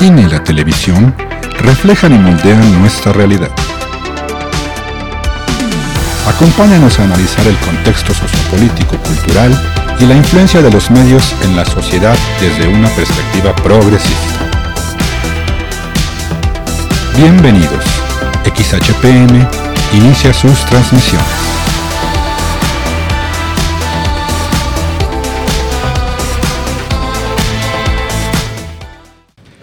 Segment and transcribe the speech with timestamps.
[0.00, 1.14] Cine y la televisión
[1.58, 3.50] reflejan y moldean nuestra realidad.
[6.26, 9.52] Acompáñanos a analizar el contexto sociopolítico, cultural
[10.00, 14.40] y la influencia de los medios en la sociedad desde una perspectiva progresista.
[17.18, 17.84] Bienvenidos.
[18.56, 19.46] XHPM
[19.92, 21.28] inicia sus transmisiones.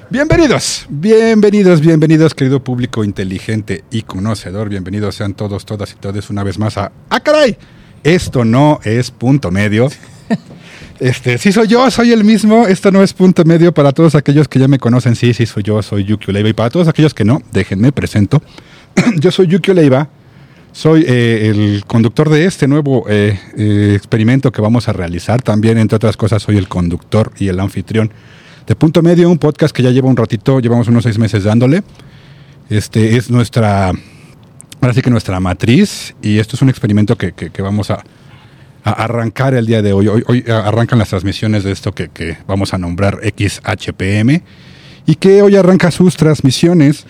[0.09, 4.69] Bienvenidos, bienvenidos, bienvenidos, querido público inteligente y conocedor.
[4.69, 7.57] Bienvenidos sean todos, todas y todos una vez más a ¡Ah, caray!
[8.05, 9.89] Esto no es punto medio.
[10.99, 12.65] Este, sí soy yo, soy el mismo.
[12.65, 15.15] Esto no es punto medio para todos aquellos que ya me conocen.
[15.15, 16.49] Sí, sí soy yo, soy Yuki Oleiva.
[16.49, 18.41] Y para todos aquellos que no, déjenme presento.
[19.19, 20.09] yo soy Yuki Oleiva.
[20.71, 25.43] Soy eh, el conductor de este nuevo eh, eh, experimento que vamos a realizar.
[25.43, 28.11] También, entre otras cosas, soy el conductor y el anfitrión
[28.67, 31.83] de Punto Medio, un podcast que ya lleva un ratito, llevamos unos seis meses dándole.
[32.69, 33.93] Este es nuestra,
[34.81, 38.03] ahora sí que nuestra matriz, y esto es un experimento que, vamos a,
[38.83, 40.07] arrancar el día de hoy.
[40.07, 40.43] hoy.
[40.49, 44.43] arrancan las transmisiones de esto que, que vamos a nombrar XHPM,
[45.05, 47.05] y que hoy arranca sus transmisiones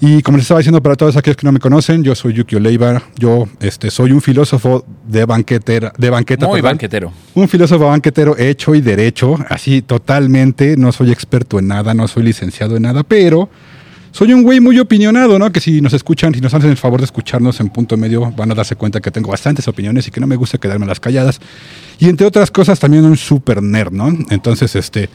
[0.00, 2.56] y como les estaba diciendo para todos aquellos que no me conocen, yo soy Yuki
[2.56, 6.46] Oleiva, yo este, soy un filósofo de banquetera, de banqueta.
[6.46, 7.12] Muy banquetero.
[7.34, 12.22] Un filósofo banquetero hecho y derecho, así totalmente, no soy experto en nada, no soy
[12.22, 13.50] licenciado en nada, pero
[14.12, 15.52] soy un güey muy opinionado, ¿no?
[15.52, 18.50] Que si nos escuchan, si nos hacen el favor de escucharnos en punto medio, van
[18.50, 21.40] a darse cuenta que tengo bastantes opiniones y que no me gusta quedarme las calladas.
[21.98, 24.08] Y entre otras cosas, también un super nerd, ¿no?
[24.30, 25.10] Entonces, este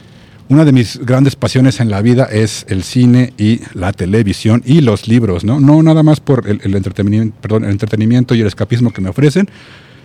[0.48, 4.80] una de mis grandes pasiones en la vida es el cine y la televisión y
[4.80, 5.58] los libros, ¿no?
[5.58, 9.48] No nada más por el, entretenimiento, perdón, el entretenimiento y el escapismo que me ofrecen,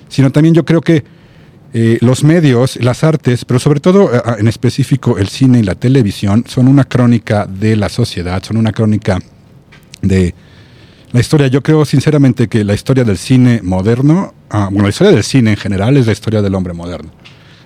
[0.10, 1.04] sino también yo creo que
[1.74, 5.76] eh, los medios, las artes, pero sobre todo eh, en específico el cine y la
[5.76, 9.20] televisión, son una crónica de la sociedad, son una crónica
[10.02, 10.34] de
[11.12, 11.48] la historia.
[11.48, 15.52] Yo creo sinceramente que la historia del cine moderno, ah, bueno, la historia del cine
[15.52, 17.12] en general es la historia del hombre moderno.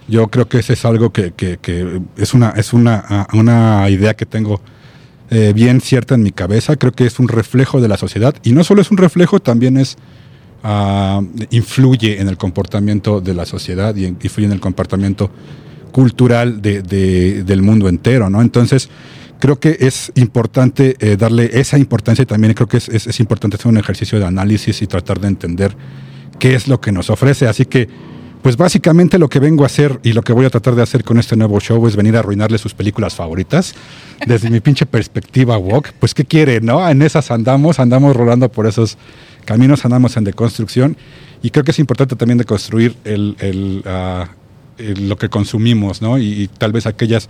[0.07, 1.33] Yo creo que ese es algo que,
[2.17, 4.61] es, una, es una, una idea que tengo
[5.31, 6.75] eh, bien cierta en mi cabeza.
[6.75, 9.77] Creo que es un reflejo de la sociedad y no solo es un reflejo, también
[9.77, 9.97] es
[10.63, 15.31] ah, influye en el comportamiento de la sociedad y influye en el comportamiento
[15.91, 18.41] cultural del mundo entero, ¿no?
[18.41, 18.89] Entonces,
[19.39, 23.55] creo que es importante eh, darle esa importancia y también creo que es, es, importante
[23.55, 25.75] hacer un ejercicio de análisis y tratar de entender
[26.37, 27.47] qué es lo que nos ofrece.
[27.47, 27.87] Así que
[28.45, 31.03] pues básicamente lo que vengo a hacer y lo que voy a tratar de hacer
[31.03, 33.73] con este nuevo show es venir a arruinarle sus películas favoritas.
[34.27, 36.87] Desde mi pinche perspectiva walk, pues ¿qué quiere, no?
[36.87, 38.99] En esas andamos, andamos rolando por esos
[39.45, 40.95] caminos, andamos en deconstrucción.
[41.41, 42.95] Y creo que es importante también deconstruir
[43.87, 44.29] ah,
[44.77, 46.19] el, lo que consumimos, ¿no?
[46.19, 47.29] Y, tal vez aquellas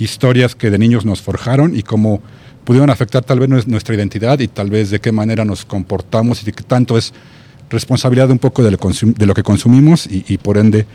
[0.00, 2.20] historias que de niños nos forjaron y cómo
[2.64, 6.46] pudieron afectar tal vez nuestra identidad y tal vez de qué manera nos comportamos y
[6.46, 7.14] de qué tanto es
[7.70, 10.86] responsabilidad un poco de lo, que consumimos y, por ende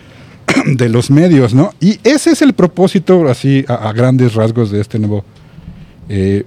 [0.65, 1.73] de los medios, ¿no?
[1.79, 5.23] Y ese es el propósito, así, a, grandes rasgos de este nuevo
[6.09, 6.45] eh,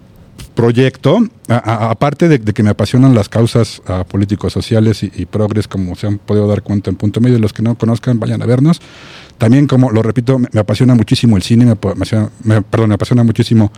[0.55, 1.19] proyecto.
[1.49, 6.47] aparte de, que me apasionan las causas políticos sociales y, progres, como se han podido
[6.47, 8.81] dar cuenta en punto medio, los que no conozcan, vayan a vernos.
[9.39, 12.31] También, como lo repito, me, apasiona muchísimo el cine, me, apasiona,
[12.71, 13.73] perdón, me apasiona muchísimo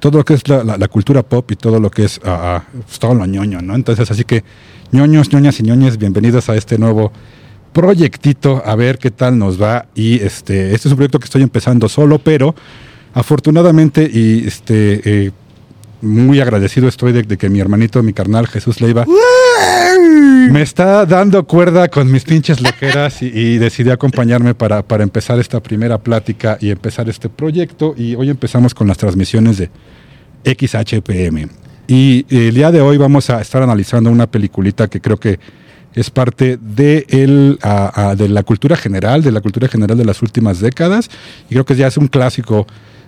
[0.00, 3.26] todo lo que es la, cultura pop y todo lo que es pues, todo lo
[3.26, 3.74] ñoño, ¿no?
[3.74, 4.42] Entonces, así que
[4.90, 7.12] ñoños, ñoñas y ñoñes, bienvenidos a este nuevo
[7.72, 9.86] proyectito, a ver qué tal nos va.
[9.94, 12.54] Y este, este es un proyecto que estoy empezando solo, pero
[13.14, 15.30] afortunadamente y este eh,
[16.00, 19.04] muy agradecido estoy de, que mi hermanito, mi carnal Jesús Leiva,
[20.50, 25.38] me está dando cuerda con mis pinches loqueras y, y decidió acompañarme para, para empezar
[25.38, 27.94] esta primera plática y empezar este proyecto.
[27.96, 29.70] Y hoy empezamos con las transmisiones de
[30.44, 31.48] XHPM.
[31.86, 35.40] Y el día de hoy vamos a estar analizando una peliculita que creo que
[35.94, 37.58] es parte de, el,
[38.16, 41.10] de la cultura general, de la cultura general de las últimas décadas,
[41.48, 42.66] y creo que ya es un clásico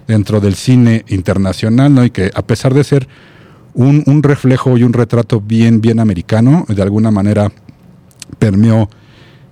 [0.09, 2.05] dentro del cine internacional, ¿no?
[2.05, 3.07] Y que a pesar de ser
[3.75, 7.53] un, un reflejo y un retrato bien, bien americano, de alguna manera
[8.39, 8.91] permeó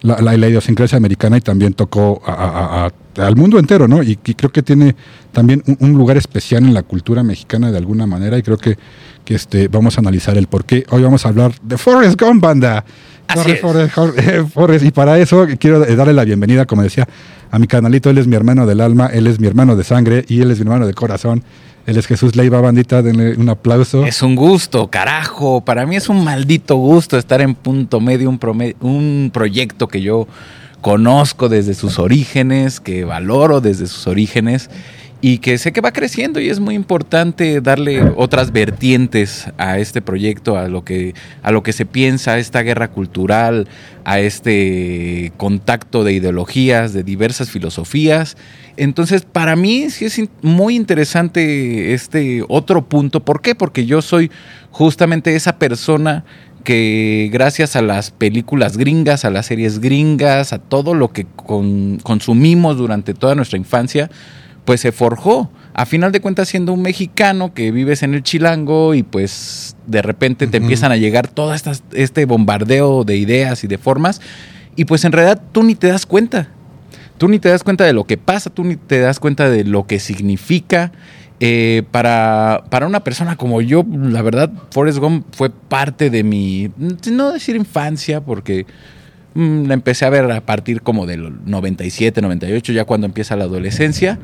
[0.02, 4.02] la, la, idiosincrasia americana y también tocó al mundo entero, ¿no?
[4.02, 4.94] Y, creo que tiene
[5.32, 8.78] también un, lugar especial en la cultura mexicana de alguna manera y creo que,
[9.24, 10.84] que este, vamos a analizar el por qué.
[10.90, 12.84] Hoy vamos a hablar de Forrest Gump, banda.
[13.28, 13.54] Así
[14.52, 17.06] Forrest, y para eso quiero darle la bienvenida, como decía,
[17.50, 18.10] a mi canalito.
[18.10, 20.58] Él es mi hermano del alma, él es mi hermano de sangre y él es
[20.58, 21.44] mi hermano de corazón.
[21.86, 24.04] Él es Jesús Leiva, bandita, denle un aplauso.
[24.04, 25.62] Es un gusto, carajo.
[25.62, 28.38] Para mí es un maldito gusto estar en punto medio, un,
[28.80, 30.28] un proyecto que yo
[30.80, 34.70] conozco desde sus orígenes, que valoro desde sus orígenes
[35.22, 40.00] y que sé que va creciendo y es muy importante darle otras vertientes a este
[40.00, 43.68] proyecto, a lo que, a lo que se piensa, a esta guerra cultural,
[44.04, 48.38] a este contacto de ideologías, de diversas filosofías.
[48.78, 53.20] Entonces, para mí sí es muy interesante este otro punto.
[53.20, 53.54] ¿Por qué?
[53.54, 54.30] Porque yo soy
[54.70, 56.24] justamente esa persona
[56.64, 61.26] que gracias a las películas gringas, a las series gringas, a todo lo que
[62.02, 64.10] consumimos durante toda nuestra infancia,
[64.64, 65.50] pues se forjó.
[65.72, 70.02] A final de cuentas, siendo un mexicano que vives en el chilango y pues de
[70.02, 71.54] repente te empiezan a llegar todo
[71.92, 74.20] este bombardeo de ideas y de formas,
[74.76, 76.48] y pues en realidad tú ni te das cuenta.
[77.18, 79.64] Tú ni te das cuenta de lo que pasa, tú ni te das cuenta de
[79.64, 80.90] lo que significa.
[81.42, 86.70] Eh, para, para, una persona como yo, la verdad, Forrest Gump fue parte de mi,
[87.10, 88.66] no decir infancia, porque
[89.34, 93.44] mm, la empecé a ver a partir como del 97, 98, ya cuando empieza la
[93.44, 94.18] adolescencia,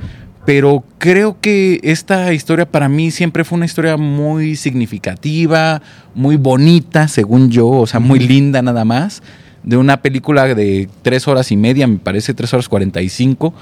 [0.47, 5.83] pero creo que esta historia para mí siempre fue una historia muy significativa,
[6.15, 9.25] muy bonita, según yo, o sea, muy linda nada más,
[9.65, 13.53] de una película de tres horas y media, me parece tres horas cuarenta y cinco,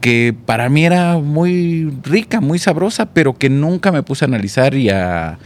[0.00, 4.74] que para mí era muy rica, muy sabrosa, pero que nunca me puse a analizar
[4.74, 5.38] y a,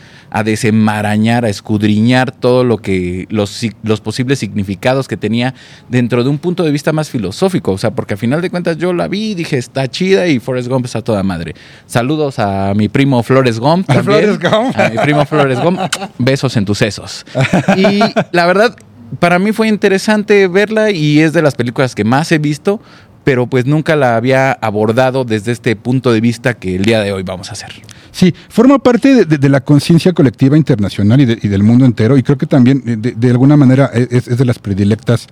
[0.43, 5.55] desenmarañar, a escudriñar todo lo que los, los posibles significados que tenía
[5.89, 8.77] dentro de un punto de vista más filosófico, o sea, porque a final de cuentas
[8.77, 11.55] yo la vi y dije, está chida y Forrest Gump está toda madre.
[11.87, 14.39] Saludos a mi primo Flores Gump también.
[14.75, 15.79] A mi primo Flores Gump,
[16.19, 17.25] besos en tus sesos.
[17.77, 18.01] Y
[18.33, 18.77] la verdad,
[19.19, 22.81] para mí fue interesante verla y es de las películas que más he visto
[23.25, 27.13] pero pues nunca la había abordado desde este punto de vista que el día de
[27.13, 27.73] hoy vamos a hacer.
[28.15, 32.47] Sí, forma parte de, la conciencia colectiva internacional y, del mundo entero y creo que
[32.47, 35.27] también de, alguna manera es, de las predilectas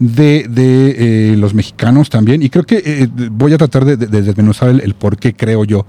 [0.00, 4.80] de, eh, los mexicanos también y creo que eh, voy a tratar de, desmenuzar el,
[4.80, 5.86] el por qué creo yo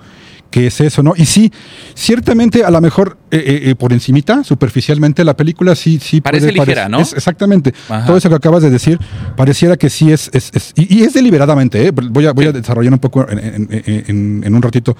[0.49, 1.13] que es eso, ¿no?
[1.15, 1.51] Y sí,
[1.93, 6.51] ciertamente a lo mejor eh, eh, eh, por encimita, superficialmente, la película sí, sí parece
[6.51, 6.99] ligera, ¿no?
[6.99, 7.73] exactamente.
[8.05, 8.99] Todo eso que acabas de decir
[9.35, 11.91] pareciera que sí es, es, y, es deliberadamente, ¿eh?
[11.91, 14.97] Voy a, voy a desarrollar un poco en, un ratito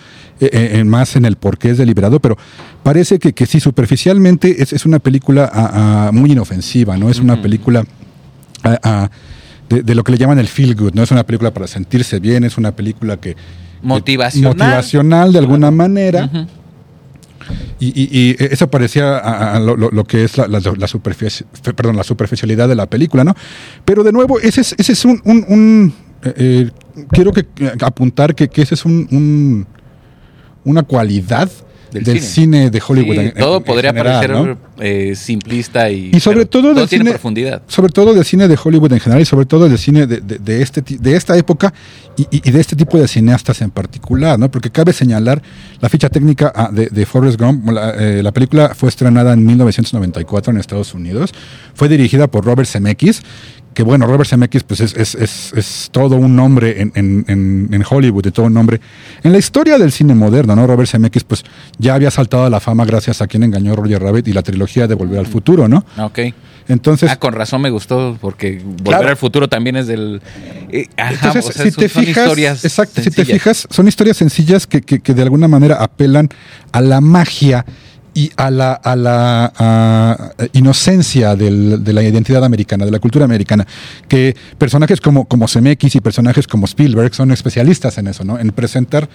[0.86, 2.38] más en el por qué es deliberado, pero
[2.84, 7.10] parece que, que sí, superficialmente es, una película ah, ah, muy inofensiva, ¿no?
[7.10, 7.84] Es una película...
[8.64, 9.10] Ah,
[9.70, 11.04] de, de, lo que le llaman el feel good, ¿no?
[11.04, 13.38] Es una película para sentirse bien, es una película que,
[13.82, 14.54] motivacional.
[14.54, 16.30] motivacional de alguna manera.
[17.80, 20.60] y, eso parecía a, lo, que es la, la,
[21.76, 23.36] perdón, la superficialidad de la película, ¿no?
[23.86, 25.94] Pero de nuevo, ese es, ese es un...
[26.24, 26.70] Eh, eh,
[27.12, 27.48] quiero que,
[27.82, 29.66] apuntar que, ese es un,
[30.66, 31.50] una cualidad
[31.92, 32.70] del, cine.
[32.70, 33.34] de Hollywood.
[33.38, 37.62] todo podría parecer eh, simplista y, y sobre todo, del cine, profundidad.
[37.68, 40.62] Sobre todo del cine de Hollywood en general y sobre todo del cine de, de,
[40.62, 41.74] este, de esta época
[42.16, 44.50] y, de este tipo de cineastas en particular, ¿no?
[44.52, 45.42] Porque cabe señalar
[45.80, 47.70] la ficha técnica ah, de, de Forrest Gump.
[47.70, 51.34] La, eh, la, película fue estrenada en 1994 en Estados Unidos.
[51.74, 53.24] Fue dirigida por Robert Zemeckis
[53.80, 57.86] que bueno, Robert Zemeckis pues es, es, es, es todo un nombre en, en, en,
[57.90, 58.82] Hollywood, y todo un nombre
[59.24, 60.68] en la historia del cine moderno, ¿no?
[60.68, 61.46] Robert Zemeckis pues
[61.78, 64.42] ya había saltado a la fama gracias a quien engañó a Roger Rabbit y la
[64.44, 65.86] trilogía de Volver al Futuro, ¿no?
[65.98, 66.20] Ok.
[66.68, 70.22] Entonces, ah, con razón me gustó, porque Volver al Futuro también es del...
[70.70, 75.14] Eh, entonces, si te fijas, exacto, si te fijas, son historias sencillas que, que, que
[75.14, 76.28] de alguna manera apelan
[76.74, 77.66] a la magia
[78.14, 83.66] y a la, a la inocencia de la identidad americana, de la cultura americana,
[84.08, 88.40] que personajes como, como Zemeckis y personajes como Spielberg son especialistas en eso, ¿no?
[88.40, 89.10] En presentar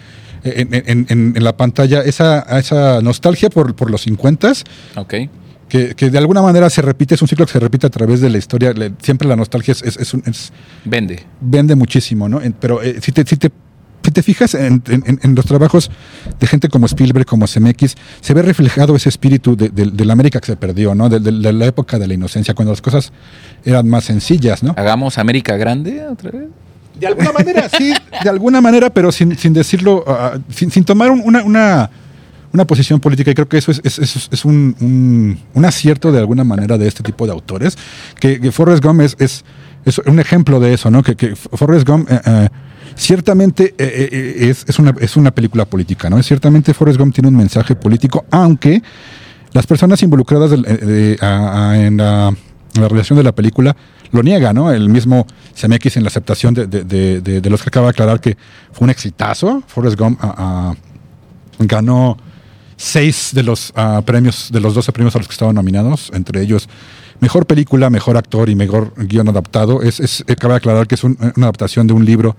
[0.45, 4.35] en, en, la pantalla esa, esa nostalgia por, por los 50
[4.97, 5.15] Ok.
[5.69, 8.21] Que, que, de alguna manera se repite, es un ciclo que se repite a través
[8.21, 8.73] de la historia.
[9.01, 10.53] siempre la nostalgia es, es, es,
[10.85, 11.25] vende.
[11.41, 12.41] Vende muchísimo, ¿no?
[12.61, 13.51] Pero eh, si, te, si te
[14.15, 14.83] te fijas en,
[15.35, 15.91] los trabajos
[16.41, 20.47] de gente como Spielberg, como CMX, se ve reflejado ese espíritu de, la América que
[20.47, 21.11] se perdió, ¿no?
[21.11, 21.21] De,
[21.53, 23.13] la época de la inocencia, cuando las cosas
[23.65, 24.75] eran más sencillas, ¿no?
[24.77, 26.49] ¿Hagamos América grande otra vez?
[26.99, 27.93] De alguna manera, sí,
[28.23, 31.91] de alguna manera, pero sin, decirlo, ah, sin, tomar una,
[32.53, 33.33] una, posición política.
[33.33, 37.33] Y creo que eso es, es, un, acierto de alguna manera de este tipo de
[37.33, 37.77] autores.
[38.21, 39.45] Que, Forrest Gump es, es,
[40.07, 41.03] un ejemplo de eso, ¿no?
[41.03, 42.11] Que, que Forrest Gump...
[42.11, 42.49] Eh, eh,
[42.97, 46.23] ciertamente eh, eh, es, es, una, es una película política, ¿no?
[46.23, 48.83] Ciertamente Forrest Gump tiene un mensaje político, aunque
[49.53, 52.35] las personas involucradas en, la,
[52.75, 53.77] realización de la película
[54.11, 54.73] lo niegan, ¿no?
[54.73, 58.37] El mismo CMX en la aceptación de, los que acaba de aclarar que
[58.73, 59.63] fue un exitazo.
[59.67, 60.21] Forrest Gump
[61.61, 62.17] ganó
[62.77, 63.73] seis de los
[64.05, 66.69] premios, de los 12 premios a los que estaban nominados, entre ellos
[67.21, 69.83] mejor película, mejor actor y mejor guion adaptado.
[69.83, 72.37] Es, es cabe aclarar que es una adaptación de un libro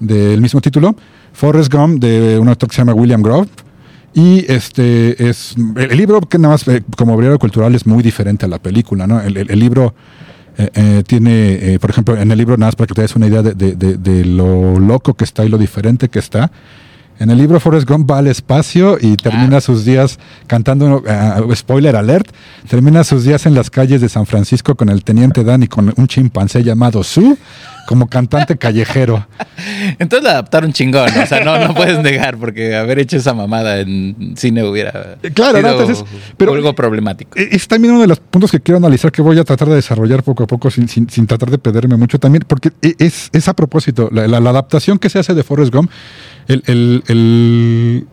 [0.00, 0.96] del mismo título,
[1.32, 3.48] Forrest Gump de un actor que se llama William Grove.
[4.12, 8.44] Y este es el, libro que nada más eh, como obrero cultural es muy diferente
[8.46, 9.20] a la película, ¿no?
[9.20, 9.94] El, el- el libro
[10.58, 13.14] eh, eh, tiene, eh, por ejemplo, en el libro nada más para que te des
[13.14, 16.50] una idea de, de- de- de lo loco que está y lo diferente que está.
[17.20, 19.60] En el libro Forrest Gump va al espacio y termina Ah.
[19.60, 22.26] sus días cantando, ah, spoiler alert,
[22.68, 25.92] termina sus días en las calles de San Francisco con el teniente Dan y con
[25.94, 27.36] un chimpancé llamado Sue
[27.86, 29.26] como cantante callejero.
[29.98, 33.80] Entonces la adaptaron chingón, o sea, no, no puedes negar, porque haber hecho esa mamada
[33.80, 35.70] en cine hubiera claro, ¿no?
[35.70, 36.04] Entonces,
[36.36, 37.38] pero- algo problemático.
[37.38, 39.74] Eh, Es también uno de los puntos que quiero analizar que voy a tratar de
[39.76, 43.28] desarrollar poco a poco sin, sin- sin tratar de perderme mucho también, porque e- es,
[43.32, 45.90] es a propósito, la, la- la adaptación que se hace de Forrest Gump,
[46.48, 48.06] el- el-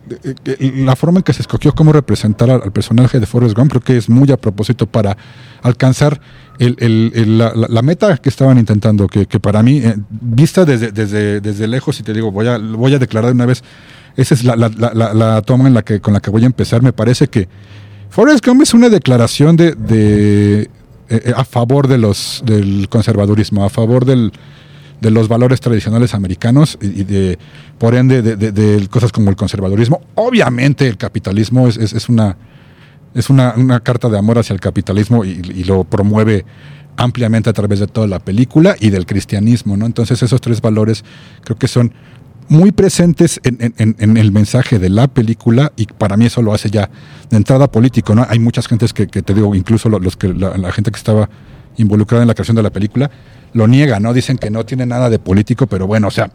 [0.85, 3.81] la forma en que se escogió cómo representar al, al personaje de Forrest Gump, creo
[3.81, 5.17] que es muy a propósito para
[5.61, 6.19] alcanzar
[6.59, 11.67] el- la, la- meta que estaban intentando, que, para mí, eh, vista desde, desde, desde
[11.67, 13.63] lejos, y te digo, voy a, voy a declarar de una vez,
[14.15, 16.93] esa es la, la- toma en la que, con la que voy a empezar, me
[16.93, 17.47] parece que
[18.09, 20.69] Forrest Gump es una declaración de, de, eh,
[21.09, 24.31] eh, a favor de los, del conservadurismo, a favor del,
[25.01, 27.37] de los valores tradicionales americanos y, de,
[27.77, 30.01] por ende, de, cosas como el conservadurismo.
[30.15, 32.35] Obviamente el capitalismo es- es una,
[33.17, 36.45] es una, una carta de amor hacia el capitalismo y, lo promueve
[36.95, 39.85] ampliamente a través de toda la película y del cristianismo, ¿no?
[39.85, 41.03] Entonces esos tres valores
[41.43, 41.93] creo que son
[42.49, 46.53] muy presentes en, en- en- el mensaje de la película y para mí eso lo
[46.53, 46.89] hace ya
[47.29, 48.25] de entrada político, ¿no?
[48.29, 50.97] Hay muchas gentes que, que te digo, incluso lo- los que la, la gente que
[50.97, 51.29] estaba
[51.75, 53.11] involucrada en la creación de la película
[53.53, 54.13] lo niega, ¿no?
[54.13, 56.31] Dicen que no tiene nada de político, pero bueno, o sea,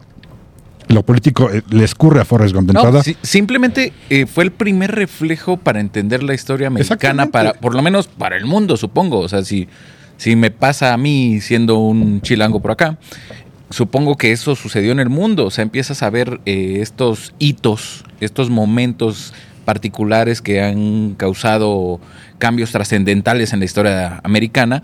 [0.89, 4.91] lo político eh, le escurre a Forrest Gump No, si- simplemente eh, fue el primer
[4.91, 7.31] reflejo para entender la historia americana, Exactamente.
[7.31, 9.19] para, por lo menos para el mundo, supongo.
[9.19, 9.67] O sea, si,
[10.17, 12.97] si me pasa a mí siendo un chilango por acá,
[13.69, 15.45] supongo que eso sucedió en el mundo.
[15.45, 19.33] O sea, empiezas a ver eh, estos hitos, estos momentos
[19.65, 21.99] particulares que han causado
[22.37, 24.83] cambios trascendentales en la historia americana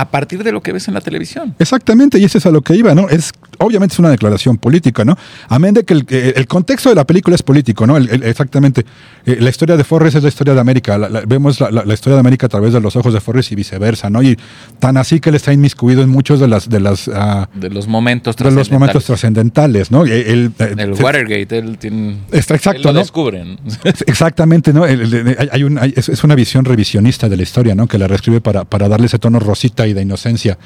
[0.00, 1.54] a partir de lo que ves en la televisión.
[1.58, 3.08] Exactamente, y eso es a lo que iba, ¿no?
[3.08, 5.16] Es, obviamente es una declaración política, ¿no?
[5.48, 7.96] Amén de que el, que el contexto de la película es político, ¿no?
[7.96, 8.84] El- el- exactamente.
[9.26, 10.96] Eh, la historia de Forrest es la historia de América.
[10.98, 13.54] La- la- vemos la, historia de América a través de los ojos de Forrest y
[13.56, 14.22] viceversa, ¿no?
[14.22, 14.38] Y
[14.78, 17.88] tan así que él está inmiscuido en muchos de las de las ah, De los
[17.88, 20.06] momentos de los momentos trascendentales, ¿no?
[20.06, 20.52] Eh, El
[20.96, 22.18] se- Watergate, él tiene.
[22.30, 22.98] Está exacto, él lo ¿no?
[23.00, 23.58] descubren.
[24.06, 24.84] Exactamente, ¿no?
[24.84, 27.86] Hay- hay un- hay- es, es una visión revisionista de la historia, ¿no?
[27.88, 30.58] Que la reescribe para, para darle ese tono rosita y de inocencia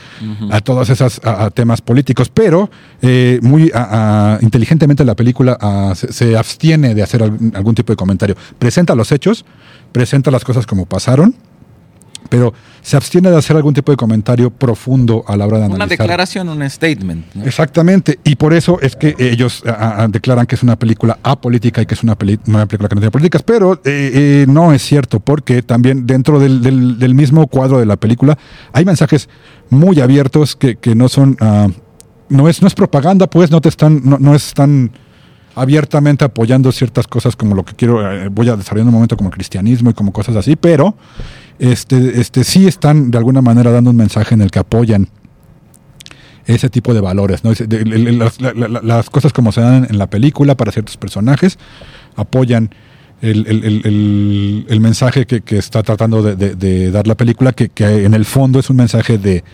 [0.50, 5.92] a todos esos a- a temas políticos, pero eh, muy a- inteligentemente la película ah,
[5.96, 8.36] se, se abstiene de hacer algún, algún tipo de comentario.
[8.58, 9.44] Presenta los hechos,
[9.92, 11.34] presenta las cosas como pasaron,
[12.32, 15.74] pero se abstiene de hacer algún tipo de comentario profundo a la hora de Una
[15.74, 15.98] analizar.
[15.98, 17.26] declaración, un statement.
[17.34, 17.44] ¿no?
[17.44, 21.82] Exactamente, y por eso es que ellos ah, ah, declaran que es una película apolítica
[21.82, 24.72] y que es una, peli- una película que no tiene políticas, pero eh, eh, no
[24.72, 28.38] es cierto, porque también dentro del, del- del mismo cuadro de la película
[28.72, 29.28] hay mensajes
[29.68, 31.68] muy abiertos que, que no son, ah,
[32.30, 34.90] no, es, no es propaganda, pues no te están, no, no están
[35.54, 39.18] abiertamente apoyando ciertas cosas como lo que quiero, eh, voy a desarrollar en un momento
[39.18, 40.96] como el cristianismo y como cosas así, pero
[41.70, 45.08] este, este, sí están de alguna manera dando un mensaje en el que apoyan
[46.46, 47.52] ese tipo de valores, ¿no?
[47.52, 51.58] Las, la- la- las cosas como se dan en la película para ciertos personajes
[52.16, 52.70] apoyan
[53.20, 57.14] el, el- el- el- el mensaje que, que está tratando de, de- de dar la
[57.14, 59.44] película, que, que en el fondo es un mensaje de,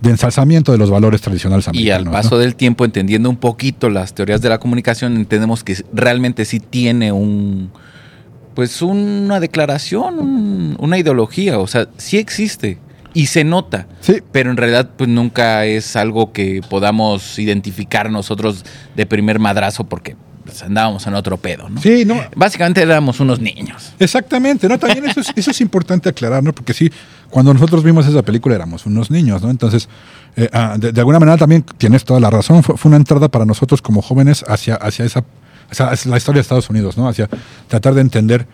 [0.00, 2.12] de ensalzamiento de los valores tradicionales Y al ¿no?
[2.12, 6.60] paso del tiempo, entendiendo un poquito las teorías de la comunicación, entendemos que realmente sí
[6.60, 7.70] tiene un.
[8.54, 11.58] Pues una declaración, un- una ideología.
[11.58, 12.78] O sea, sí existe.
[13.14, 13.86] Y se nota.
[14.00, 18.64] Sí, Pero en realidad, pues nunca es algo que podamos identificar nosotros
[18.96, 21.80] de primer madrazo porque pues, andábamos en otro pedo, ¿no?
[21.80, 23.92] sí, no, Básicamente éramos unos niños.
[23.98, 24.78] Exactamente, ¿no?
[24.78, 26.52] También eso es, eso es importante aclarar, ¿no?
[26.54, 26.90] Porque sí,
[27.30, 29.50] cuando nosotros vimos esa película éramos unos niños, ¿no?
[29.50, 29.88] Entonces,
[30.36, 33.28] eh, ah, de, de alguna manera también tienes toda la razón, fue, fue una entrada
[33.28, 35.22] para nosotros como jóvenes hacia, hacia esa,
[35.78, 37.08] hacia la historia de Estados Unidos, ¿no?
[37.08, 37.28] Hacia
[37.68, 38.46] tratar de entender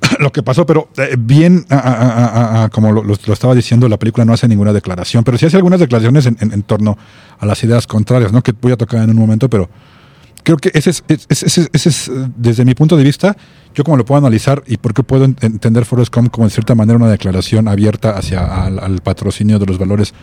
[0.20, 3.98] lo que pasó, pero eh, bien, ah, ah, ah, como lo, lo- estaba diciendo, la
[3.98, 6.96] película no hace ninguna declaración, pero sí hace algunas declaraciones en, en- en torno
[7.38, 8.42] a las ideas contrarias, ¿no?
[8.42, 9.68] Que voy a tocar en un momento, pero
[10.44, 13.36] creo que ese es, es- ese es- ese es, eh, desde mi punto de vista,
[13.74, 16.50] yo como lo puedo analizar y por qué puedo ent- entender Forrest Gump como en
[16.50, 20.14] cierta manera una declaración abierta hacia al, al patrocinio de los valores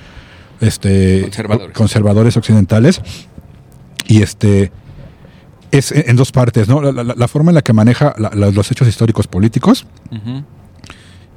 [0.61, 1.77] este, Conservadores.
[1.77, 3.01] conservadores occidentales.
[4.07, 4.71] Y este
[5.71, 6.81] es en dos partes, ¿no?
[6.81, 9.85] La, la- la forma en la que maneja la- los hechos históricos políticos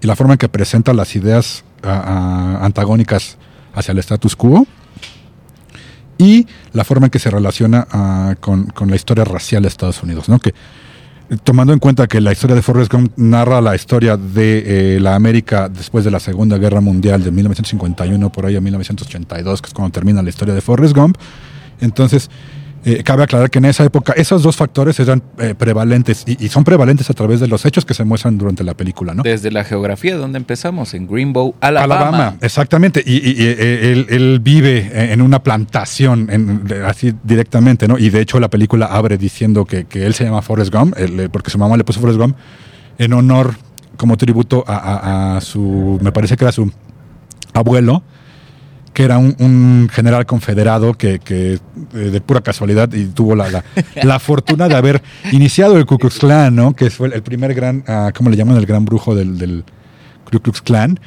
[0.00, 3.36] y la forma en que presenta las ideas ah, ah, antagónicas
[3.74, 4.66] hacia el status quo
[6.18, 10.02] y la forma en que se relaciona ah, con, con la historia racial de Estados
[10.02, 10.38] Unidos, ¿no?
[10.38, 10.52] Que
[11.44, 15.14] tomando en cuenta que la historia de Forrest Gump narra la historia de eh, la
[15.14, 19.74] América después de la Segunda Guerra Mundial de 1951 por ahí a 1982, que es
[19.74, 21.18] cuando termina la historia de Forrest Gump.
[21.80, 22.30] Entonces,
[22.92, 26.64] eh, cabe aclarar que en esa época esos dos factores eran eh, prevalentes y, son
[26.64, 29.22] prevalentes a través de los hechos que se muestran durante la película, ¿no?
[29.22, 31.94] Desde la geografía, donde empezamos, en Greenbow, Alabama.
[31.94, 33.02] Alabama, exactamente.
[33.04, 36.28] Y, eh, él, vive en una plantación,
[36.86, 37.98] así directamente, ¿no?
[37.98, 40.96] Y de hecho la película abre diciendo que, él se llama Forrest Gump,
[41.32, 42.36] porque su mamá le puso Forrest Gump
[42.98, 43.54] en honor,
[43.96, 46.70] como tributo a su, me parece que era su
[47.52, 48.02] abuelo,
[48.98, 51.58] que era un, general confederado que, eh,
[51.92, 53.62] de pura casualidad y tuvo la,
[54.02, 55.00] la, fortuna de haber
[55.30, 56.74] iniciado el Ku Klux Klan, ¿no?
[56.74, 58.56] que fue el primer gran, uh, ¿cómo le llaman?
[58.56, 59.62] El gran brujo del, del
[60.24, 60.98] Ku Klux Klan.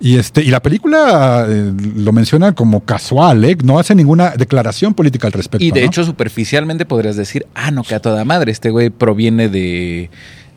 [0.00, 3.58] Y, este, y la película eh, lo menciona como casual, ¿eh?
[3.62, 5.62] no hace ninguna declaración política al respecto.
[5.62, 9.50] Y de hecho, superficialmente podrías decir, ah, no, que a toda madre, este güey proviene
[9.50, 10.08] de,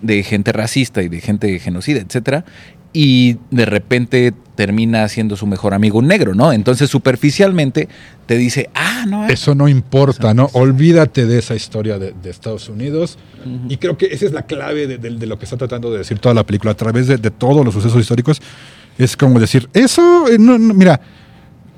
[0.02, 2.46] de gente racista y de gente genocida, etcétera
[2.94, 6.52] y de repente termina siendo su mejor amigo un negro, ¿no?
[6.52, 7.88] Entonces superficialmente
[8.26, 9.28] te dice, ah, no.
[9.28, 10.50] Eso no importa, ¿no?
[10.54, 13.18] Olvídate de esa historia de, Estados Unidos.
[13.70, 16.34] Y creo que esa es la clave de, lo que está tratando de decir toda
[16.34, 18.42] la película, a través de, todos los sucesos históricos.
[18.98, 21.00] Es como decir, eso, eh, no, mira,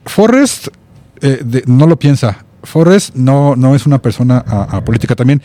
[0.05, 0.69] Forrest
[1.21, 2.45] eh, no lo piensa.
[2.63, 4.43] Forrest no, no es una persona
[4.85, 5.41] política también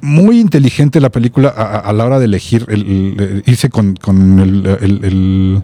[0.00, 3.96] muy inteligente la película a, la hora de elegir, el, irse con,
[4.40, 5.62] el,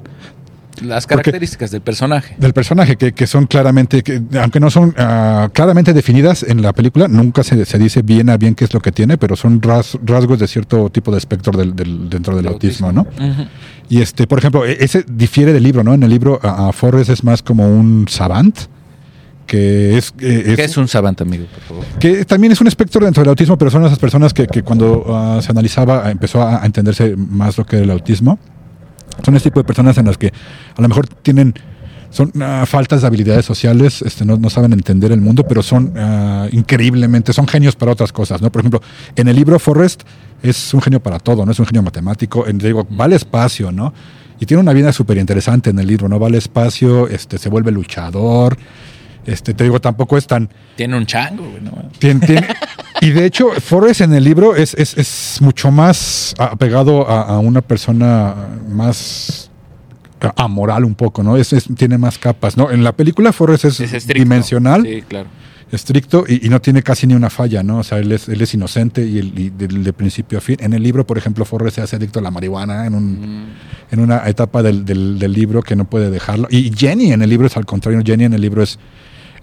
[0.83, 2.35] las características del personaje.
[2.38, 7.09] Del personaje, que, son claramente, que, aunque no son ah, claramente definidas en la película,
[7.09, 10.38] nunca se, se, dice bien a bien qué es lo que tiene, pero son rasgos
[10.38, 11.75] de cierto tipo de espectro del,
[12.09, 13.07] dentro del autismo, ¿no?
[13.88, 15.95] Y este, por ejemplo, e, ese difiere del libro, ¿no?
[15.95, 18.58] En el libro a, Forrest es más como un savant,
[19.47, 20.13] que es...
[20.13, 21.85] ¿Qué es un savant, amigo, por favor?
[21.99, 25.41] Que también es un espectro dentro del autismo, pero son esas personas que, cuando ah,
[25.43, 28.39] se analizaba empezó a, entenderse más lo que era el autismo.
[29.25, 31.54] Son ese tipo de personas en las que a lo mejor tienen
[32.15, 36.47] son ah, faltas de habilidades sociales, este, no, saben entender el mundo, pero son ah,
[36.52, 38.52] increíblemente, son genios para otras cosas, ¿no?
[38.52, 38.80] Por ejemplo,
[39.17, 40.02] en el libro Forrest
[40.41, 41.50] es un genio para todo, ¿no?
[41.50, 43.93] Es un genio matemático, en, digo, vale espacio, ¿no?
[44.39, 46.21] Y tiene una vida súper interesante en el libro, ¿no?
[46.21, 48.57] Vale espacio, este, se vuelve luchador,
[49.26, 50.49] este, te digo, tampoco es tan.
[50.76, 51.63] Tiene un chango, güey.
[51.99, 52.21] Tiene,
[53.00, 57.60] y de hecho, Forrest en el libro es, es, es mucho más apegado a, una
[57.60, 58.34] persona
[58.69, 59.50] más
[60.37, 61.37] amoral un poco, ¿no?
[61.37, 62.71] Es, tiene más capas, ¿no?
[62.71, 64.84] En la película Forrest es, dimensional.
[64.84, 65.28] Sí, claro.
[65.71, 67.78] Estricto y, no tiene casi ni una falla, ¿no?
[67.78, 70.56] O sea, él es, él es inocente y, el, de, principio a fin.
[70.60, 73.47] En el libro, por ejemplo, Forrest se hace adicto a la marihuana en, un, mm.
[73.91, 76.49] en una etapa del, del, del, libro que no puede dejarlo.
[76.50, 78.00] Y Jenny en el libro es al contrario.
[78.04, 78.78] Jenny en el libro es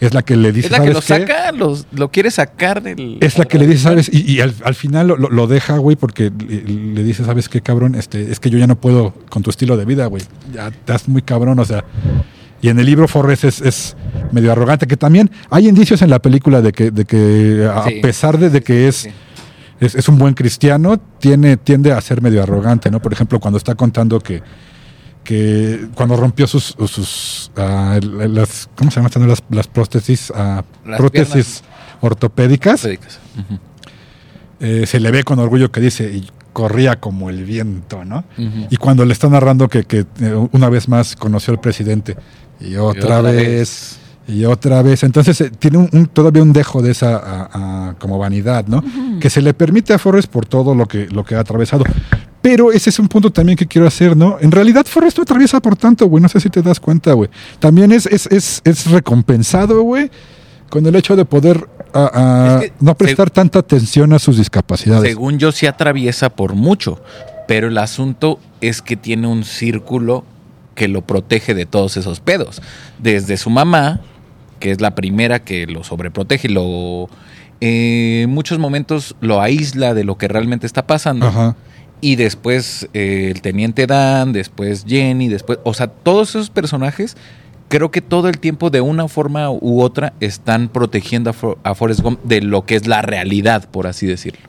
[0.01, 0.67] es la que le dice.
[0.67, 3.19] Es la que lo saca, lo, quiere sacar del.
[3.21, 4.09] Es la que le dice, ¿sabes?
[4.11, 7.93] Y, al, final lo, deja, güey, porque le, dice, ¿sabes qué, cabrón?
[7.93, 10.23] Este, es que yo ya no puedo con tu estilo de vida, güey.
[10.51, 11.85] Ya estás muy cabrón, o sea.
[12.63, 13.95] Y en el libro Forrest es,
[14.31, 18.39] medio arrogante, que también hay indicios en la película de que, de que a pesar
[18.39, 19.07] de, que es,
[19.79, 22.99] es, un buen cristiano, tiene, tiende a ser medio arrogante, ¿no?
[23.01, 24.41] Por ejemplo, cuando está contando que
[25.23, 30.31] que cuando rompió sus, sus uh, las, ¿cómo se llaman las, las prótesis?
[30.31, 30.61] Uh,
[30.97, 31.63] prótesis
[32.01, 32.81] ortopédicas.
[34.59, 38.25] eh, se le ve con orgullo que dice, y corría como el viento, ¿no?
[38.69, 42.17] Y cuando le está narrando que, que eh, una vez más conoció al presidente
[42.59, 45.03] y otra, vez, y otra vez.
[45.03, 48.83] Entonces eh, tiene un, todavía un dejo de esa como vanidad, ¿no?
[49.19, 51.85] Que se le permite a Forrest por todo lo que, lo que ha atravesado.
[52.41, 54.37] Pero ese es un punto también que quiero hacer, ¿no?
[54.41, 56.21] En realidad Forrest no atraviesa por tanto, güey.
[56.21, 57.29] No sé si te das cuenta, güey.
[57.59, 60.09] También es, es, es, es recompensado, güey,
[60.69, 61.67] con el hecho de poder
[62.79, 65.07] no prestar tanta atención a sus discapacidades.
[65.07, 66.99] Según yo, sí atraviesa por mucho.
[67.47, 70.23] Pero el asunto es que tiene un círculo
[70.73, 72.61] que lo protege de todos esos pedos.
[72.97, 73.99] Desde su mamá,
[74.59, 77.07] que es la primera que lo sobreprotege y lo...
[77.59, 81.27] Eh, en muchos momentos lo aísla de lo que realmente está pasando.
[81.27, 81.55] Ajá
[82.01, 87.15] y después eh, el teniente Dan, después Jenny, después, o sea, todos esos personajes
[87.71, 91.33] creo que todo el tiempo de una forma u otra están protegiendo
[91.63, 94.41] a, Forrest Gump de lo que es la realidad, por así decirlo.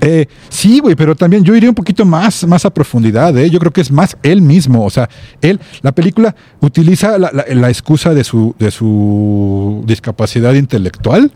[0.00, 3.48] Eh, sí, güey, pero también yo iría un poquito más, más a profundidad, ¿eh?
[3.50, 4.84] Yo creo que es más él mismo.
[4.84, 5.08] O sea,
[5.40, 11.30] él, la película utiliza la, excusa de su, de su discapacidad intelectual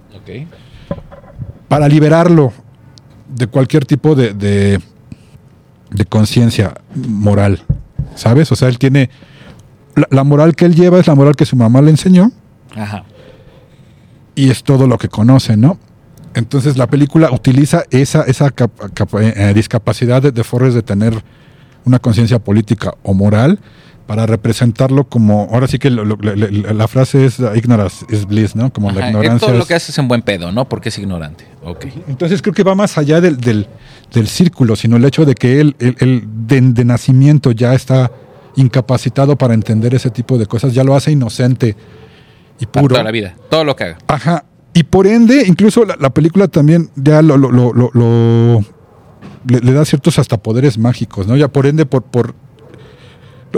[1.68, 2.52] para liberarlo
[3.28, 4.80] de cualquier tipo de de
[6.08, 7.62] conciencia moral,
[8.14, 8.50] ¿sabes?
[8.52, 9.10] O sea, él tiene...
[10.10, 12.30] La, moral que él lleva es la moral que su mamá le enseñó.
[12.76, 13.04] Ajá.
[14.36, 15.76] y es todo lo que conoce, ¿no?
[16.34, 18.54] Entonces la película utiliza esa, esa
[19.20, 21.24] eh, discapacidad de, de Forrest de tener
[21.84, 23.58] una conciencia política o moral
[24.10, 28.72] para representarlo como, ahora sí que la, frase es ignorance is bliss, ¿no?
[28.72, 29.46] Como la ignorancia.
[29.46, 30.68] Todo lo que hace es un buen pedo, ¿no?
[30.68, 31.46] Porque es ignorante.
[31.62, 31.86] Ok.
[32.08, 33.68] Entonces creo que va más allá del, del,
[34.28, 38.10] círculo, sino el hecho de que él, de, nacimiento ya está
[38.56, 41.76] incapacitado para entender ese tipo de cosas, ya lo hace inocente
[42.58, 42.88] y puro.
[42.88, 43.98] toda la vida, todo lo que haga.
[44.08, 44.44] Ajá.
[44.72, 48.64] Y por ende, incluso la, película también ya lo, lo
[49.46, 51.36] le, da ciertos hasta poderes mágicos, ¿no?
[51.36, 52.34] Ya por ende, por, por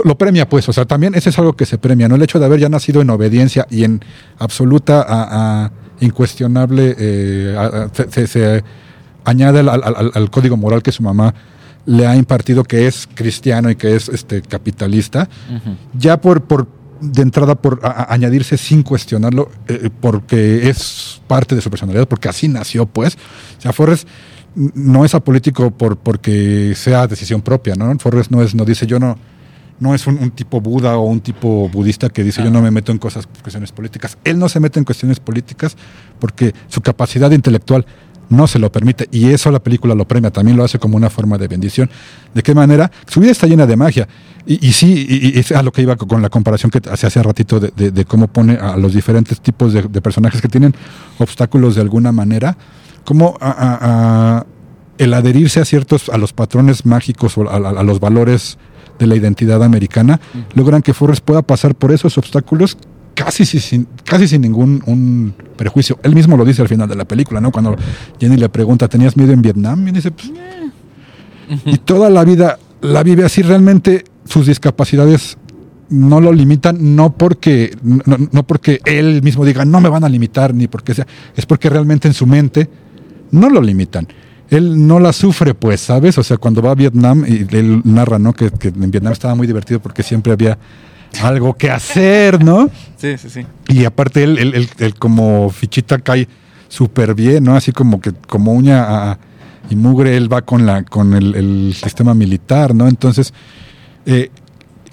[0.03, 2.15] lo, premia, pues, o sea, también ese es algo que se premia, ¿no?
[2.15, 4.01] El hecho de haber ya nacido en obediencia y en
[4.39, 8.63] absoluta, a, incuestionable, eh, se,
[9.25, 11.33] añade al, código moral que su mamá
[11.85, 15.27] le ha impartido, que es cristiano y que es este capitalista,
[15.93, 16.67] ya por, por
[17.03, 22.47] de entrada por añadirse sin cuestionarlo, eh, porque es parte de su personalidad, porque así
[22.47, 23.17] nació, pues.
[23.57, 24.07] O sea, Forrest
[24.55, 27.93] no es apolítico por, porque sea decisión propia, ¿no?
[27.99, 29.17] Forrest no es, no dice yo no,
[29.79, 32.91] no es un, tipo Buda o un tipo budista que dice yo no me meto
[32.91, 34.17] en cosas, cuestiones políticas.
[34.23, 35.75] Él no se mete en cuestiones políticas
[36.19, 37.85] porque su capacidad intelectual
[38.29, 41.09] no se lo permite y eso la película lo premia, también lo hace como una
[41.09, 41.89] forma de bendición.
[42.33, 42.91] ¿De qué manera?
[43.07, 44.07] Su vida está llena de magia
[44.45, 47.21] y, y sí, y, es a lo que iba con la comparación que hace hace
[47.21, 50.73] ratito de, cómo pone a los diferentes tipos de, personajes que tienen
[51.19, 52.57] obstáculos de alguna manera,
[53.05, 53.37] cómo
[54.97, 58.57] el adherirse a ciertos, a los patrones mágicos o a los valores
[58.99, 60.19] de la identidad americana,
[60.53, 62.77] logran que Forrest pueda pasar por esos obstáculos
[63.13, 65.99] casi sin, casi sin ningún un prejuicio.
[66.03, 67.51] Él mismo lo dice al final de la película, ¿no?
[67.51, 67.75] Cuando
[68.19, 69.87] Jenny le pregunta, ¿tenías miedo en Vietnam?
[69.87, 70.31] Y dice, pues,
[71.65, 73.41] y toda la vida la vive así.
[73.41, 75.37] Realmente sus discapacidades
[75.89, 80.53] no lo limitan, no porque, no, porque él mismo diga, no me van a limitar,
[80.53, 82.69] ni porque sea, es porque realmente en su mente
[83.31, 84.07] no lo limitan
[84.49, 86.17] él no la sufre, pues, ¿sabes?
[86.17, 88.33] O sea, cuando va a Vietnam, y él narra, ¿no?
[88.33, 90.57] Que, en Vietnam estaba muy divertido porque siempre había
[91.21, 92.69] algo que hacer, ¿no?
[92.97, 93.45] Sí, sí, sí.
[93.67, 96.27] Y aparte él, él, como fichita cae
[96.67, 97.55] súper bien, ¿no?
[97.55, 99.17] Así como que como uña
[99.69, 102.87] y mugre él va con la con el, sistema militar, ¿no?
[102.87, 103.33] Entonces,
[104.05, 104.29] eh,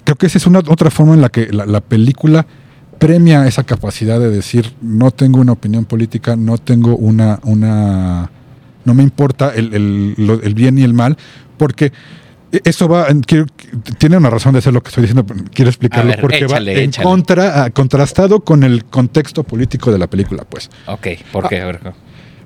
[0.03, 2.45] creo que esa es una otra forma en la que la, la, película
[2.99, 8.29] premia esa capacidad de decir no tengo una opinión política, no tengo una, una
[8.85, 11.17] no me importa el, bien y el mal,
[11.57, 11.91] porque
[12.63, 13.07] eso va,
[13.97, 17.63] tiene una razón de ser lo que estoy diciendo, quiero explicarlo, porque va en contra,
[17.63, 20.69] ah, contrastado con el contexto político de la película, pues.
[20.87, 21.61] Ok, ¿por qué?
[21.61, 21.93] Ah,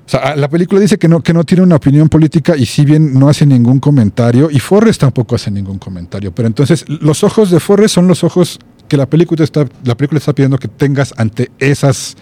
[0.06, 2.84] o sea, la película dice que no, que no tiene una opinión política y si
[2.84, 7.50] bien no hace ningún comentario, y Forrest tampoco hace ningún comentario, pero entonces los ojos
[7.50, 11.12] de Forrest son los ojos que la película está, la película está pidiendo que tengas
[11.16, 12.16] ante esas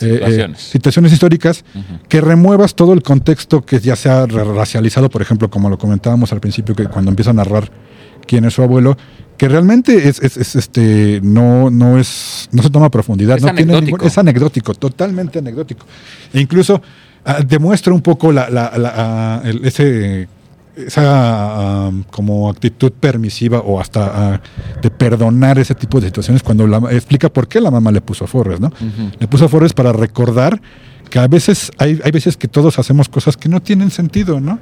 [0.00, 1.12] eh, eh, situaciones.
[1.12, 1.64] históricas,
[2.08, 6.32] que remuevas todo el contexto que ya se ha racializado, por ejemplo, como lo comentábamos
[6.32, 7.70] al principio, que cuando empieza a narrar
[8.26, 8.96] quién es su abuelo,
[9.36, 14.06] que realmente es, este no no es no se toma profundidad, es no anecdótico.
[14.06, 15.86] es anecdótico, totalmente anecdótico.
[16.32, 16.82] E incluso
[17.24, 20.28] ah, demuestra un poco la, ah, ese
[20.86, 24.40] esa como actitud permisiva o hasta ah,
[24.80, 28.24] de perdonar ese tipo de situaciones cuando la, explica por qué la mamá le puso
[28.24, 28.72] a Forrest, ¿no?
[29.18, 30.60] Le puso a Forrest para recordar
[31.08, 34.58] que a veces hay, hay veces que todos hacemos cosas que no tienen sentido, ¿no?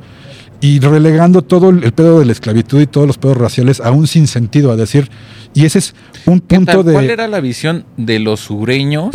[0.60, 4.06] Y relegando todo el, pedo de la esclavitud y todos los pedos raciales a un
[4.06, 5.10] sinsentido, a decir,
[5.52, 6.94] y ese es un punto de...
[6.94, 9.10] ¿Cuál era la visión de los sureños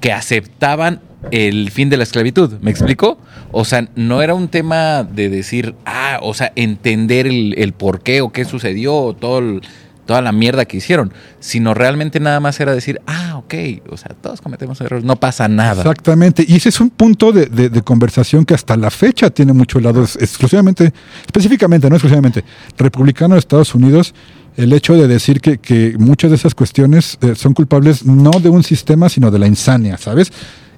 [0.00, 2.54] que aceptaban el fin de la esclavitud.
[2.60, 3.18] ¿Me explico?
[3.52, 8.20] O sea, no era un tema de decir, ah, o sea, entender el, por qué
[8.20, 9.60] o qué sucedió o todo
[10.06, 13.54] toda la mierda que hicieron, sino realmente nada más era decir, ah, ok,
[13.90, 15.82] o sea, todos cometemos errores, no pasa nada.
[15.82, 20.02] Exactamente, y ese es un punto de, conversación que hasta la fecha tiene mucho lado,
[20.02, 20.92] exclusivamente,
[21.26, 22.44] específicamente, no exclusivamente,
[22.78, 24.14] republicano de Estados Unidos,
[24.56, 28.62] el hecho de decir que, muchas de esas cuestiones eh, son culpables no de un
[28.62, 30.32] sistema, sino de la insania, ¿sabes?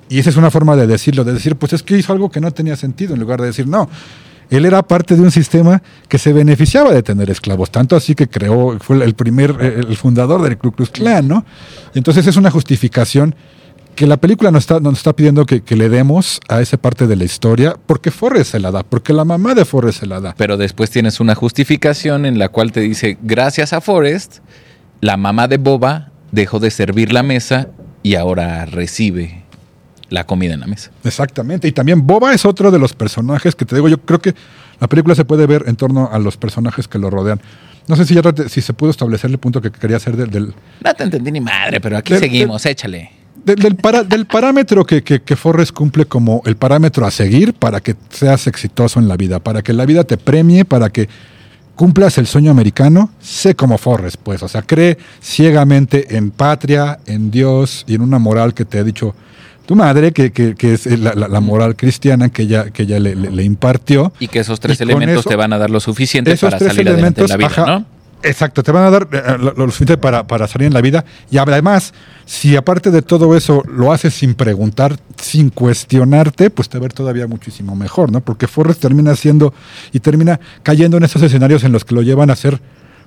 [0.08, 2.40] Y esa es una forma de decirlo, de decir, pues es que hizo algo que
[2.40, 3.88] no tenía sentido, en lugar de decir, no,
[4.50, 8.28] él era parte de un sistema que se beneficiaba de tener esclavos, tanto así que
[8.28, 10.90] creó, fue el primer, eh, el fundador del Ku Klux
[11.22, 11.44] ¿no?
[11.94, 13.34] entonces es una justificación
[13.98, 17.16] que la película nos está, nos está pidiendo que, le demos a esa parte de
[17.16, 20.36] la historia, porque Forrest se la da, porque la mamá de Forrest se la da.
[20.38, 24.36] Pero después tienes una justificación en la cual te dice, gracias a Forrest,
[25.00, 27.70] la mamá de Boba dejó de servir la mesa
[28.04, 29.42] y ahora recibe
[30.10, 30.92] la comida en la mesa.
[31.02, 31.66] Exactamente.
[31.66, 34.32] Y también Boba es otro de los personajes que te digo, yo creo que
[34.78, 37.40] la película se puede ver en torno a los personajes que lo rodean.
[37.88, 40.94] No sé si ya si se pudo establecer el punto que quería hacer del, No
[40.94, 43.17] te entendí ni madre, pero aquí seguimos, échale.
[43.44, 47.54] Del, del para- del parámetro que, que, que Forrest cumple como el parámetro a seguir
[47.54, 51.08] para que seas exitoso en la vida, para que la vida te premie, para que
[51.74, 57.30] cumplas el sueño americano, sé como Forrest, pues, o sea, cree ciegamente en patria, en
[57.30, 59.14] Dios y en una moral que te ha dicho
[59.64, 62.98] tu madre, que, que- que es la, la- la moral cristiana que ella, que ella
[62.98, 64.12] le, le- le impartió.
[64.18, 66.88] Y que esos tres Y elementos eso- te van a dar lo suficiente para salir
[66.88, 67.86] adelante en la vida, ajá, ¿no?
[68.22, 71.04] Exacto, te van a dar eh, lo, lo suficiente para, para salir en la vida.
[71.30, 71.94] Y además,
[72.26, 76.82] si aparte de todo eso lo haces sin preguntar, sin cuestionarte, pues te va a
[76.82, 78.20] ver todavía muchísimo mejor, ¿no?
[78.20, 79.54] Porque Forrest termina siendo
[79.92, 82.60] y termina cayendo en esos escenarios en los que lo llevan a ser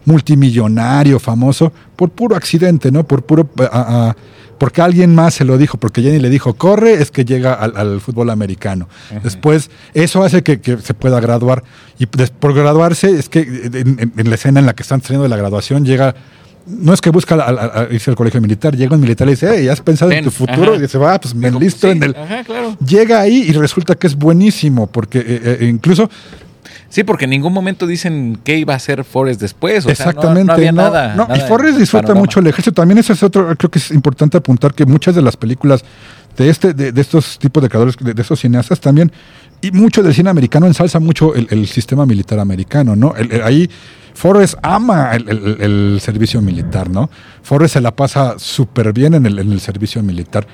[0.06, 3.04] multimillonario, famoso, por puro accidente, ¿no?
[3.06, 3.50] Por puro.
[3.60, 4.16] eh, a- a-
[4.58, 7.74] porque alguien más se lo dijo, porque Jenny le dijo, corre, es que llega al,
[7.76, 8.88] al fútbol americano.
[9.24, 11.64] Después, eso hace que, que se pueda graduar.
[11.98, 15.38] Y por graduarse, es que en, la escena en la que están saliendo de la
[15.38, 16.14] graduación, llega.
[16.68, 19.32] No es que busca a- a- a irse al colegio militar, llega un militar y
[19.32, 20.74] dice, hey, ¿has pensado en tu futuro?
[20.74, 20.76] ajá.
[20.76, 22.16] Y dice, va, pues me enlisto sí, en el.
[22.16, 22.78] Ajá, claro.
[22.86, 26.08] Llega ahí y resulta que es buenísimo, porque eh, eh, incluso
[26.90, 29.86] Sí, porque en ningún momento dicen qué iba a hacer Forrest después.
[29.86, 30.46] O sea, no- Exactamente.
[30.48, 31.16] no, había no, nada.
[31.16, 32.20] no, y nada Forrest en disfruta panorama.
[32.22, 32.74] mucho el ejército.
[32.82, 35.84] También eso es otro, creo que es importante apuntar que muchas de las películas
[36.38, 39.12] de este, de, de estos tipos de creadores, de, de estos cineastas también,
[39.62, 43.14] y mucho del cine americano ensalza mucho el, el sistema militar americano, ¿no?
[43.16, 43.70] El- el- ahí
[44.14, 47.10] Forrest ama el, servicio militar, ¿no?
[47.44, 50.46] Forrest se la pasa súper bien en el servicio militar.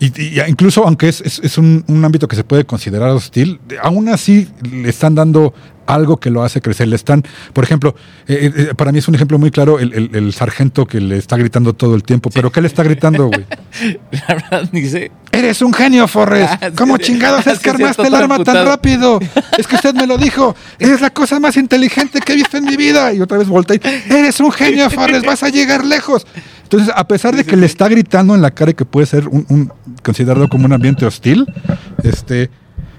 [0.00, 3.60] Y, y incluso aunque es, es- es un, un ámbito que se puede considerar hostil,
[3.82, 5.52] aún así le están dando
[5.86, 6.86] algo que lo hace crecer.
[6.88, 7.96] Le están, por ejemplo,
[8.28, 11.16] eh, eh, para mí es un ejemplo muy claro el, el- el sargento que le
[11.18, 12.30] está gritando todo el tiempo.
[12.32, 13.44] ¿Pero qué le está gritando, güey?
[14.12, 15.10] La verdad, ni sé.
[15.32, 16.50] Eres un genio, Forrest.
[16.62, 17.02] Ah, ¿Cómo sí.
[17.04, 19.18] chingados Ah, es que armaste el arma tan rápido?
[19.58, 20.54] Es que usted me lo dijo.
[20.78, 23.12] Eres la cosa más inteligente que he visto en mi vida.
[23.12, 25.26] Y otra vez voltea y, eres un genio, Forrest.
[25.26, 26.26] Vas a llegar lejos.
[26.70, 29.26] Entonces, a pesar de que le está gritando en la cara y que puede ser
[29.26, 29.72] un, un-
[30.04, 31.44] considerado como un ambiente hostil,
[32.04, 32.48] este,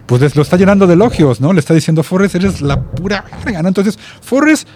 [0.08, 1.54] pues lo está llenando de elogios, ¿no?
[1.54, 3.70] Le está diciendo, Forrest, eres la pura verga, ¿no?
[3.70, 4.68] Entonces, Forrest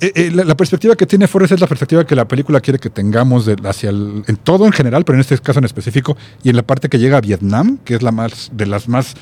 [0.00, 2.88] eh, eh, la, perspectiva que tiene Forrest es la perspectiva que la película quiere que
[2.90, 6.48] tengamos de- hacia el, en todo en general, pero en este caso en específico, y
[6.48, 9.14] en la parte que llega a Vietnam, que es la más, de las más,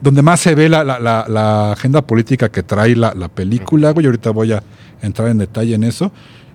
[0.00, 3.90] donde más se ve la, la- la- la agenda política que trae la, la película,
[3.90, 4.62] güey, ahorita voy a
[5.02, 6.10] entrar en detalle en eso.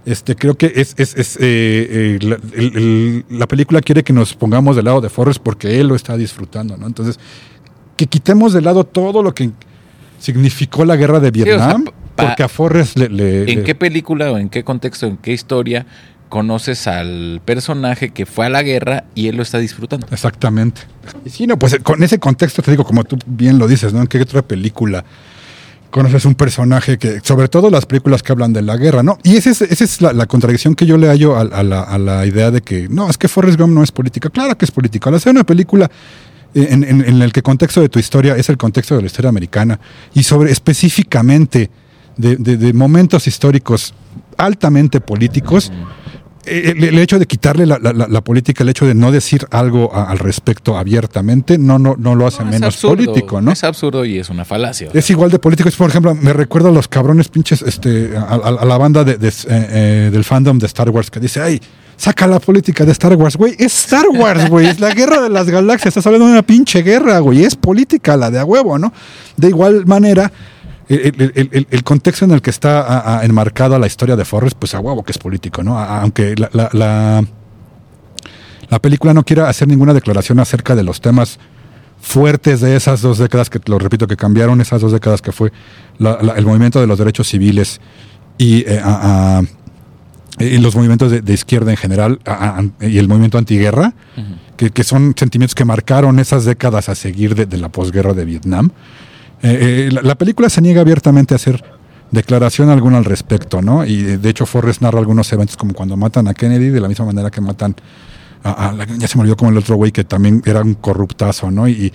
[0.05, 4.13] Este, creo que es, es- es, eh, eh, la, el- el- la película quiere que
[4.13, 6.87] nos pongamos del lado de Forrest porque él lo está disfrutando, ¿no?
[6.87, 7.19] Entonces,
[7.97, 9.51] que quitemos de lado todo lo que
[10.19, 11.85] significó la guerra de o sea, Vietnam,
[12.15, 13.09] porque a Forrest le...
[13.09, 15.85] le- ¿En le- qué película o en qué contexto, en qué historia
[16.29, 20.07] conoces al personaje que fue a la guerra y él lo está disfrutando?
[20.11, 20.81] Exactamente.
[21.25, 24.01] Y sí, no, pues con ese contexto te digo, como tú bien lo dices, ¿no?
[24.01, 25.03] ¿En qué otra película
[25.91, 29.17] conoces un personaje que, sobre todo las películas que hablan de la guerra, ¿no?
[29.23, 32.61] Y esa es, esa es la, contradicción que yo le hallo a, la, idea de
[32.61, 34.29] que, no, es que Forrest Gump no es política.
[34.29, 35.09] Claro que es política.
[35.09, 35.89] Al hacer una película
[36.53, 39.07] eh, en, en- en el que contexto de tu historia es el contexto de la
[39.07, 39.79] historia americana
[40.13, 41.69] y sobre específicamente
[42.17, 43.93] de, de- de momentos históricos
[44.37, 45.71] altamente políticos,
[46.45, 50.09] el, el hecho de quitarle la, la- política, el hecho de no decir algo a-
[50.09, 53.51] al respecto abiertamente, no, no, no lo hace No, menos absurdo, político, ¿no?
[53.51, 54.89] Es absurdo y es una falacia.
[54.93, 55.69] Es igual de político.
[55.69, 59.03] Es, por ejemplo, me recuerdo a los cabrones pinches, este, a, a- a la banda
[59.03, 61.61] de- de- eh, eh, del fandom de Star Wars que dice, ay,
[61.97, 63.55] saca la política de Star Wars, güey.
[63.59, 64.67] Es Star Wars, güey.
[64.67, 65.87] Es la guerra de las galaxias.
[65.89, 67.43] Estás hablando de una pinche guerra, güey.
[67.43, 68.93] Es política la de a huevo, ¿no?
[69.35, 70.31] De igual manera,
[70.89, 74.79] el, contexto en el que está a- a- enmarcada la historia de Forrest, pues a
[74.79, 75.77] huevo que es político, ¿no?
[75.77, 77.23] A- aunque la- la- la
[78.69, 81.39] la película no quiere hacer ninguna declaración acerca de los temas
[82.01, 85.51] fuertes de esas dos décadas, que lo repito, que cambiaron esas dos décadas, que fue
[85.99, 87.81] el movimiento de los derechos civiles
[88.37, 88.79] y, eh,
[90.39, 92.19] y los movimientos de, de izquierda en general
[92.79, 93.93] y el movimiento antiguerra,
[94.55, 98.23] que, que son sentimientos que marcaron esas décadas a seguir de, de la posguerra de
[98.25, 98.69] Vietnam.
[99.41, 101.63] Eh, eh, la, la película se niega abiertamente a hacer
[102.11, 103.85] declaración alguna al respecto, ¿no?
[103.85, 106.87] Y eh, de hecho Forrest narra algunos eventos como cuando matan a Kennedy, de la
[106.87, 107.75] misma manera que matan
[108.43, 111.51] a, a ya se me olvidó como el otro güey que también era un corruptazo,
[111.51, 111.67] ¿no?
[111.67, 111.93] Y,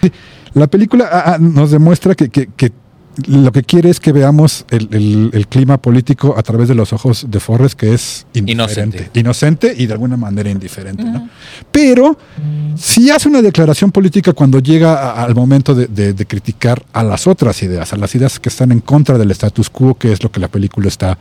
[0.55, 2.71] la película nos demuestra que, que- que
[3.27, 6.93] lo que quiere es que veamos el, el- el clima político a través de los
[6.93, 8.27] ojos de Forrest, que es.
[8.35, 9.11] Inocente.
[9.15, 11.29] Inocente y de alguna manera indiferente, ¿no?
[11.71, 12.19] Pero
[12.77, 17.03] sí hace una declaración política cuando llega a- al momento de, de- de criticar a
[17.03, 20.23] las otras ideas, a las ideas que están en contra del status quo, que es
[20.23, 21.17] lo que la película está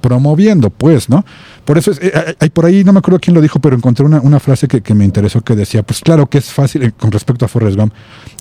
[0.00, 1.24] promoviendo, pues, ¿no?
[1.64, 3.74] Por eso, es, eh, hay- hay por ahí, no me acuerdo quién lo dijo, pero
[3.76, 6.82] encontré una, una frase que, que me interesó que decía, pues claro que es fácil,
[6.82, 7.92] eh, con respecto a Forrest Gump,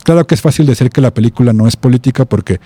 [0.03, 2.59] claro que es fácil decir que la película no es política porque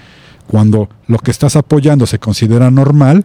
[0.49, 3.23] cuando lo que estás apoyando se considera normal,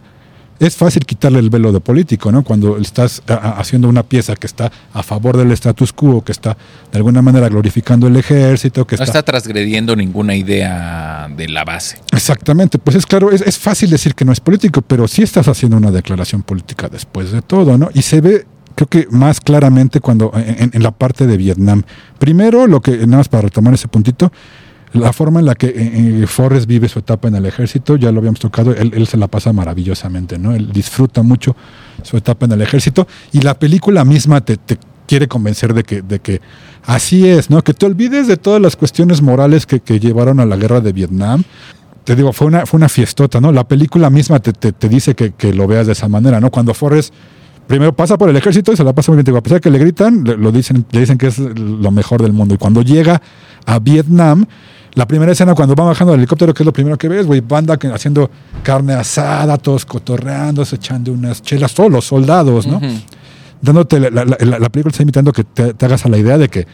[0.59, 2.43] es fácil quitarle el velo de político, ¿no?
[2.43, 6.55] Cuando estás haciendo una pieza que está a favor del status quo, que está
[6.91, 9.19] de alguna manera glorificando el ejército, que No está...
[9.19, 11.97] está transgrediendo ninguna idea de la base.
[12.13, 15.47] Exactamente, pues es claro, es, es fácil decir que no es político, pero sí estás
[15.47, 17.89] haciendo una declaración política después de todo, ¿no?
[17.95, 21.81] Y se ve, creo que más claramente cuando en, en la parte de Vietnam.
[22.19, 24.31] Primero, lo que, nada más para retomar ese puntito,
[24.95, 25.73] la forma en la que eh,
[26.23, 29.17] eh, Forrest vive su etapa en el ejército, ya lo habíamos tocado, él, él se
[29.17, 30.53] la pasa maravillosamente, ¿no?
[30.53, 31.55] Él disfruta mucho
[32.03, 34.77] su etapa en el ejército y la película misma te, te
[35.07, 36.41] quiere convencer de que, de que
[36.85, 37.63] así es, ¿no?
[37.63, 40.91] Que te olvides de todas las cuestiones morales que, que llevaron a la guerra de
[40.91, 41.43] Vietnam.
[42.03, 43.51] Te digo, fue una, fue una fiestota, ¿no?
[43.51, 46.51] La película misma te, te, te dice que, que lo veas de esa manera, ¿no?
[46.51, 47.13] Cuando Forrest
[47.67, 49.35] primero pasa por el ejército y se la pasa muy bien.
[49.35, 52.21] A pesar de que le gritan, le, lo dicen, le dicen que es lo mejor
[52.21, 52.55] del mundo.
[52.55, 53.21] Y cuando llega
[53.65, 54.45] a Vietnam,
[54.93, 57.41] la primera escena cuando va bajando del helicóptero, que es lo primero que ves, güey,
[57.41, 58.29] banda haciendo
[58.63, 62.79] carne asada, todos cotorreándose, echando unas chelas, todos los soldados, ¿no?
[63.61, 66.37] Dándote, la, la- la- la película está invitando que te, te hagas a la idea
[66.37, 66.67] de que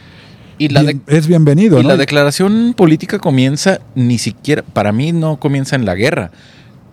[0.58, 1.88] Y la, de- bien- es bienvenido, y ¿no?
[1.88, 6.30] la declaración política comienza ni siquiera, para mí no comienza en la guerra.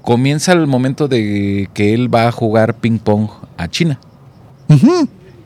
[0.02, 4.00] Comienza el momento de que él va a jugar ping pong a China.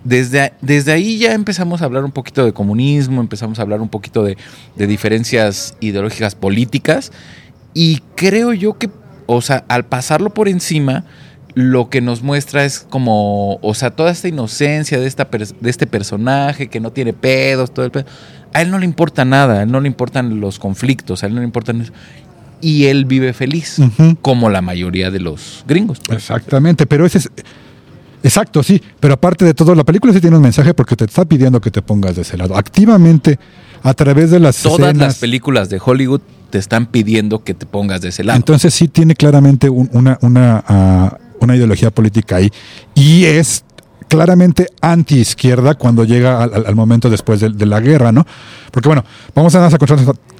[0.04, 3.88] Desde, desde ahí ya empezamos a hablar un poquito de comunismo, empezamos a hablar un
[3.88, 4.38] poquito de,
[4.76, 7.12] de diferencias ideológicas políticas
[7.74, 8.90] y creo yo que,
[9.26, 11.06] o sea, al pasarlo por encima,
[11.56, 15.88] lo que nos muestra es como, o sea, toda esta inocencia de, esta de este
[15.88, 18.06] personaje que no tiene pedos, todo el pedo.
[18.54, 21.34] A él no le importa nada, a él no le importan los conflictos, a él
[21.34, 21.94] no le importan eso.
[22.64, 23.78] Y él vive feliz,
[24.22, 26.00] como la mayoría de los gringos.
[26.10, 27.30] Exactamente, pero ese es.
[28.24, 28.82] Exacto, sí.
[29.02, 31.70] Pero aparte de todo, la película sí tiene un mensaje porque te está pidiendo que
[31.72, 32.56] te pongas de ese lado.
[32.56, 33.38] Activamente,
[33.84, 34.98] a través de las Todas escenas.
[35.08, 38.38] las películas de Hollywood te están pidiendo que te pongas de ese lado.
[38.38, 42.50] Entonces sí tiene claramente un- una, una, ah, una ideología política ahí.
[42.96, 43.66] Y es
[44.08, 48.26] claramente anti-izquierda cuando llega al, momento después de, de la guerra, ¿no?
[48.72, 49.04] Porque bueno,
[49.36, 49.70] vamos a, a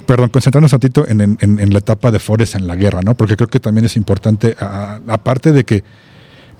[0.06, 3.14] perdón, concentrarnos un ratito en, en- la etapa de Forrest en la guerra, ¿no?
[3.16, 5.82] Porque creo que también es importante, aparte de que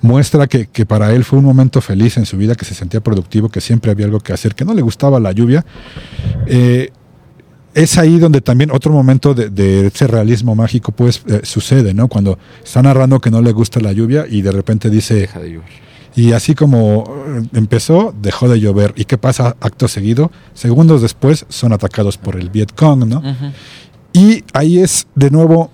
[0.01, 3.01] muestra que, que para él fue un momento feliz en su vida, que se sentía
[3.01, 5.65] productivo, que siempre había algo que hacer, que no le gustaba la lluvia.
[6.47, 6.89] Eh,
[7.73, 12.07] es ahí donde también otro momento de, de ese realismo mágico pues eh, sucede, ¿no?
[12.07, 15.51] Cuando está narrando que no le gusta la lluvia y de repente dice, Deja de
[15.53, 15.84] llover.
[16.15, 18.93] Y así como eh, empezó, dejó de llover.
[18.95, 20.31] ¿Y qué pasa acto seguido?
[20.53, 23.21] Segundos después son atacados por el Vietcong, ¿no?
[24.13, 25.71] Y ahí es de nuevo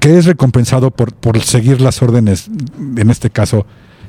[0.00, 2.48] que es recompensado por, por seguir las órdenes,
[2.96, 3.66] en este caso,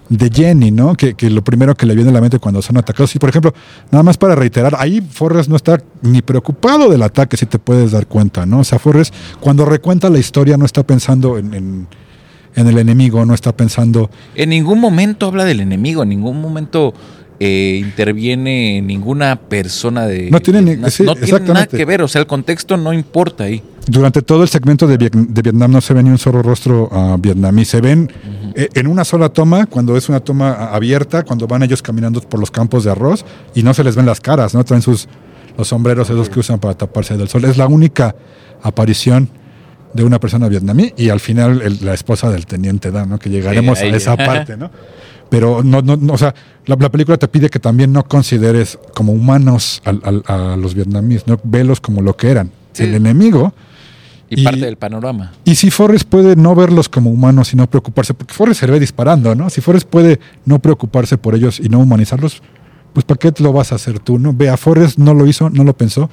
[0.10, 0.96] de Jenny, ¿no?
[0.96, 3.16] Que, que lo primero que le viene a la mente cuando son atacados.
[3.16, 3.54] Y por ejemplo,
[3.92, 7.92] nada más para reiterar, ahí Forrest no está ni preocupado del ataque, si te puedes
[7.92, 8.60] dar cuenta, ¿no?
[8.60, 11.88] O sea, Forrest, cuando recuenta la historia, no está pensando en, en-
[12.56, 14.10] en el enemigo, no está pensando.
[14.36, 16.94] En ningún momento habla del enemigo, en ningún momento
[17.40, 20.30] eh, interviene ninguna persona de...
[20.32, 22.94] No tiene ni- na- sí, no tiene nada que ver, o sea, el contexto no
[22.94, 23.62] importa ahí.
[23.88, 27.18] Durante todo el segmento de, de Vietnam no se ve ni un solo rostro ah,
[27.20, 27.66] vietnamí.
[27.66, 28.10] Se ven
[28.56, 32.22] eh, en una sola toma, cuando es una toma ah, abierta, cuando van ellos caminando
[32.22, 34.64] por los campos de arroz y no se les ven las caras, ¿no?
[34.64, 35.10] Traen sus
[35.58, 37.44] los sombreros esos que usan para taparse del sol.
[37.46, 38.16] Es la única
[38.62, 39.28] aparición
[39.94, 43.20] de una persona vietnamí y al final el- la esposa del teniente Dan, ¿no?
[43.20, 44.70] Que llegaremos a esa parte, ¿no?
[45.30, 48.78] Pero no, no, no, o sea, la, la película te pide que también no consideres
[48.94, 51.40] como humanos a los vietnamíes, ¿no?
[51.44, 52.52] Velos como lo que eran.
[52.74, 52.84] Sí.
[52.84, 53.54] El enemigo.
[54.30, 55.32] Y, Y- parte del panorama.
[55.44, 58.80] Y si Forrest puede no verlos como humanos y no preocuparse, porque Forrest se ve
[58.80, 59.50] disparando, ¿no?
[59.50, 62.42] Si Forrest puede no preocuparse por ellos y no humanizarlos,
[62.94, 64.34] pues ¿para qué te lo vas a hacer tú, no?
[64.34, 66.10] Ve, a Forrest no lo hizo, no lo pensó.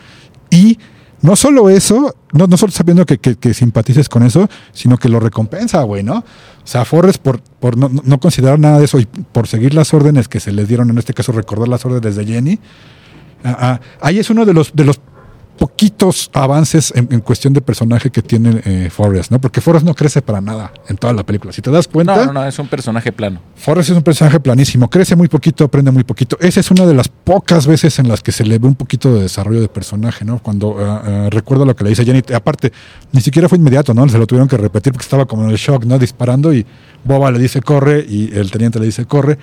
[0.51, 0.79] Y
[1.22, 5.09] no solo eso, no, no solo sabiendo que, que- que simpatices con eso, sino que
[5.09, 6.18] lo recompensa, güey, ¿no?
[6.18, 9.92] O sea, Forrest por, por no, no- considerar nada de eso y por seguir las
[9.94, 12.59] órdenes que se les dieron, en este caso recordar las órdenes de Jenny,
[13.44, 15.00] ah, ah, ahí es uno de los, de los
[15.61, 19.38] poquitos avances en, en cuestión de personaje que tiene eh, Forrest, ¿no?
[19.38, 21.52] Porque Forrest no crece para nada en toda la película.
[21.52, 23.42] Si te das cuenta, No, no, no, es un personaje plano.
[23.56, 26.38] Forrest es un personaje planísimo, crece muy poquito, aprende muy poquito.
[26.40, 29.13] Esa es una de las pocas veces en las que se le ve un poquito
[29.13, 30.38] de desarrollo de personaje, ¿no?
[30.38, 32.73] Cuando ah, ah, recuerdo lo que le dice Jenny, aparte,
[33.13, 34.08] ni siquiera fue inmediato, ¿no?
[34.08, 35.98] Se lo tuvieron que repetir porque estaba como en el shock, ¿no?
[35.98, 36.65] Disparando y
[37.04, 39.37] Boba le dice corre y el teniente le dice corre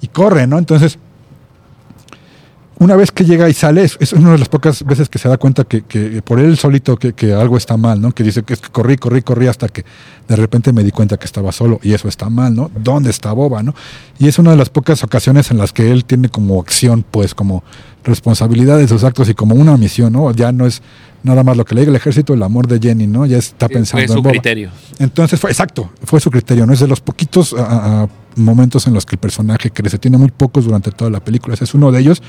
[0.00, 0.56] y corre, ¿no?
[0.56, 1.00] Entonces,
[2.78, 5.28] una vez que llega y sale, es, es una de las pocas veces que se
[5.28, 8.12] da cuenta que, que por él solito que, que algo está mal, ¿no?
[8.12, 9.84] Que dice que es que corrí, corrí, corrí hasta que
[10.28, 12.70] de repente me di cuenta que estaba solo y eso está mal, ¿no?
[12.74, 13.74] ¿Dónde está Boba, no?
[14.18, 17.34] Y es una de las pocas ocasiones en las que él tiene como acción, pues,
[17.34, 17.62] como
[18.02, 20.30] responsabilidad de sus actos y como una misión, ¿no?
[20.32, 20.82] Ya no es
[21.22, 23.24] nada más lo que le diga el ejército, el amor de Jenny, ¿no?
[23.24, 24.32] Ya está pensando Fue su en Boba.
[24.32, 24.70] criterio.
[24.98, 26.72] Entonces fue exacto, fue su criterio, ¿no?
[26.72, 28.06] Es de los poquitos ah,
[28.36, 29.98] momentos en los que el personaje crece.
[29.98, 31.54] Tiene muy pocos durante toda la película.
[31.54, 32.22] Ese es uno de ellos.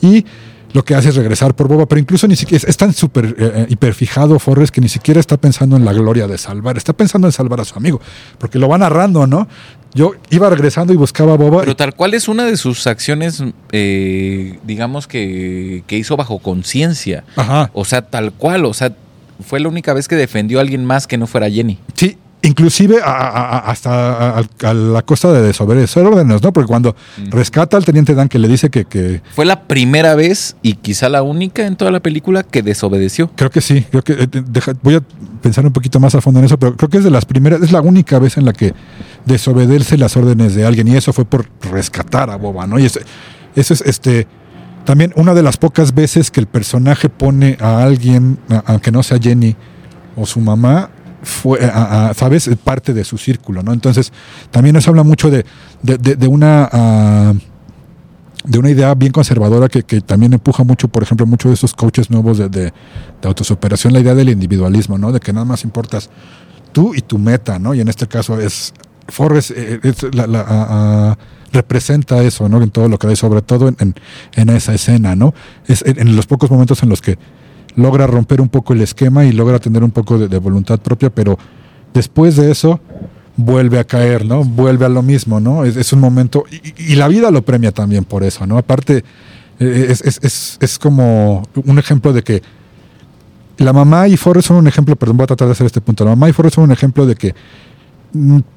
[0.00, 0.24] Y
[0.72, 3.34] lo que hace es regresar por Boba, pero incluso ni siquiera es, tan súper eh,
[3.38, 7.26] eh, hiperfijado Forrest que ni siquiera está pensando en la gloria de salvar, está pensando
[7.26, 8.00] en salvar a su amigo,
[8.38, 9.48] porque lo va narrando, ¿no?
[9.94, 11.60] Yo iba regresando y buscaba a Boba.
[11.60, 13.42] Pero tal cual es una de sus acciones,
[13.72, 17.24] eh, digamos que, que hizo bajo conciencia.
[17.36, 17.70] Ajá.
[17.72, 18.66] O sea, tal cual.
[18.66, 18.94] O sea,
[19.40, 21.78] fue la única vez que defendió a alguien más que no fuera Jenny.
[21.94, 26.52] Sí, inclusive a- hasta a, a la costa de desobedecer órdenes, ¿no?
[26.52, 26.94] Porque cuando
[27.30, 31.08] rescata al teniente Dan que le dice que, que Fue la primera vez y quizá
[31.08, 33.30] la única en toda la película que desobedeció.
[33.34, 35.02] Creo que sí, creo que eh, deja- voy a
[35.42, 37.60] pensar un poquito más a fondo en eso, pero creo que es de las primeras,
[37.62, 38.72] es la única vez en la que
[39.24, 42.78] desobedece las órdenes de alguien y eso fue por rescatar a Boba, ¿no?
[42.78, 43.00] Y eso,
[43.56, 44.26] eso es este
[44.84, 49.18] también una de las pocas veces que el personaje pone a alguien, aunque no sea
[49.20, 49.54] Jenny
[50.16, 50.90] o su mamá,
[51.22, 52.48] fue, a- a- ¿sabes?
[52.62, 53.72] Parte de su círculo, ¿no?
[53.72, 54.12] Entonces,
[54.50, 55.44] también nos habla mucho de,
[55.82, 56.68] de, una...
[56.72, 57.34] ah,
[58.44, 61.74] de una idea bien conservadora que, que también empuja mucho, por ejemplo, muchos de esos
[61.74, 62.72] coaches nuevos de, de,
[63.24, 65.12] autosuperación, la idea del individualismo, ¿no?
[65.12, 66.08] De que nada más importas
[66.72, 67.74] tú y tu meta, ¿no?
[67.74, 68.72] Y en este caso es
[69.08, 71.18] Forrest eh, es la- la- a- a-
[71.52, 72.62] representa eso, ¿no?
[72.62, 73.94] En todo lo que hay, sobre todo en,
[74.36, 75.34] en- esa escena, ¿no?
[75.66, 77.18] Es en los pocos momentos en los que
[77.76, 81.38] logra romper un poco el esquema y logra tener un poco de, voluntad propia, pero
[81.94, 82.80] después de eso
[83.36, 84.42] vuelve a caer, ¿no?
[84.44, 85.64] Vuelve a lo mismo, ¿no?
[85.64, 88.58] Es, un momento, y, y la vida lo premia también por eso, ¿no?
[88.58, 89.04] Aparte,
[89.60, 92.42] eh, es, es- es- es como un ejemplo de que
[93.58, 96.04] la mamá y Forrest son un ejemplo, perdón, voy a tratar de hacer este punto,
[96.04, 97.34] la mamá y Forrest son un ejemplo de que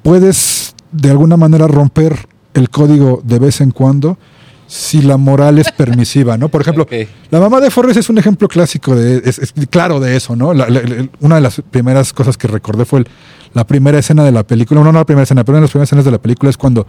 [0.02, 2.16] puedes de alguna manera romper
[2.54, 4.18] el código de vez en cuando
[4.66, 6.48] si la moral es permisiva, ¿no?
[6.48, 6.86] Por ejemplo,
[7.30, 10.54] la mamá de Forrest es un ejemplo clásico, de, es, es claro de eso, ¿no?
[10.54, 13.08] La- la- la- una de las primeras cosas que recordé fue el-
[13.54, 15.70] la primera escena de la película, no, no la primera escena, pero una de las
[15.70, 16.86] primeras escenas de la película es cuando,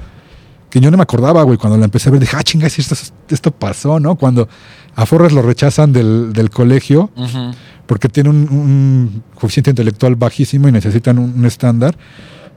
[0.69, 2.81] que yo no me acordaba, güey, cuando la empecé a ver, dije, ah, chinga, si
[2.81, 2.95] esto,
[3.29, 4.15] esto pasó, ¿no?
[4.15, 4.47] Cuando
[4.95, 7.09] a Forrest lo rechazan del, del colegio
[7.85, 11.95] porque tiene un, un coeficiente intelectual bajísimo y necesitan un, un estándar.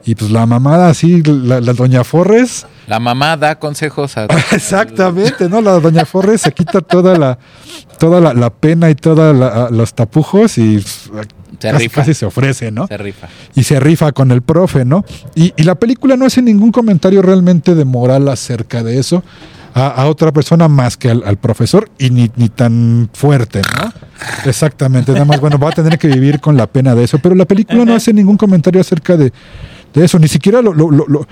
[0.07, 4.23] Y pues la mamada así, la, la doña Forres, La mamá da consejos a...
[4.53, 5.59] exactamente, ¿no?
[5.59, 7.37] La doña Forres se quita toda la,
[7.99, 11.09] toda la, la pena y todos los tapujos y pues,
[11.59, 12.01] Se casi, rifa.
[12.01, 12.87] casi se ofrece, ¿no?
[12.87, 13.27] Se rifa.
[13.53, 15.03] y se rifa con el profe, ¿no?
[15.35, 19.23] Y, y la película no hace ningún comentario realmente de moral acerca de eso
[19.73, 23.91] a, a otra persona más que al, al profesor y ni, ni tan fuerte, ¿no?
[24.45, 27.35] Exactamente, nada más, bueno, va a tener que vivir con la pena de eso, pero
[27.35, 29.31] la película no hace ningún comentario acerca de,
[29.99, 30.73] de eso, ni siquiera lo...
[30.73, 31.27] lo- lo- lo-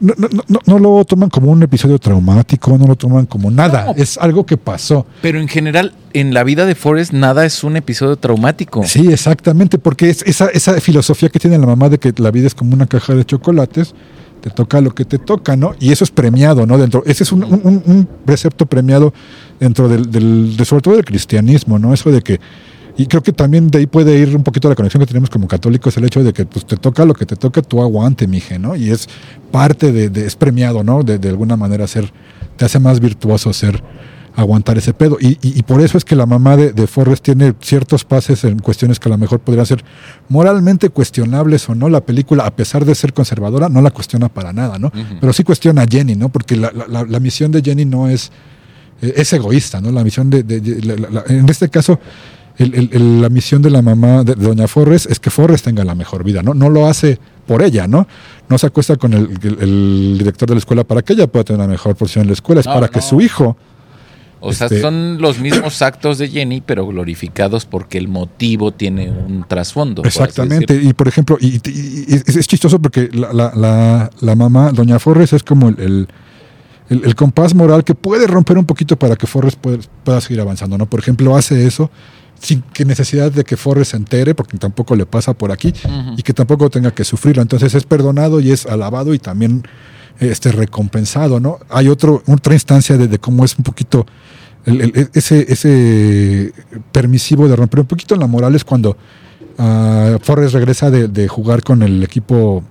[0.00, 3.92] no, no- no- no lo toman como un episodio traumático, no lo toman como nada,
[3.96, 5.06] es algo que pasó.
[5.22, 8.82] Pero en general, en la vida de Forrest, nada es un episodio traumático.
[8.84, 12.48] Sí, exactamente, porque es esa, esa filosofía que tiene la mamá de que la vida
[12.48, 13.94] es como una caja de chocolates,
[14.42, 15.74] te toca lo que te toca, ¿no?
[15.80, 16.76] Y eso es premiado, ¿no?
[16.76, 19.14] Dentro, ese es un, un- un- un precepto premiado
[19.60, 21.94] dentro del, del- de sobre todo del cristianismo, ¿no?
[21.94, 22.40] Eso de que,
[22.96, 25.48] y creo que también de ahí puede ir un poquito la conexión que tenemos como
[25.48, 28.58] católicos, el hecho de que pues te toca lo que te toca, tú aguante, mije,
[28.58, 28.76] ¿no?
[28.76, 29.08] Y es
[29.50, 31.02] parte de, de- es premiado, ¿no?
[31.02, 32.12] De, de alguna manera ser,
[32.56, 33.82] te hace más virtuoso ser
[34.36, 35.16] aguantar ese pedo.
[35.20, 38.42] Y, y- y por eso es que la mamá de, de Forrest tiene ciertos pases
[38.44, 39.84] en cuestiones que a lo mejor podrían ser
[40.28, 41.88] moralmente cuestionables o no.
[41.88, 44.90] La película, a pesar de ser conservadora, no la cuestiona para nada, ¿no?
[45.20, 46.28] Pero sí cuestiona a Jenny, ¿no?
[46.30, 48.32] Porque la, la- la- la misión de Jenny no es,
[49.02, 49.92] eh, es egoísta, ¿no?
[49.92, 50.38] La misión de,
[51.28, 52.00] en este caso,
[52.58, 55.64] el- el- el- la misión de la mamá de, de Doña Forrest es que Forrest
[55.64, 56.54] tenga la mejor vida, ¿no?
[56.54, 58.06] No lo hace por ella, ¿no?
[58.48, 61.68] No se acuesta con el, director de la escuela para que ella pueda tener una
[61.68, 63.56] mejor posición en la escuela, es No, para que su hijo
[64.46, 69.10] O sea, Este- son los mismos actos de Jenny, pero glorificados porque el motivo tiene
[69.10, 70.02] un trasfondo.
[70.04, 74.34] Exactamente, y por ejemplo, y, y- y es, es chistoso porque la, la- la- la
[74.34, 76.06] mamá, doña Forres, es como el,
[76.90, 80.76] el- compás moral que puede romper un poquito para que Forres pueda, pueda seguir avanzando,
[80.76, 80.84] ¿no?
[80.84, 81.90] Por ejemplo, hace eso
[82.40, 85.72] sin que necesidad de que Forres se entere, porque tampoco le pasa por aquí,
[86.16, 87.42] y que tampoco tenga que sufrirlo.
[87.42, 89.62] Entonces es perdonado y es alabado y también
[90.20, 91.58] este, recompensado, ¿no?
[91.70, 94.06] Hay otro, otra instancia de, de cómo es un poquito
[94.66, 96.52] el- el- ese, ese
[96.92, 98.96] permisivo de romper un poquito la moral es cuando
[99.58, 102.62] ah, Forrest regresa de, de jugar con el equipo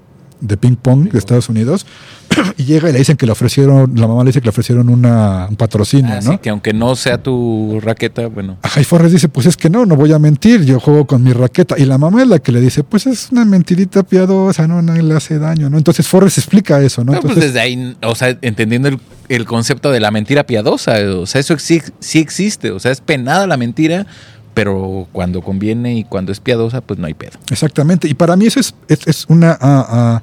[0.43, 1.85] de ping pong de Estados Unidos
[2.57, 4.89] y llega y le dicen que le ofrecieron, la mamá le dice que le ofrecieron
[4.89, 6.33] una, un patrocinio, Así ¿no?
[6.33, 8.57] Ah, que aunque no sea tu raqueta, bueno.
[8.61, 11.23] Ajá, y Forrest dice, pues es que no, no voy a mentir, yo juego con
[11.23, 11.75] mi raqueta.
[11.77, 14.93] Y la mamá es la que le dice, pues es una mentirita piadosa, no, no
[14.93, 15.77] le hace daño, ¿no?
[15.77, 17.11] Entonces Forrest explica eso, ¿no?
[17.13, 20.95] Pero, pues Entonces, desde ahí, o sea, entendiendo el, el concepto de la mentira piadosa,
[21.17, 24.05] o sea, eso sí, sí existe, o sea, es penada la mentira,
[24.53, 27.39] pero cuando conviene y cuando es piadosa, pues no hay pedo.
[27.49, 28.07] exactamente.
[28.07, 29.57] Y para mí eso es, es, es una...
[29.59, 30.21] ah, ah,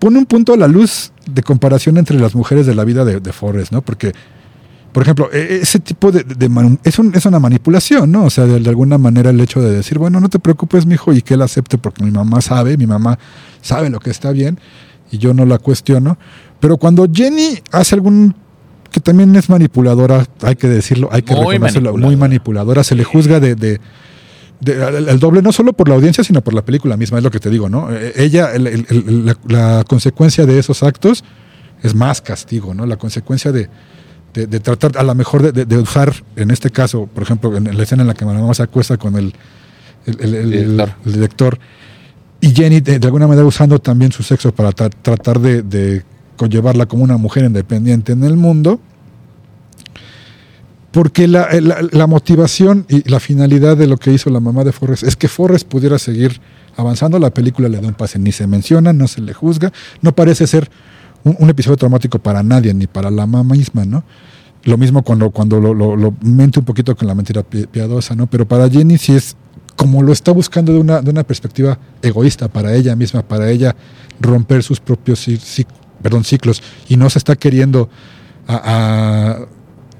[0.00, 3.20] pone un punto a la luz de comparación entre las mujeres de la vida de,
[3.20, 3.82] de Forrest, ¿no?
[3.82, 4.12] Porque,
[4.92, 6.24] por ejemplo, e- ese tipo de...
[6.82, 8.24] es, un- es una manipulación, ¿no?
[8.24, 11.22] O sea, de, alguna manera el hecho de decir, bueno, no te preocupes, mijo, y
[11.22, 13.18] que él acepte porque mi mamá sabe, mi mamá
[13.62, 14.58] sabe lo que está bien
[15.12, 16.18] y yo no la cuestiono.
[16.58, 18.34] Pero cuando Jenny hace algún
[18.90, 22.82] que también es manipuladora, hay que decirlo, hay que Muy reconocerlo, muy manipuladora.
[22.82, 23.54] se le juzga de-
[24.64, 27.40] el, doble no solo por la audiencia, sino por la película misma, es lo que
[27.40, 27.88] te digo, ¿no?
[27.90, 31.24] Eh, Ella, el- el- el- la, la consecuencia de esos actos
[31.82, 32.84] es más castigo, ¿no?
[32.86, 33.68] La consecuencia de,
[34.34, 37.82] de- de tratar a lo mejor de, usar, en este caso, por ejemplo, en la
[37.82, 39.32] escena en la que mamá se acuesta con el,
[41.04, 41.58] Director.
[42.40, 46.02] y Jenny de, alguna manera usando también su sexo para tra- tratar de, de
[46.36, 48.80] conllevarla como una mujer independiente en el mundo.
[50.92, 54.72] Porque la, la- la motivación y la finalidad de lo que hizo la mamá de
[54.72, 56.40] Forrest es que Forrest pudiera seguir
[56.76, 57.18] avanzando.
[57.18, 59.72] La película le da un pase, ni se menciona, no se le juzga.
[60.02, 60.68] No parece ser
[61.22, 64.02] un, episodio traumático para nadie, ni para la mamá misma, ¿no?
[64.64, 68.26] Lo mismo cuando, cuando lo, lo, mente un poquito con la mentira pi- piadosa, ¿no?
[68.26, 69.36] Pero para Jenny sí es
[69.76, 73.74] como lo está buscando de una, de una perspectiva egoísta para ella misma, para ella
[74.20, 75.26] romper sus propios
[76.24, 77.88] ciclos y no se está queriendo
[78.46, 79.46] a, a,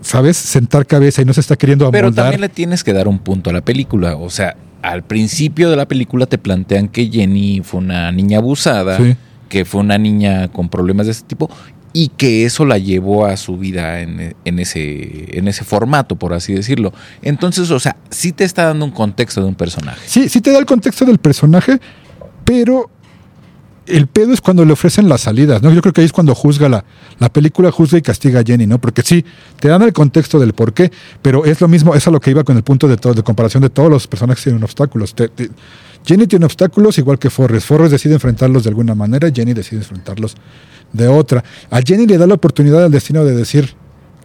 [0.00, 0.36] ¿sabes?
[0.36, 2.24] Sentar cabeza y no se está queriendo Pero amoldar.
[2.26, 5.76] también le tienes que dar un punto a la película, o sea, al principio de
[5.76, 9.14] la película te plantean que Jenny fue una niña abusada, Sí.
[9.48, 11.50] que fue una niña con problemas de ese tipo
[11.92, 16.32] y que eso la llevó a su vida en, en ese, en ese formato, por
[16.32, 16.92] así decirlo.
[17.20, 20.00] Entonces, o sea, sí te está dando un contexto de un personaje.
[20.06, 21.80] Sí, sí te da el contexto del personaje,
[22.44, 22.88] pero
[23.90, 25.72] el pedo es cuando le ofrecen las salidas, ¿no?
[25.72, 26.84] Yo creo que ahí es cuando juzga la,
[27.18, 28.80] la película, juzga y castiga a Jenny, ¿no?
[28.80, 29.24] Porque sí,
[29.58, 30.90] te dan el contexto del por qué,
[31.22, 33.22] pero es lo mismo, es a lo que iba con el punto de, todo, de
[33.22, 35.14] comparación de todos los personajes que tienen obstáculos.
[36.04, 37.66] Jenny tiene obstáculos igual que Forrest.
[37.66, 40.34] Forrest decide enfrentarlos de alguna manera, Jenny decide enfrentarlos
[40.92, 41.44] de otra.
[41.70, 43.74] A Jenny le da la oportunidad al destino de decir,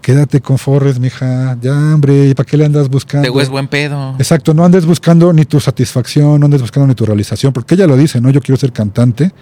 [0.06, 3.28] quédate con Forrest, mija, ya, hombre, ¿y para qué le andas buscando?
[3.32, 4.14] Te es buen pedo.
[4.20, 7.88] Exacto, no andes buscando ni tu satisfacción, no andes buscando ni tu realización, porque ella
[7.88, 8.30] lo dice, ¿no?
[8.30, 9.34] Yo quiero ser cantante.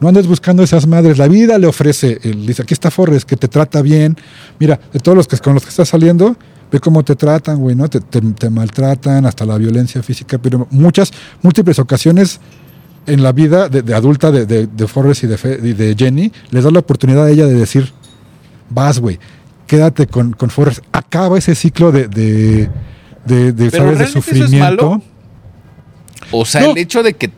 [0.00, 1.18] No andes buscando esas madres.
[1.18, 4.16] La vida le ofrece, él dice, aquí está Forrest, que te trata bien.
[4.58, 6.34] Mira, de todos los que con los que estás saliendo,
[6.72, 7.86] ve cómo te tratan, güey, ¿no?
[7.90, 12.40] Te, te- te maltratan, hasta la violencia física, pero muchas, múltiples ocasiones
[13.06, 15.94] en la vida de, de adulta de, de, de Forrest y de, Fe- y de
[15.98, 17.92] Jenny, les da la oportunidad a ella de decir,
[18.70, 19.18] vas, güey,
[19.68, 20.80] quédate con, con Forrest.
[20.90, 22.68] Acaba ese ciclo de, de,
[23.24, 23.70] de, de, Pero ¿sabes?
[23.70, 24.58] de ¿realmente eso es sufrimiento.
[24.90, 25.02] malo?
[26.32, 26.70] O sea, No.
[26.72, 27.30] el hecho de que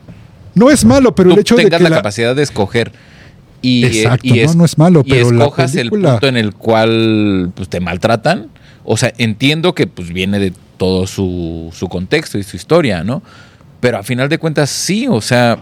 [0.55, 2.93] No es malo, pero tú el hecho de tengas que la, la- capacidad de escoger
[3.63, 6.39] y, eh, Exacto, y no, no es malo, y pero la escojas el punto en
[6.39, 8.47] el cual pues, te maltratan.
[8.85, 13.23] O sea, entiendo que pues viene de todo su, su contexto y su historia, ¿no?
[13.81, 15.59] Pero a final de cuentas sí, o sea,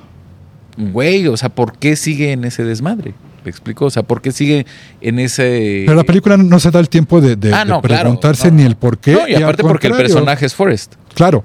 [0.77, 3.15] güey, o sea, ¿por qué sigue en ese desmadre?
[3.49, 3.87] ¿Me explico?
[3.87, 4.67] O sea, ¿por qué sigue
[5.01, 5.85] en ese...
[5.87, 8.51] Pero la película no se da el tiempo de, de- Ah, de no, claro, preguntarse
[8.51, 8.59] no.
[8.59, 9.13] ni el por qué.
[9.15, 10.97] No, y aparte porque el personaje es Forrest.
[11.15, 11.43] Claro.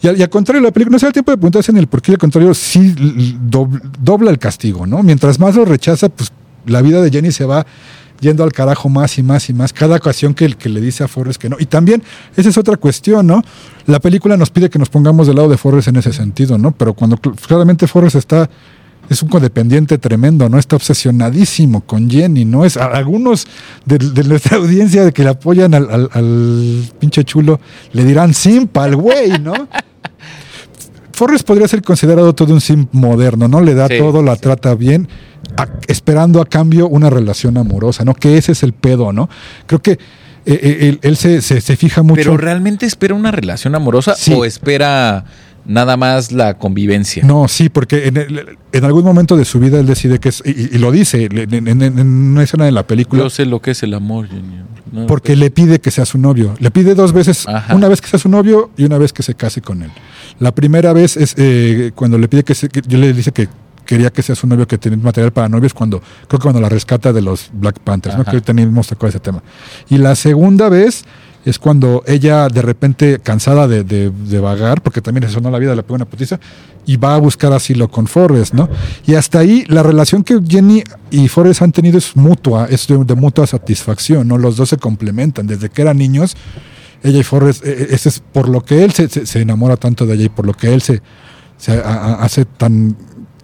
[0.00, 1.80] Y al, y al contrario, la película no se da el tiempo de preguntarse ni
[1.80, 2.94] el por qué, al contrario, sí
[4.00, 5.02] dobla el castigo, ¿no?
[5.02, 6.30] Mientras más lo rechaza, pues
[6.66, 7.66] la vida de Jenny se va
[8.20, 9.72] yendo al carajo más y más y más.
[9.72, 11.56] Cada ocasión que, que le dice a Forrest que no.
[11.58, 12.04] Y también,
[12.36, 13.42] esa es otra cuestión, ¿no?
[13.86, 16.70] La película nos pide que nos pongamos del lado de Forrest en ese sentido, ¿no?
[16.70, 18.48] Pero cuando cl- claramente Forrest está
[19.12, 20.58] es un codependiente tremendo, ¿no?
[20.58, 22.64] Está obsesionadísimo con Jenny, ¿no?
[22.64, 23.46] Es algunos
[23.86, 27.60] de, de nuestra audiencia de que le apoyan al, al- al pinche chulo
[27.92, 29.52] le dirán simpa al güey, ¿no?
[31.14, 33.60] Forrest podría ser considerado todo un simp moderno, ¿no?
[33.60, 34.40] Le da Sí, todo, la sí.
[34.40, 35.08] trata bien,
[35.56, 38.14] a- esperando a cambio una relación amorosa, ¿no?
[38.14, 39.28] Que ese es el pedo, ¿no?
[39.66, 39.98] Creo que eh,
[40.46, 42.16] eh, él, él se, se- se fija mucho.
[42.16, 44.32] Pero realmente espera una relación amorosa Sí.
[44.34, 45.24] o espera
[45.64, 47.24] nada más la convivencia.
[47.24, 50.42] No, sí, porque en, el- en algún momento de su vida él decide que es,
[50.44, 53.46] y, y lo dice en, en- en- en una escena de la película, Yo sé
[53.46, 54.64] lo que es el amor, Junior.
[54.90, 56.54] No, porque le pide que sea su novio.
[56.58, 57.74] Le pide dos veces, Ajá.
[57.74, 59.90] una vez que sea su novio y una vez que se case con él.
[60.38, 63.48] La primera vez es eh, cuando le pide que, se, que yo le dice que
[63.86, 66.68] quería que sea su novio, que tiene material para novios, cuando creo que cuando la
[66.68, 68.22] rescata de los Black Panthers, ¿no?
[68.22, 68.32] Ajá.
[68.38, 69.42] que hemos tocado ese tema.
[69.88, 71.04] Y la segunda vez
[71.44, 75.58] es cuando ella de repente, cansada de, de- de vagar, porque también eso no la
[75.58, 76.38] vida, le pega una putiza,
[76.86, 78.68] y va a buscar asilo con Forrest, ¿no?
[79.06, 82.96] Y hasta ahí la relación que Jenny y Forrest han tenido es mutua, es de,
[83.04, 84.38] de mutua satisfacción, ¿no?
[84.38, 85.46] Los dos se complementan.
[85.46, 86.36] Desde que eran niños,
[87.02, 89.76] ella y Forrest, eh, eh, ese es por lo que él se, se- se enamora
[89.76, 91.02] tanto de ella y por lo que él se,
[91.56, 92.96] se hace tan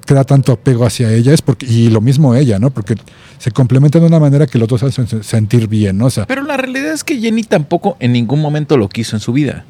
[0.09, 2.71] crea tanto apego hacia ella es porque y lo mismo ella, ¿no?
[2.71, 2.95] Porque
[3.39, 6.07] se complementan de una manera que los dos hacen se- sentir bien, ¿no?
[6.07, 9.21] O sea, Pero la realidad es que Jenny tampoco en ningún momento lo quiso en
[9.21, 9.65] su vida.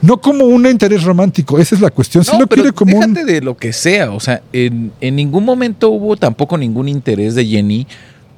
[0.00, 2.24] no como un interés romántico, esa es la cuestión.
[2.24, 4.10] Si no, lo pero quiere como un de lo que sea.
[4.12, 7.86] O sea, en, en ningún momento hubo tampoco ningún interés de Jenny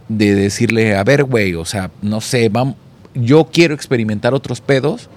[0.08, 2.74] de decirle, a ver, güey, o sea, no sé, vamos,
[3.14, 5.08] yo quiero experimentar otros pedos,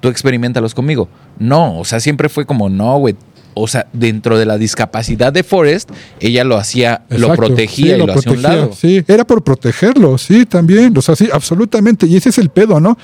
[0.00, 1.08] tú experimentalos conmigo.
[1.38, 3.14] No, o sea, siempre fue como, no, güey.
[3.54, 5.90] O sea, dentro de la discapacidad de Forrest,
[6.20, 8.70] ella lo hacía, lo protegía sí, y lo, hacía a un lado.
[8.72, 10.96] Sí, era por protegerlo, sí, también.
[10.96, 12.06] O sea, sí, absolutamente.
[12.06, 12.96] Y ese es el pedo, ¿no?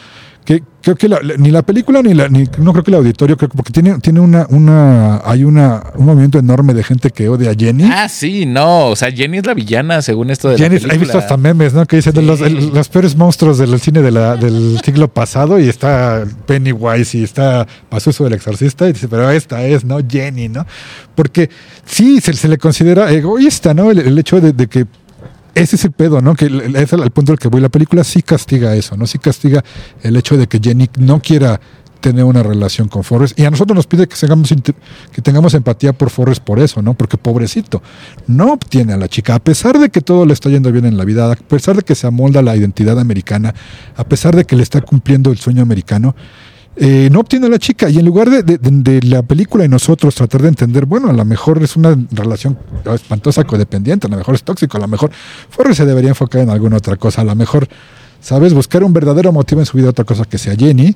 [0.46, 2.96] Que creo que la- la- ni la película ni la, ni, no creo que el
[2.98, 7.10] auditorio, creo que porque tiene, tiene una, una, hay una, un movimiento enorme de gente
[7.10, 7.82] que odia a Jenny.
[7.92, 8.86] Ah, sí, no.
[8.90, 10.94] O sea, Jenny es la villana según esto de Jenny, la película.
[10.94, 11.84] he visto hasta memes, ¿no?
[11.84, 12.22] Que dicen Sí.
[12.22, 17.18] los, el- los peores monstruos del cine de la- del siglo pasado y está Pennywise
[17.18, 19.98] y está Pazuzu del exorcista y dice, pero esta es, ¿no?
[20.08, 20.64] Jenny, ¿no?
[21.16, 21.50] Porque
[21.84, 23.90] sí, se, se le considera egoísta, ¿no?
[23.90, 24.86] El, el hecho de, de que
[25.56, 26.34] ese es el pedo, ¿no?
[26.34, 27.62] Que es el punto al que voy.
[27.62, 29.06] La película sí castiga eso, ¿no?
[29.06, 29.64] Sí castiga
[30.02, 31.58] el hecho de que Jenny no quiera
[32.02, 33.38] tener una relación con Forrest.
[33.40, 34.54] Y a nosotros nos pide que tengamos,
[35.12, 36.92] que tengamos empatía por Forrest por eso, ¿no?
[36.92, 37.82] Porque pobrecito,
[38.26, 40.98] no obtiene a la chica, a pesar de que todo le está yendo bien en
[40.98, 43.54] la vida, a pesar de que se amolda la identidad americana,
[43.96, 46.14] a pesar de que le está cumpliendo el sueño americano,
[46.76, 47.88] eh, no obtiene a la chica.
[47.88, 51.24] Y en lugar de, de- la película y nosotros tratar de entender, bueno, a lo
[51.24, 52.58] mejor es una relación
[52.94, 55.10] espantosa codependiente, a lo mejor es tóxico, a lo mejor
[55.50, 57.68] Forrest se debería enfocar en alguna otra cosa, a lo mejor,
[58.20, 58.52] ¿sabes?
[58.54, 60.94] Buscar un verdadero motivo en su vida, otra cosa que sea Jenny.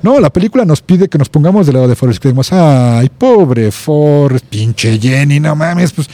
[0.00, 3.08] No, la película nos pide que nos pongamos del lado de Forrest, que digamos, ay,
[3.08, 6.08] pobre Forrest, pinche Jenny, no mames, pues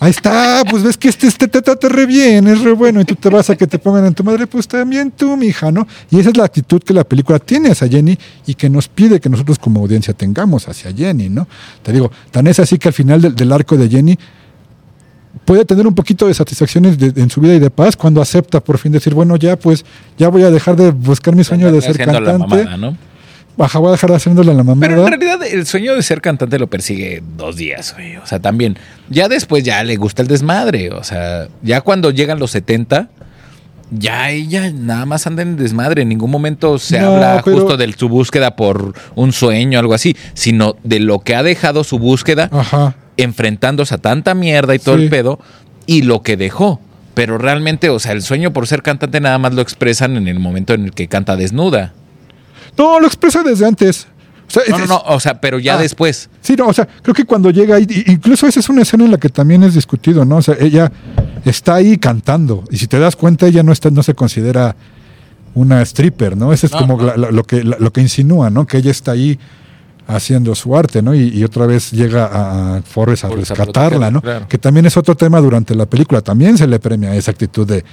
[0.00, 3.04] ahí está, pues ves que este, este te trata re bien, es re bueno, y
[3.04, 5.86] tú te vas a que te pongan en tu madre, pues también tú, mija, ¿no?
[6.10, 9.20] Y esa es la actitud que la película tiene hacia Jenny y que nos pide
[9.20, 11.46] que nosotros como audiencia tengamos hacia Jenny, ¿no?
[11.82, 14.18] Te digo, tan es así que al final del, del arco de Jenny
[15.44, 18.60] puede tener un poquito de satisfacciones de- en su vida y de paz cuando acepta
[18.60, 19.84] por fin decir, bueno, ya pues,
[20.18, 22.04] ya voy a dejar de buscar mi sueño de ser la
[22.38, 22.56] cantante.
[22.64, 22.96] mamada, ¿no?
[23.56, 24.86] Baja, voy a dejar de haciéndole la mamada.
[24.88, 28.16] Pero en realidad el sueño de ser cantante lo persigue dos días, güey.
[28.18, 28.76] O sea, también.
[29.08, 30.90] Ya después ya le gusta el desmadre.
[30.90, 33.08] O sea, ya cuando llegan los 70,
[33.90, 36.02] ya ella nada más anda en desmadre.
[36.02, 39.80] En ningún momento se No, habla pero- justo de su búsqueda por un sueño o
[39.80, 42.94] algo así, sino de lo que ha dejado su búsqueda Ajá.
[43.16, 45.04] enfrentándose a tanta mierda y todo Sí.
[45.04, 45.38] el pedo
[45.86, 46.78] y lo que dejó.
[47.14, 50.38] Pero realmente, o sea, el sueño por ser cantante nada más lo expresan en el
[50.40, 51.94] momento en el que canta desnuda.
[52.78, 54.06] No, lo expresa desde antes.
[54.46, 55.78] O sea, No, es- no, no, o sea, pero ya Ah.
[55.82, 56.28] después.
[56.40, 59.10] Sí, no, o sea, creo que cuando llega ahí, incluso esa es una escena en
[59.10, 60.36] la que también es discutido, ¿no?
[60.36, 60.92] O sea, ella
[61.44, 64.76] está ahí cantando y si te das cuenta ella no está, no se considera
[65.54, 66.52] una stripper, ¿no?
[66.52, 67.04] Ese es No, como no.
[67.06, 68.66] la- la- lo que la- lo que insinúa, ¿no?
[68.66, 69.38] Que ella está ahí
[70.06, 71.14] haciendo su arte, ¿no?
[71.14, 72.26] Y, y otra vez llega
[72.76, 74.20] a, Forrest a Forrest a rescatarla, ¿no?
[74.22, 74.46] claro.
[74.48, 76.20] Que también es otro tema durante la película.
[76.20, 77.84] También se le premia esa actitud de,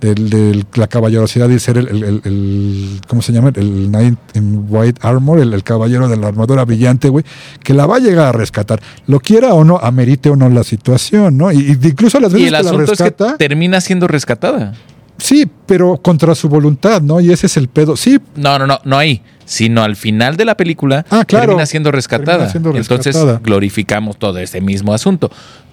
[0.00, 3.50] del- del- la caballerosidad y ser el, el- el- el- ¿cómo se llama?
[3.54, 7.24] El Knight in White Armor, el, el caballero de la armadura brillante, güey,
[7.62, 8.80] que la va a llegar a rescatar.
[9.06, 11.50] Lo quiera o no, amerite o no la situación, ¿no?
[11.52, 14.74] Y, y incluso las Y veces el que la asunto es que termina siendo rescatada.
[15.18, 17.20] sí, pero contra su voluntad, ¿no?
[17.20, 17.96] Y ese es el pedo.
[17.96, 21.46] Sí, No, no, no, no ahí, sino al final de la película Ah, claro.
[21.46, 22.48] termina siendo rescatada.
[22.48, 25.30] Termina siendo Entonces glorificamos todo ese mismo asunto.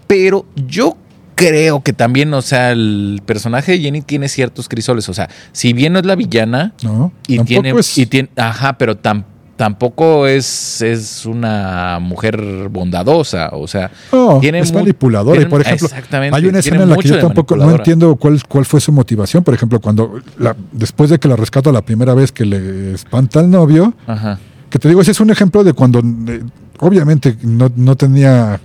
[0.07, 0.97] Pero yo
[1.36, 5.07] creo que también, o sea, el personaje de Jenny tiene ciertos crisoles.
[5.09, 7.11] O sea, si bien no es la villana no.
[7.27, 9.25] y tiene, es- y tiene, ajá, pero tam-
[9.55, 13.49] tampoco es, es una mujer bondadosa.
[13.53, 15.36] O sea, No, tiene es mu- manipuladora.
[15.36, 18.15] Y tiene- por ejemplo, exactamente, hay una escena en la que yo tampoco no entiendo
[18.15, 19.43] cuál, cuál fue su motivación.
[19.43, 23.39] Por ejemplo, cuando la- después de que la rescata la primera vez que le espanta
[23.39, 24.39] al novio, Ajá.
[24.69, 26.41] que te digo, ese es un ejemplo de cuando eh,
[26.79, 28.59] obviamente no, no tenía.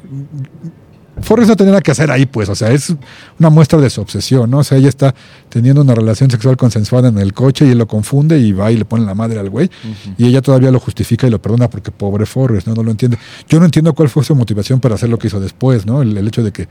[1.22, 2.94] Forrest no tenía nada que hacer ahí, pues, o sea, es
[3.38, 4.58] una muestra de su obsesión, ¿no?
[4.58, 5.14] O sea, ella está
[5.48, 8.76] teniendo una relación sexual consensuada en el coche y él lo confunde y va y
[8.76, 9.70] le pone la madre al güey.
[10.16, 12.74] Y ella todavía lo justifica y lo perdona porque pobre Forrest, ¿no?
[12.74, 13.18] No lo entiende.
[13.48, 16.02] Yo no entiendo cuál fue su motivación para hacer lo que hizo después, ¿no?
[16.02, 16.68] El, el hecho de que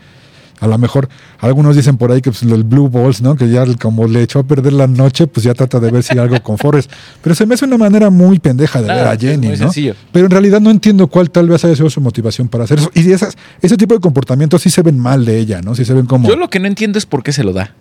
[0.59, 1.07] a lo mejor
[1.39, 3.35] algunos dicen por ahí que pues, el Blue Balls, ¿no?
[3.35, 6.13] Que ya como le echó a perder la noche, pues ya trata de ver si
[6.13, 6.91] hay algo con Forrest.
[7.21, 9.55] Pero se me hace una manera muy pendeja de Claro, ver a Jenny, ¿no?
[9.57, 9.93] sencillo.
[10.11, 12.91] Pero en realidad no entiendo cuál tal vez haya sido su motivación para hacer eso.
[12.95, 15.75] Y esas, ese tipo de comportamientos sí se ven mal de ella, ¿no?
[15.75, 16.27] Sí se ven como...
[16.27, 17.75] Yo lo que no entiendo es por qué se lo da.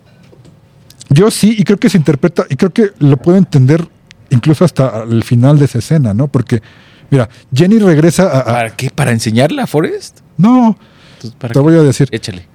[1.09, 3.87] Yo sí, y creo que se interpreta, y creo que lo puedo entender
[4.29, 6.27] incluso hasta el final de esa escena, ¿no?
[6.27, 6.61] Porque,
[7.09, 8.39] mira, Jenny regresa a...
[8.41, 8.89] a- ¿Para qué?
[8.91, 10.19] ¿Para enseñarle a Forrest?
[10.37, 10.77] no,
[11.15, 11.63] Entonces, ¿para te qué?
[11.63, 12.45] voy a decir Échale.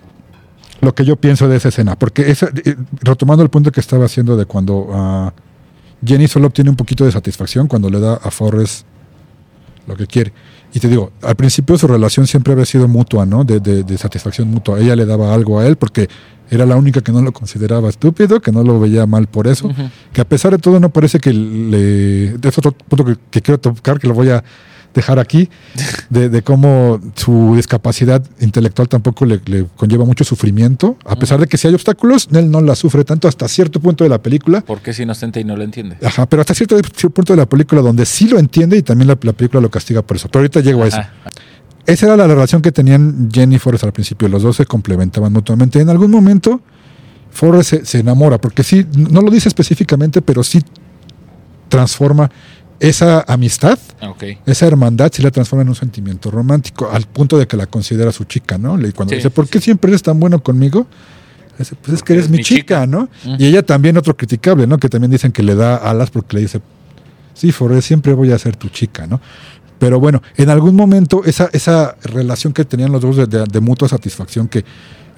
[0.82, 4.04] Lo que yo pienso de esa escena, porque esa, eh, retomando el punto que estaba
[4.04, 5.32] haciendo de cuando ah,
[6.04, 8.84] Jenny solo obtiene un poquito de satisfacción cuando le da a Forrest
[9.86, 10.32] lo que quiere.
[10.74, 13.44] Y te digo, al principio su relación siempre había sido mutua, ¿no?
[13.44, 14.80] De, de- de satisfacción mutua.
[14.80, 16.08] Ella le daba algo a él porque
[16.50, 19.70] era la única que no lo consideraba estúpido, que no lo veía mal por eso.
[20.12, 22.26] Que a pesar de todo no parece que le...
[22.48, 24.42] Es otro punto que, que quiero tocar, que lo voy a
[24.94, 25.48] dejar aquí,
[26.10, 30.96] de, de cómo su discapacidad intelectual tampoco le, le conlleva mucho sufrimiento.
[31.04, 34.04] A pesar de que si hay obstáculos, él no la sufre tanto hasta cierto punto
[34.04, 34.60] de la película.
[34.62, 35.96] Porque es inocente y no lo entiende.
[36.04, 39.08] Ajá, pero hasta cierto, cierto punto de la película donde sí lo entiende y también
[39.08, 40.28] la, la película lo castiga por eso.
[40.28, 40.98] Pero ahorita llego a eso.
[40.98, 41.12] Ajá.
[41.84, 44.28] Esa era la relación que tenían Jenny y Forrest al principio.
[44.28, 45.80] Los dos se complementaban mutuamente.
[45.80, 46.60] En algún momento,
[47.30, 50.62] Forrest se, se enamora, porque sí, no lo dice específicamente, pero sí
[51.68, 52.30] transforma
[52.88, 53.78] esa amistad,
[54.46, 58.12] esa hermandad, sí la transforma en un sentimiento romántico, al punto de que la considera
[58.12, 58.76] su chica, ¿no?
[58.76, 59.66] Le- Cuando Sí, dice, ¿por qué sí.
[59.66, 60.86] siempre eres tan bueno conmigo?
[61.58, 63.08] Dice, pues es que eres mi chica, ¿no?
[63.38, 64.78] Y ella también, otro criticable, ¿no?
[64.78, 66.60] Que también dicen que le da alas porque le dice,
[67.34, 69.20] sí, Forrest, siempre voy a ser tu chica, ¿no?
[69.78, 73.60] Pero bueno, en algún momento esa, esa relación que tenían los dos de, de- de
[73.60, 74.64] mutua satisfacción, que eh,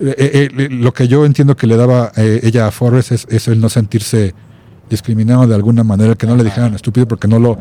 [0.01, 3.47] eh, eh, lo que yo entiendo que le daba eh, ella a Forrest es, es
[3.49, 4.35] el no sentirse
[4.91, 7.59] discriminado de alguna manera, que no le dijeran estúpido porque no lo,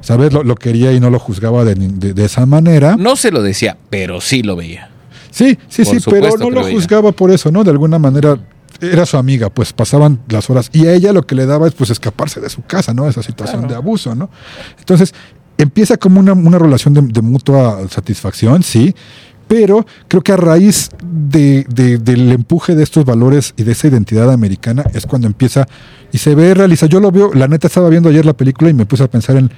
[0.00, 0.32] ¿sabes?
[0.32, 2.96] Lo, lo quería y no lo juzgaba de, de- de esa manera.
[2.96, 4.90] No se lo decía, pero sí lo veía.
[5.30, 7.62] Sí, sí, Por sí, pero no lo juzgaba por eso, ¿no?
[7.64, 8.38] De alguna manera
[8.80, 11.74] era su amiga, pues pasaban las horas y a ella lo que le daba es
[11.74, 13.06] pues escaparse de su casa, ¿no?
[13.08, 13.72] Esa situación Claro.
[13.74, 14.30] de abuso, ¿no?
[14.78, 15.12] Entonces,
[15.58, 18.94] empieza como una, una relación de, de mutua satisfacción, sí,
[19.50, 23.88] pero creo que a raíz de- de- del empuje de estos valores y de esa
[23.88, 25.66] identidad americana es cuando empieza
[26.12, 26.88] y se ve realizado.
[26.88, 29.34] Yo lo veo, la neta estaba viendo ayer la película y me puse a pensar
[29.36, 29.50] en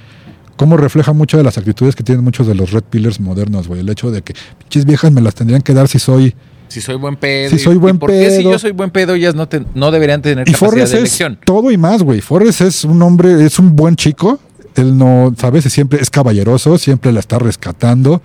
[0.55, 3.81] cómo refleja muchas de las actitudes que tienen muchos de los red pillers modernos, güey.
[3.81, 6.33] El hecho de que pinches viejas me las tendrían que dar si soy
[6.69, 7.51] Si soy buen pedo.
[7.51, 8.51] Si soy buen ¿y ¿Por qué si pedo?
[8.53, 11.37] yo soy buen pedo ellas no, te- no deberían tener Y capacidad Forrest de es
[11.45, 12.19] todo y más, güey.
[12.19, 14.39] Forrest es un hombre, es un buen chico.
[14.73, 15.65] Él no, ¿sabes?
[15.65, 18.23] Siempre es caballeroso, siempre la está rescatando.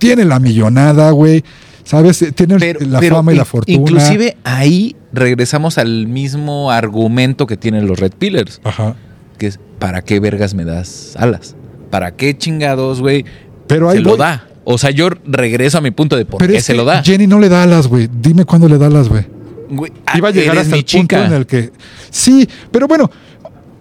[0.00, 1.44] Tiene la millonada, güey.
[1.84, 2.24] ¿Sabes?
[2.34, 3.76] Tiene Pero- la pero fama y la fortuna.
[3.76, 8.94] Inclusive ahí regresamos al mismo argumento que tienen los Red Pillars, Ajá.
[9.38, 11.56] que es ¿para qué vergas me das alas?
[11.90, 13.24] ¿Para qué chingados, güey?
[13.66, 14.46] Pero ahí Se lo da.
[14.64, 16.84] O sea, yo regreso a mi punto de por Pero qué es se que lo
[16.84, 17.02] da.
[17.02, 18.08] Jenny no le da alas, güey.
[18.20, 19.26] Dime cuándo le da alas, güey.
[19.70, 21.72] Güey, Iba a ah, llegar hasta el punto en el que.
[22.10, 23.10] Sí, pero bueno,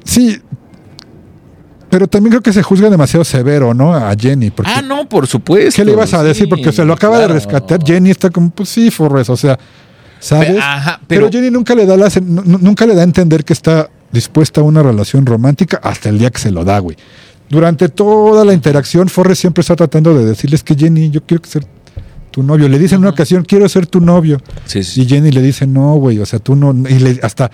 [0.04, 0.40] sí.
[1.90, 3.94] Pero también creo que se juzga demasiado severo, ¿no?
[3.94, 4.52] A Jenny.
[4.52, 5.76] Porque, Ah, no, por supuesto.
[5.76, 6.44] ¿Qué le ibas a decir?
[6.46, 7.34] sí, Porque se lo acaba claro.
[7.34, 7.80] de rescatar.
[7.84, 9.30] Jenny está como, pues sí, Forrest.
[9.32, 9.58] O sea,
[10.20, 10.58] ¿sabes?
[10.62, 13.90] Ajá, pero, pero- Jenny nunca le da nu- nunca le da a entender que está
[14.12, 16.96] dispuesta a una relación romántica hasta el día que se lo da, güey.
[17.50, 21.66] Durante toda la interacción, Forrest siempre está tratando de decirles que Jenny, yo quiero ser
[22.30, 22.70] tu novio.
[22.70, 24.40] Le dice en una ocasión, quiero ser tu novio.
[24.66, 25.02] Sí, sí.
[25.02, 27.50] Y Jenny le dice, no, güey, o sea, tú no, y le, hasta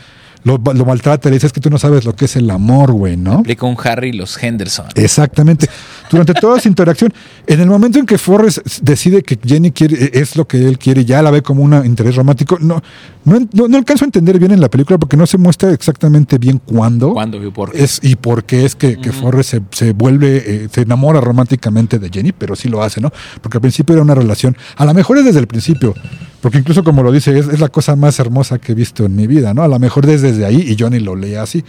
[0.45, 2.91] lo, lo maltrata, le dice, es que tú no sabes lo que es el amor,
[2.91, 3.39] güey, ¿no?
[3.39, 4.85] Aplica un Harry y los Henderson.
[4.93, 5.67] Exactamente.
[6.11, 7.11] Durante toda esa interacción,
[7.47, 11.03] en el momento en que Forrest decide que Jenny quiere, es lo que él quiere,
[11.03, 12.79] ya la ve como un interés romántico, no,
[13.23, 16.37] no, no, no alcanzo a entender bien en la película porque no se muestra exactamente
[16.37, 17.13] bien cuándo.
[17.13, 17.83] ¿Cuándo y por qué?
[17.83, 21.97] Es, y por qué es que, que Forrest se, se vuelve, eh, se enamora románticamente
[21.97, 23.11] de Jenny, pero sí lo hace, ¿no?
[23.41, 25.95] Porque al principio era una relación, a lo mejor es desde el principio,
[26.41, 29.15] porque incluso como lo dice, es, es la cosa más hermosa que he visto en
[29.15, 29.63] mi vida, ¿no?
[29.63, 31.63] A lo mejor desde ahí y Johnny lo leía así.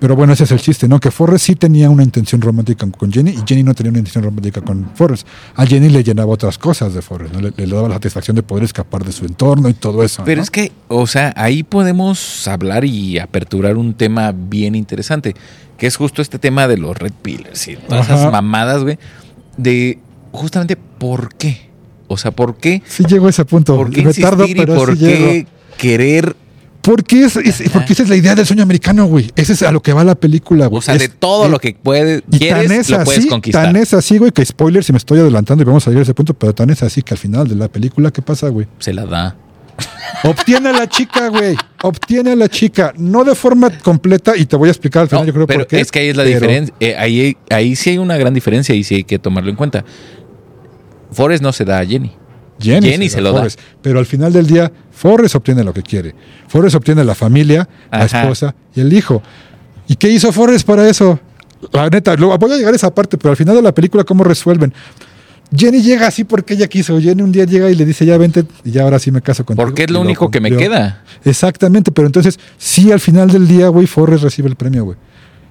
[0.00, 1.00] Pero bueno, ese es el chiste, ¿no?
[1.00, 4.22] Que Forrest sí tenía una intención romántica con Jenny y Jenny no tenía una intención
[4.22, 5.26] romántica con Forrest.
[5.56, 7.40] A Jenny le llenaba otras cosas de Forrest, ¿no?
[7.40, 10.22] Le, le daba la satisfacción de poder escapar de su entorno y todo eso.
[10.24, 10.42] Pero ¿no?
[10.44, 15.34] es que, o sea, ahí podemos hablar y aperturar un tema bien interesante,
[15.76, 18.14] que es justo este tema de los Red Pillars y todas Ajá.
[18.20, 19.00] esas mamadas, güey,
[19.56, 19.98] de
[20.30, 21.70] justamente por qué.
[22.06, 22.82] O sea, ¿por qué?
[22.86, 23.74] Sí llego a ese punto.
[23.76, 25.26] ¿Por qué Me tardo, y pero por sí llego.
[25.26, 25.46] qué
[25.76, 26.36] querer?
[26.82, 29.30] Porque, es, es- porque esa es la idea del sueño americano, güey.
[29.36, 30.78] Ese es a lo que va la película, güey.
[30.78, 33.64] O sea, Es- de todo eh, lo que puedes, quieres, tan es lo puedes conquistar.
[33.66, 36.04] Tan es así, güey, que spoiler si me estoy adelantando y vamos a llegar a
[36.04, 38.66] ese punto, pero tan es así que al final de la película, ¿qué pasa, güey?
[38.78, 39.36] Se la da.
[40.24, 41.56] Obtiene a la chica, güey.
[41.82, 42.92] Obtiene a la chica.
[42.96, 45.60] No de forma completa, y te voy a explicar al final, No, yo creo pero
[45.60, 45.80] por qué.
[45.80, 46.74] es que ahí es la pero- diferencia.
[46.80, 49.84] eh, ahí, ahí sí hay una gran diferencia y sí hay que tomarlo en cuenta.
[51.12, 52.12] Forrest no se da a Jenny.
[52.60, 53.38] Jenny, Jenny se lo da.
[53.38, 53.60] Forrest.
[53.82, 56.14] Pero al final del día, Forrest obtiene lo que quiere.
[56.48, 58.22] Forrest obtiene la familia, la Ajá.
[58.22, 59.22] esposa y el hijo.
[59.86, 61.18] ¿Y qué hizo Forrest para eso?
[61.72, 64.22] La neta, voy a llegar a esa parte, pero al final de la película, ¿cómo
[64.24, 64.72] resuelven?
[65.56, 67.00] Jenny llega así porque ella quiso.
[67.00, 69.44] Jenny un día llega y le dice, ya vente, y ya ahora sí me caso
[69.44, 69.66] contigo.
[69.66, 71.02] Porque es lo único que me queda.
[71.24, 74.98] Exactamente, pero entonces, sí, al final del día, güey, Forrest recibe el premio, güey.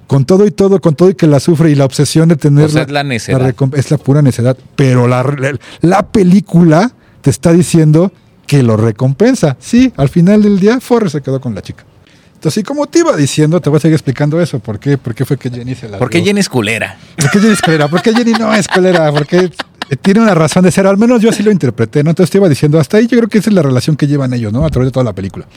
[0.08, 2.66] Con todo y todo, con todo y que la sufre y la obsesión de tener
[2.66, 3.40] O sea, es la necedad.
[3.42, 4.58] recomp- es la pura necedad.
[4.76, 6.92] Pero la, la, la película
[7.22, 8.12] te está diciendo
[8.46, 9.58] que lo recompensa.
[9.60, 11.84] Sí, al final del día, Forrest se quedó con la chica.
[12.36, 14.60] Entonces, y como te iba diciendo, te voy a seguir explicando eso.
[14.60, 14.98] ¿Por qué?
[14.98, 16.98] ¿Por qué fue que Jenny se la Porque Jenny es culera.
[17.18, 17.88] ¿Por qué Jenny es colera?
[17.90, 19.12] ¿Por qué Jenny no es colera?
[19.12, 19.50] Porque
[20.02, 20.86] tiene una razón de ser.
[20.88, 22.12] Al menos yo así lo interpreté, ¿no?
[22.12, 24.34] Entonces te iba diciendo, hasta ahí yo creo que esa es la relación que llevan
[24.34, 24.66] ellos, ¿no?
[24.66, 25.48] A través de toda la película.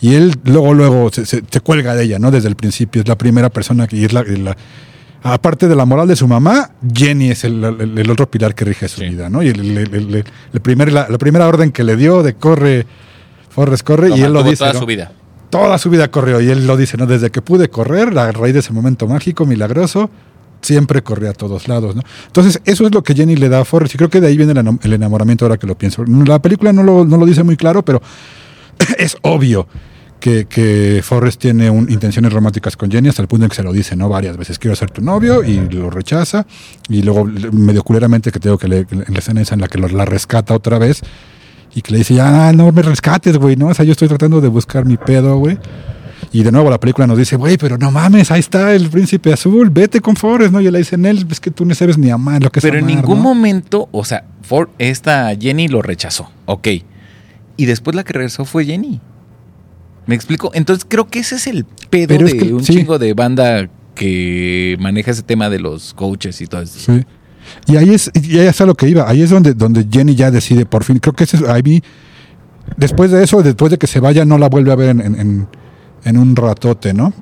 [0.00, 2.30] Y él luego, luego se, se- se cuelga de ella, ¿no?
[2.30, 3.02] Desde el principio.
[3.02, 4.56] Es la primera persona que y es la, la-
[5.22, 8.64] aparte de la moral de su mamá, Jenny es el, el- el otro pilar que
[8.64, 9.08] rige su Sí.
[9.08, 9.42] vida, ¿no?
[9.42, 10.24] Y el,
[10.62, 12.86] primer, la, la primera orden que le dio de corre,
[13.50, 14.58] Forrest corre, Lo y él lo dice.
[14.58, 14.78] toda ¿no?
[14.80, 15.12] su vida.
[15.50, 17.06] Toda su vida corrió y él lo dice, ¿no?
[17.06, 20.10] Desde que pude correr, a raíz de ese momento mágico, milagroso,
[20.60, 22.02] siempre corría a todos lados, ¿no?
[22.26, 24.36] Entonces, eso es lo que Jenny le da a Forrest y creo que de ahí
[24.36, 26.04] viene el enamoramiento ahora que lo pienso.
[26.04, 28.02] La película no lo, no lo dice muy claro, pero
[28.98, 29.66] es obvio
[30.20, 33.62] que, que Forrest tiene un- intenciones románticas con Jenny hasta el punto en que se
[33.62, 34.08] lo dice, ¿no?
[34.08, 36.46] Varias veces, quiero ser tu novio y lo rechaza
[36.88, 39.78] y luego medio culeramente que tengo que le- en la escena esa en la que
[39.78, 41.02] lo- la rescata otra vez
[41.74, 43.68] y que le dice, ya no me rescates, güey, ¿no?
[43.68, 45.58] O sea, yo estoy tratando de buscar mi pedo, güey.
[46.32, 49.32] Y de nuevo la película nos dice, güey, pero no mames, ahí está el príncipe
[49.32, 50.60] azul, vete con Forrest, ¿no?
[50.60, 52.76] Y le dice, él, es que tú no sabes ni amar lo que es Pero
[52.78, 53.22] en amar, ningún ¿no?
[53.22, 56.30] momento, o sea, For- esta Jenny lo rechazó.
[56.46, 56.68] Ok.
[57.56, 59.00] Y después la que regresó fue Jenny.
[60.08, 60.50] ¿Me explico?
[60.54, 62.74] Entonces creo que ese es el pedo Pero de es que- un sí.
[62.74, 66.78] chingo de banda que maneja ese tema de los coaches y todo eso.
[66.92, 67.04] Sí.
[67.66, 69.08] Y ahí es, y ahí está lo que iba.
[69.08, 70.98] Ahí es donde, donde Jenny ya decide por fin.
[70.98, 71.82] Creo que ese es, ahí,
[72.76, 75.46] después de eso, después de que se vaya, no la vuelve a ver en-
[76.04, 77.12] en un ratote, ¿no?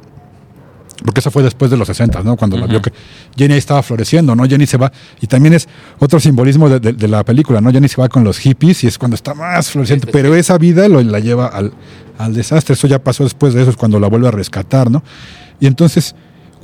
[1.04, 2.36] Porque eso fue después de los 60, ¿no?
[2.36, 2.70] Cuando la Ujú.
[2.70, 2.92] vio que
[3.36, 4.44] Jenny ahí estaba floreciendo, ¿no?
[4.46, 4.90] Jenny se va.
[5.20, 5.68] Y también es
[5.98, 7.70] otro simbolismo de, de- de la película, ¿no?
[7.70, 10.06] Jenny se va con los hippies y es cuando está más floreciente.
[10.10, 11.72] Pero esa vida lo, la lleva al,
[12.18, 12.72] al desastre.
[12.74, 15.02] Eso ya pasó después de eso, es cuando la vuelve a rescatar, ¿no?
[15.60, 16.14] Y entonces,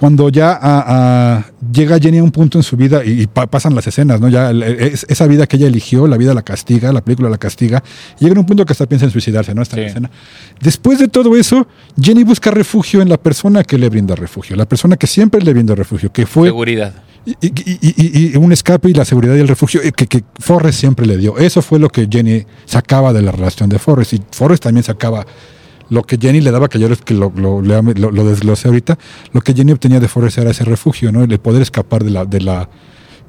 [0.02, 3.46] cuando ya a- a- llega Jenny a un punto en su vida y, y pa-
[3.46, 4.28] pasan las escenas, ¿no?
[4.28, 7.38] Ya el- es- esa vida que ella eligió, la vida la castiga, la película la
[7.38, 7.84] castiga,
[8.18, 9.64] llega a un punto que hasta piensa en suicidarse, ¿no?
[9.64, 9.78] Sí.
[9.78, 10.10] escena.
[10.60, 11.68] Después de todo eso,
[12.00, 15.52] Jenny busca refugio en la persona que le brinda refugio, la persona que siempre le
[15.52, 16.94] brinda refugio, que fue Seguridad.
[17.24, 20.08] y, y- y- y- y un escape y la seguridad y el refugio eh, que,
[20.08, 21.38] que Forrest siempre le dio.
[21.38, 24.14] Eso fue lo que Jenny sacaba de la relación de Forrest.
[24.14, 25.24] Y Forrest también sacaba
[25.92, 28.98] lo que Jenny le daba, que yo que lo, lo, lo- lo- lo desglosé ahorita.
[29.32, 31.22] Lo que Jenny obtenía de Forrest era ese refugio, ¿no?
[31.22, 32.68] El poder escapar de la, de la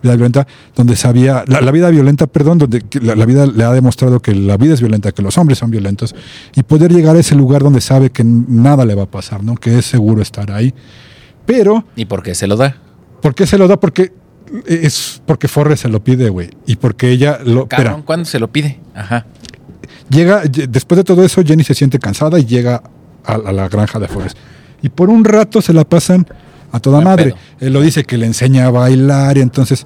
[0.02, 3.72] vida violenta, donde sabía, la, la vida violenta, perdón, donde la, la vida le ha
[3.72, 6.14] demostrado que la vida es violenta, que los hombres son violentos,
[6.56, 9.56] y poder llegar a ese lugar donde sabe que nada le va a pasar, ¿no?
[9.56, 10.74] Que es seguro estar ahí.
[11.46, 12.78] Pero ¿Y por qué se lo da?
[13.22, 13.80] ¿Por qué se lo da?
[13.80, 14.12] Porque
[14.68, 16.50] es porque Forrest se lo pide, güey.
[16.66, 17.68] Y porque ella lo.
[17.68, 18.80] Cabrón, ¿cuándo se lo pide?
[18.94, 19.26] Ajá.
[20.10, 22.82] Llega, lle- después de todo eso, Jenny se siente cansada y llega
[23.26, 24.38] a, a la granja de Forrest.
[24.82, 26.26] Y por un rato se la pasan
[26.72, 27.24] a toda Buen madre.
[27.26, 27.38] pedo.
[27.60, 29.86] Él lo dice que le enseña a bailar y entonces.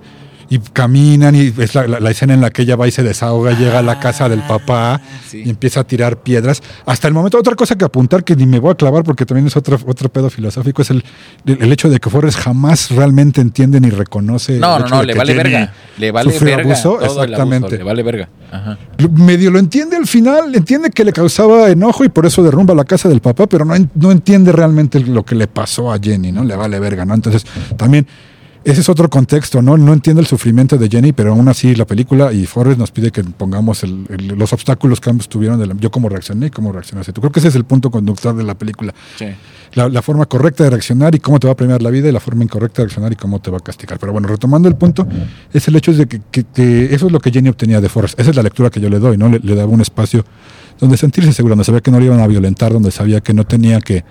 [0.50, 3.04] Y caminan y es la, la- la escena en la que ella va y se
[3.04, 5.44] desahoga, llega a la casa del papá Ah, sí.
[5.46, 6.62] y empieza a tirar piedras.
[6.86, 9.48] Hasta el momento, otra cosa que apuntar que ni me voy a clavar porque también
[9.48, 11.04] es otro, otro pedo filosófico, es el,
[11.46, 14.58] el, el hecho de que Forrest jamás realmente entiende ni reconoce.
[14.60, 15.74] No, el no, no, le vale verga.
[15.98, 16.64] Le vale verga.
[16.64, 17.78] abuso, todo el abuso, exactamente.
[17.78, 18.30] le vale verga.
[18.52, 18.78] Ajá.
[19.12, 22.86] Medio lo entiende al final, entiende que le causaba enojo y por eso derrumba la
[22.86, 26.46] casa del papá, pero no, no entiende realmente lo que le pasó a Jenny, ¿no?
[26.46, 27.14] Le vale verga, ¿no?
[27.14, 27.46] Entonces,
[27.76, 28.08] también,
[28.72, 29.78] ese es otro contexto, ¿no?
[29.78, 33.12] No entiende el sufrimiento de Jenny, pero aún así la película y Forrest nos pide
[33.12, 36.50] que pongamos el- el- los obstáculos que ambos tuvieron, de la- yo cómo reaccioné y
[36.50, 37.22] cómo reaccionaste tú.
[37.22, 38.94] Creo que ese es el punto conductor de la película.
[39.18, 39.26] Sí.
[39.74, 42.12] La, la forma correcta de reaccionar y cómo te va a premiar la vida y
[42.12, 44.00] la forma incorrecta de reaccionar y cómo te va a castigar.
[44.00, 45.08] Pero bueno, retomando el punto,
[45.54, 48.20] es el hecho de que, que- que eso es lo que Jenny obtenía de Forrest.
[48.20, 49.30] Esa es la lectura que yo le doy, ¿no?
[49.30, 50.24] Le, le daba un espacio
[50.80, 53.46] donde sentirse seguro, donde sabía que no le iban a violentar, donde sabía que no
[53.46, 54.04] tenía que,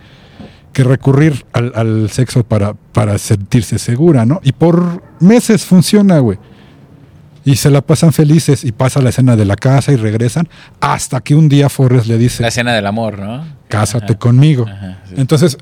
[0.77, 4.43] que recurrir al, al sexo para, para sentirse segura, ¿no?
[4.45, 6.39] Y por meses funciona, güey.
[7.47, 10.51] Y se la pasan felices y pasa la escena de la casa y regresan
[10.81, 13.43] hasta que un día Forrest le dice, La escena del amor, ¿no?
[13.69, 14.19] cásate Ajá.
[14.19, 14.67] conmigo.
[14.69, 15.15] Ajá, sí.
[15.17, 15.57] Entonces,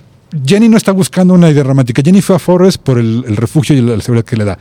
[0.44, 2.02] Jenny no está buscando una idea romántica.
[2.04, 4.58] Jenny fue a Forrest por el, el refugio y la, seguridad que le da.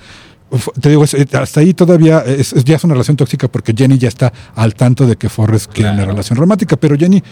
[0.52, 3.98] Uf, Te digo, es- hasta ahí todavía es, ya es una relación tóxica porque Jenny
[3.98, 7.24] ya está al tanto de que Forrest quiere una relación romántica, pero Jenny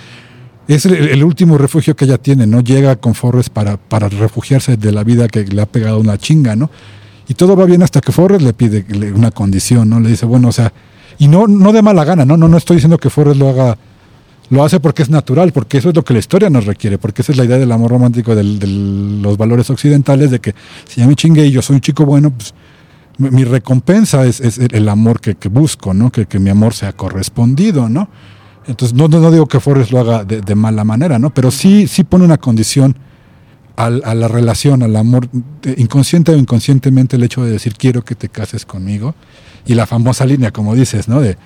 [0.76, 2.62] es el, último refugio que ella tiene, ¿no?
[2.62, 6.56] Llega con Forrest para, para refugiarse de la vida que le ha pegado una chinga,
[6.56, 6.70] ¿no?
[7.28, 10.00] Y todo va bien hasta que Forrest le pide una condición, ¿no?
[10.00, 10.72] Le dice, bueno, o sea,
[11.18, 12.38] y no, no de mala gana, ¿no?
[12.38, 13.78] No, no estoy diciendo que Forrest lo haga
[14.52, 17.22] lo hace porque es natural, porque eso es lo que la historia nos requiere, porque
[17.22, 20.54] esa es la idea del amor romántico, de los valores occidentales, de que
[20.90, 22.54] si ya me chingue y yo soy un chico bueno, pues
[23.18, 26.12] mi, recompensa es, es el el amor que, que busco, ¿no?
[26.12, 28.10] Que, que mi amor sea correspondido, ¿no?
[28.68, 31.32] Entonces, no, no, digo que Forrest lo haga de, de mala manera, ¿no?
[31.32, 32.95] Pero sí, sí pone una condición
[33.76, 35.28] al- a la relación, al amor,
[35.78, 39.16] inconsciente o inconscientemente el hecho de decir quiero que te cases conmigo
[39.66, 41.22] y la famosa línea, como dices, ¿no?
[41.22, 41.38] De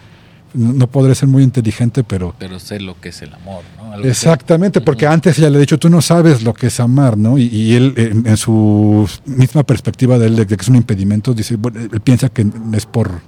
[0.54, 3.92] no podré ser muy inteligente, pero Pero sé lo que es el amor, ¿no?
[3.92, 6.80] Algo que- Exactamente, porque antes ya le he dicho, tú no sabes lo que es
[6.80, 7.38] amar, ¿no?
[7.38, 11.34] Y, y él, en, en su misma perspectiva de él, de que es un impedimento,
[11.34, 13.20] dice, bueno, él piensa que es por,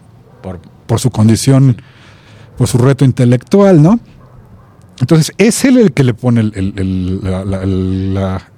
[0.42, 1.82] por- por su condición,
[2.58, 4.00] por su reto intelectual, ¿no?
[5.00, 8.52] Entonces, es él el que le pone el, el- el- la- la- el- la-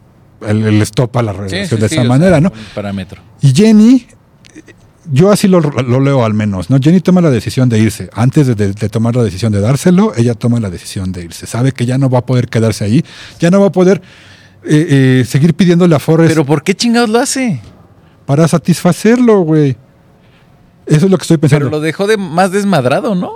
[0.48, 2.52] el- el stop a la relación sí, de sí, esa o sea, manera, ¿no?
[2.74, 3.22] parámetro.
[3.42, 4.08] Y Jenny,
[5.12, 6.78] yo así lo, lo leo al menos, ¿no?
[6.82, 8.10] Jenny toma la decisión de irse.
[8.14, 11.46] Antes de, de- de tomar la decisión de dárselo, ella toma la decisión de irse.
[11.46, 13.04] Sabe que ya no va a poder quedarse ahí,
[13.40, 14.02] ya no va a poder
[14.64, 17.62] eh, eh, seguir pidiéndole a Forrest Pero ¿por qué chingados lo hace?
[18.26, 19.76] para satisfacerlo, güey.
[20.86, 21.66] Eso es lo que estoy pensando.
[21.66, 23.32] Pero lo dejó de más desmadrado, ¿no?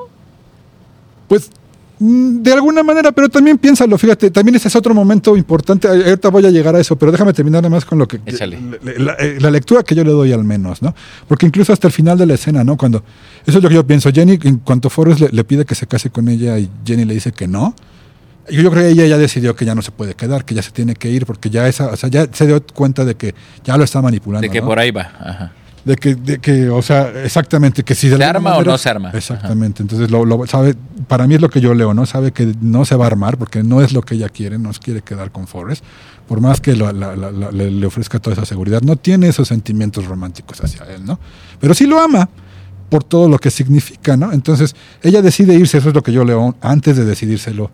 [1.33, 1.49] Pues
[1.99, 5.87] mm, de alguna manera, pero también piénsalo, fíjate, también ese es otro momento importante.
[5.87, 8.19] Ahorita voy a llegar a eso, pero déjame terminar nada más con lo que.
[8.25, 8.59] Échale.
[8.83, 10.93] La, la- eh, la lectura que yo le doy al menos, ¿no?
[11.27, 12.77] Porque incluso hasta el final de la escena, ¿no?
[12.77, 13.03] Cuando.
[13.47, 14.11] Eso es lo que yo pienso.
[14.11, 17.15] Jenny, en cuanto Forrest le, le pide que se case con ella y Jenny le
[17.15, 17.73] dice que no.
[18.49, 20.61] Yo, yo creo que ella ya decidió que ya no se puede quedar, que ya
[20.61, 23.33] se tiene que ir, porque ya esa, o sea, ya se dio cuenta de que
[23.63, 24.45] ya lo está manipulando.
[24.45, 24.67] De que ¿no?
[24.67, 25.09] por ahí va.
[25.19, 25.53] Ajá.
[25.85, 28.89] De que, de que, o sea, exactamente, que si de ¿Se arma o no se
[28.89, 29.11] arma?
[29.13, 30.75] Exactamente, entonces lo, lo sabe,
[31.09, 32.05] para mí es lo que yo leo, ¿no?
[32.05, 34.71] Sabe que no se va a armar porque no es lo que ella quiere, no
[34.71, 35.83] se quiere quedar con Forrest,
[36.25, 39.49] por más que la- la- la- le, le ofrezca toda esa seguridad, no tiene esos
[39.49, 41.19] sentimientos románticos hacia él, ¿no?
[41.59, 42.29] Pero sí lo ama
[42.89, 44.31] por todo lo que significa, ¿no?
[44.31, 47.71] Entonces ella decide irse, eso es lo que yo leo, antes de decidírselo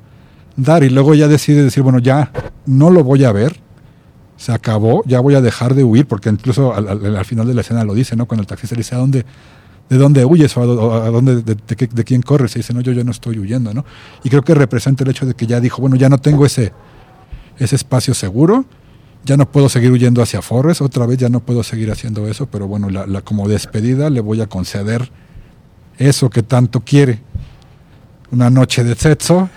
[0.56, 2.32] dar, y luego ella decide decir, bueno, ya
[2.66, 3.60] no lo voy a ver,
[4.40, 7.54] se acabó, ya voy a dejar de huir, porque incluso al, al- al final de
[7.54, 8.26] la escena lo dice, ¿no?
[8.26, 9.26] Cuando el taxista le dice, ¿a dónde,
[9.90, 10.62] ¿de dónde huyes o
[11.04, 12.56] a, dónde, de, quién corres?
[12.56, 13.84] Y dice, no, yo ya no estoy huyendo, ¿no?
[14.24, 16.72] Y creo que representa el hecho de que ya dijo, bueno, ya no tengo ese,
[17.58, 18.64] ese espacio seguro,
[19.26, 22.46] ya no puedo seguir huyendo hacia Forres, otra vez ya no puedo seguir haciendo eso,
[22.46, 25.12] pero bueno, la- como despedida le voy a conceder
[25.98, 27.20] eso que tanto quiere,
[28.32, 29.50] una noche de sexo,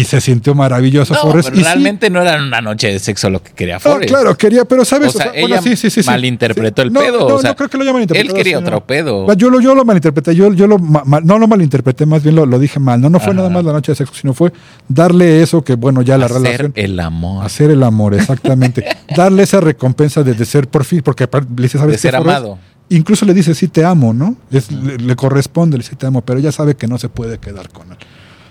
[0.00, 1.48] y se sintió maravilloso No, Forrest.
[1.48, 4.08] pero y sí, realmente no era una noche de sexo lo que quería no, Forrest.
[4.08, 6.08] claro, quería, pero sabes, O sea, bueno, ella sí, sí, sí, sí.
[6.08, 8.36] malinterpretó el No, pedo, No, o sea, no creo que lo haya malinterpretado.
[8.36, 9.32] él quería otro pedo.
[9.34, 12.46] Yo lo, yo lo malinterpreté, yo, yo lo, ma- no lo malinterpreté, más bien lo,
[12.46, 13.00] lo dije mal.
[13.00, 13.34] No, no fue Ajá.
[13.38, 14.52] nada más la noche de sexo, sino fue
[14.88, 16.72] darle eso que, bueno, ya la Hacer relación.
[16.76, 17.44] el amor.
[17.44, 18.84] Hacer el amor, exactamente.
[19.16, 22.28] darle esa recompensa de, de ser por fin, porque le dice, ¿sabes De ser Forrest?
[22.36, 22.58] amado.
[22.90, 24.36] Incluso le dice, sí te amo, ¿no?
[24.50, 27.38] Es- le, le corresponde, le dice, te amo, pero ella sabe que no se puede
[27.38, 27.98] quedar con él.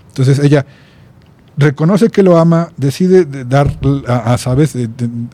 [0.09, 0.65] Entonces ella
[1.57, 3.77] reconoce que lo ama, decide de dar,
[4.07, 4.75] a, a, ¿sabes?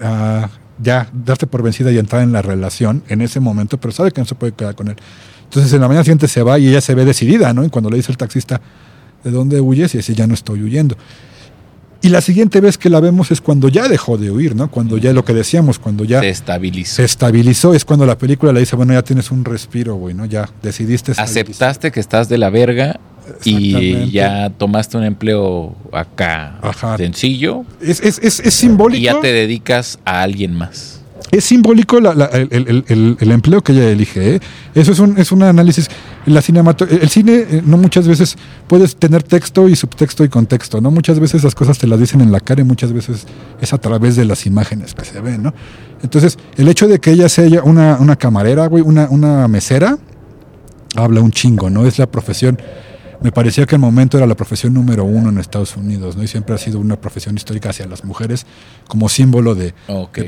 [0.02, 0.50] A
[0.82, 4.22] ya darse por vencida y entrar en la relación en ese momento, pero sabe que
[4.22, 4.96] no se puede quedar con él.
[5.44, 7.64] Entonces en la mañana siguiente se va y ella se ve decidida, ¿no?
[7.64, 8.60] Y cuando le dice el taxista,
[9.24, 9.94] ¿de dónde huyes?
[9.94, 10.98] Y dice, ya no estoy huyendo.
[12.02, 14.70] Y la siguiente vez que la vemos es cuando ya dejó de huir, ¿no?
[14.70, 16.96] Cuando ya lo que decíamos, cuando ya Se estabilizó.
[16.96, 20.26] se estabilizó, es cuando la película le dice, bueno, ya tienes un respiro, güey, ¿no?
[20.26, 21.44] Ya decidiste estabilizar.
[21.44, 23.00] Aceptaste que estás de la verga
[23.44, 26.98] y ya tomaste un empleo acá Ajá.
[26.98, 29.00] sencillo Es, es, es, es simbólico.
[29.00, 31.00] y ya te dedicas a alguien más.
[31.32, 34.36] Es simbólico la- la- el, el- el- el empleo que ella elige.
[34.36, 34.40] ¿eh?
[34.76, 35.88] Eso es un, es un análisis.
[36.28, 38.36] La cinemato el cine eh, no muchas veces
[38.68, 40.80] puedes tener texto y subtexto y contexto.
[40.80, 43.26] No muchas veces las cosas te las dicen en la cara y muchas veces
[43.60, 45.42] es a través de las imágenes que se ven.
[45.42, 45.56] ¿no?
[46.04, 49.98] Entonces el hecho de que ella sea una, una camarera, güey, una, una mesera,
[50.96, 51.68] habla un chingo.
[51.72, 52.60] No es la profesión.
[53.24, 56.24] Me parecía que el momento era la profesión número uno en Estados Unidos, ¿no?
[56.24, 58.46] Y siempre ha sido una profesión histórica hacia las mujeres
[58.88, 59.74] como símbolo de,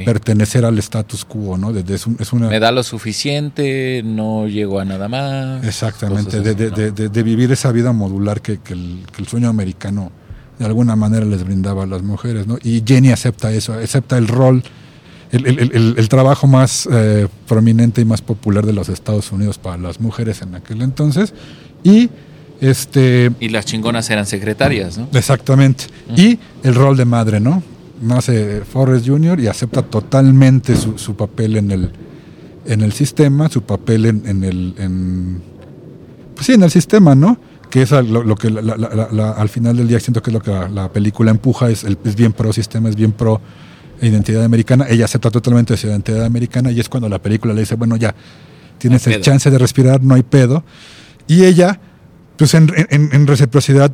[0.05, 1.73] pertenecer al status quo, ¿no?
[1.73, 5.63] De- de- es, un- es una, Me da lo suficiente, no llego a nada más.
[5.65, 10.11] exactamente, de, de- vivir esa vida modular que, que el, que el sueño americano
[10.57, 12.57] de alguna manera les brindaba a las mujeres, ¿no?
[12.63, 14.63] Y Jenny acepta eso, acepta el rol,
[15.31, 19.57] el, el- el- el trabajo más eh, prominente y más popular de los Estados Unidos
[19.57, 21.33] para las mujeres en aquel entonces.
[21.83, 22.09] Y
[22.61, 25.07] este Y las chingonas eran secretarias, ¿no?
[25.13, 25.85] Exactamente.
[26.15, 27.61] Y el rol de madre, ¿no?
[28.01, 29.39] Nace Forrest Jr.
[29.39, 31.91] y acepta totalmente su, su papel en el,
[32.65, 34.75] en el sistema, su papel en, en el.
[34.77, 35.41] En,
[36.35, 37.37] pues sí, en el sistema, ¿no?
[37.69, 40.29] Que es lo, lo que la- la- la- la- al final del día siento que
[40.29, 43.11] es lo que la, la película empuja, es, el- es bien pro sistema, es bien
[43.13, 43.39] pro
[44.01, 44.85] identidad americana.
[44.89, 48.13] Ella acepta totalmente su identidad americana y es cuando la película le dice, bueno, ya,
[48.77, 49.23] tienes No el pedo.
[49.23, 50.63] chance de respirar, no hay pedo.
[51.27, 51.79] Y ella,
[52.37, 53.91] pues en, en- en reciprocidad,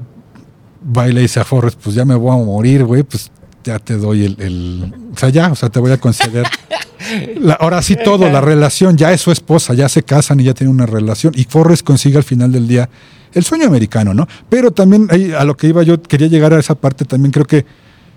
[0.98, 3.32] va y le dice a Forrest, pues ya me voy a morir, güey, pues
[3.64, 6.46] ya te doy el, el- O sea, ya, o sea, te voy a conceder...
[7.40, 10.54] la- ahora sí todo, la relación, ya es su esposa, ya se casan y ya
[10.54, 11.34] tienen una relación.
[11.36, 12.90] Y Forrest consigue al final del día
[13.34, 14.28] el sueño americano, ¿no?
[14.50, 17.46] Pero también ahí, a lo que iba yo, quería llegar a esa parte, también creo
[17.46, 17.66] que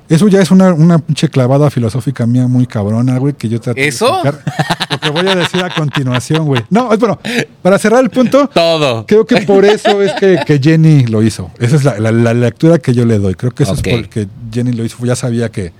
[0.09, 3.81] Eso ya es una, una pinche clavada filosófica mía muy cabrona, güey, que yo trato
[3.81, 4.07] de ¿Eso?
[4.23, 4.43] explicar.
[4.91, 6.63] Lo que voy a decir a continuación, güey.
[6.69, 7.19] No, es bueno,
[7.63, 9.07] para cerrar el punto, Todo.
[9.07, 11.51] creo que por eso es que, que Jenny lo hizo.
[11.59, 13.35] Esa es la, la- la lectura que yo le doy.
[13.35, 14.99] Creo que eso es porque Jenny lo hizo.
[15.07, 15.73] Ya sabía que,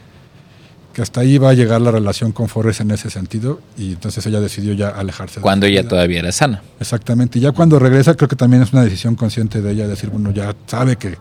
[0.95, 4.25] que hasta ahí iba a llegar la relación con Forrest en ese sentido y entonces
[4.25, 5.37] ella decidió ya alejarse.
[5.37, 5.91] de Cuando su ella vida.
[5.91, 6.63] todavía era sana.
[6.81, 7.39] Exactamente.
[7.39, 10.31] Y ya cuando regresa, creo que también es una decisión consciente de ella, decir, bueno,
[10.31, 11.19] ya sabe que.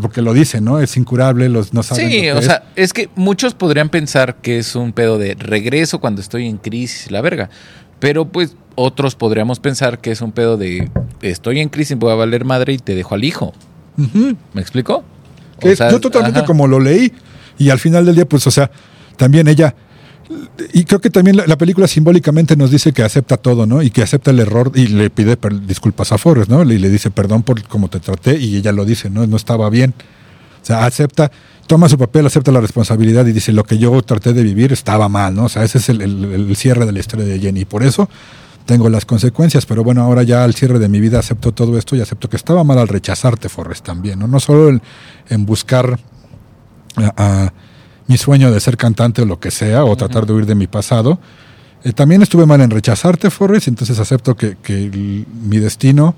[0.00, 0.80] Porque lo dice, ¿no?
[0.80, 2.04] Es incurable, los no saben.
[2.06, 2.44] lo Sí, que o es.
[2.44, 6.58] sea, es que muchos podrían pensar que es un pedo de regreso cuando estoy en
[6.58, 7.48] crisis la verga.
[7.98, 10.88] Pero pues otros podríamos pensar que es un pedo de
[11.22, 13.52] estoy en crisis, voy a valer madre y te dejo al hijo.
[14.52, 15.02] ¿Me explico?
[15.60, 16.46] Es- sea, yo totalmente ajá.
[16.46, 17.12] como lo leí
[17.58, 18.70] y al final del día, pues, o sea,
[19.16, 19.74] también ella,
[20.74, 23.82] y creo que también la, la película simbólicamente nos dice que acepta todo, ¿no?
[23.82, 26.62] Y que acepta el error y le pide disculpas a Forrest, ¿no?
[26.62, 29.26] Y le dice perdón por cómo te traté y ella lo dice, ¿no?
[29.26, 29.94] No estaba bien.
[30.62, 31.30] O sea, acepta,
[31.66, 35.08] toma su papel, acepta la responsabilidad y dice lo que yo traté de vivir estaba
[35.08, 35.44] mal, ¿no?
[35.44, 37.60] O sea, ese es el, el- el cierre de la historia de Jenny.
[37.60, 38.08] Y por eso
[38.66, 41.96] tengo las consecuencias, pero bueno, ahora ya al cierre de mi vida acepto todo esto
[41.96, 44.26] y acepto que estaba mal al rechazarte, Forrest, también, ¿no?
[44.28, 44.82] No solo en,
[45.30, 45.98] en buscar
[46.96, 47.12] a,
[47.46, 47.52] a
[48.08, 50.66] mi sueño de ser cantante o lo que sea, o tratar de huir de mi
[50.66, 51.18] pasado.
[51.84, 54.90] Eh, también estuve mal en rechazarte, Forrest, entonces acepto que, que
[55.44, 56.14] mi destino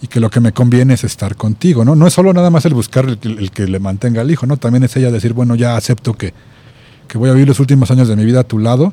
[0.00, 1.94] y que lo que me conviene es estar contigo, ¿no?
[1.94, 4.56] No es solo nada más el buscar el, que- le mantenga al hijo, ¿no?
[4.56, 6.32] También es ella decir, bueno, ya acepto que,
[7.08, 8.92] que voy a vivir los últimos años de mi vida a tu lado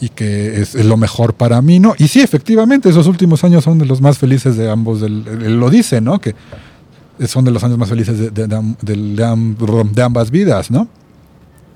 [0.00, 1.94] y que es, lo mejor para mí, ¿no?
[1.98, 5.70] Y sí, efectivamente, esos últimos años son de los más felices de ambos, él lo
[5.70, 6.20] dice, ¿no?
[6.20, 6.34] Que
[7.26, 10.88] son de los años más felices de, de- de ambas vidas, ¿no?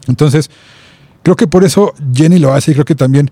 [0.09, 0.50] Entonces,
[1.22, 3.30] creo que por eso Jenny lo hace y creo que también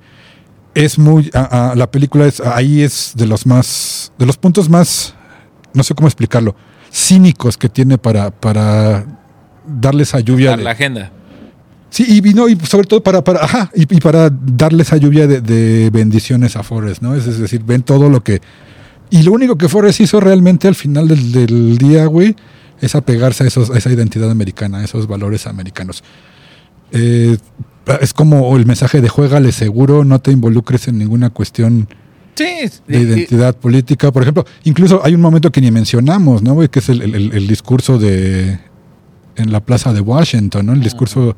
[0.75, 4.69] es muy, a- a- la película es, ahí es de los más, de los puntos
[4.69, 5.15] más,
[5.75, 6.55] no sé cómo explicarlo,
[6.93, 9.05] cínicos que tiene para, para
[9.67, 10.57] darle esa lluvia.
[10.57, 11.11] De- la agenda.
[11.91, 15.27] Sí, y vino, y sobre todo para, para, ajá, y, y para darle esa lluvia
[15.27, 17.17] de, de bendiciones a Forrest, ¿no?
[17.17, 18.41] Es, es decir, ven todo lo que.
[19.11, 22.37] Y lo único que Forrest hizo realmente al final del, del día, güey,
[22.81, 26.05] es apegarse a, esos, a esa identidad americana, a esos valores americanos.
[26.93, 27.37] Eh,
[28.01, 31.89] es como el mensaje de juégale seguro, no te involucres en ninguna cuestión
[32.35, 32.45] Sí.
[32.87, 34.13] de y- y- identidad política.
[34.13, 36.59] Por ejemplo, incluso hay un momento que ni mencionamos, ¿no?
[36.69, 38.59] Que es el, el- el discurso de.
[39.37, 40.73] en la plaza de Washington, ¿no?
[40.75, 41.35] El discurso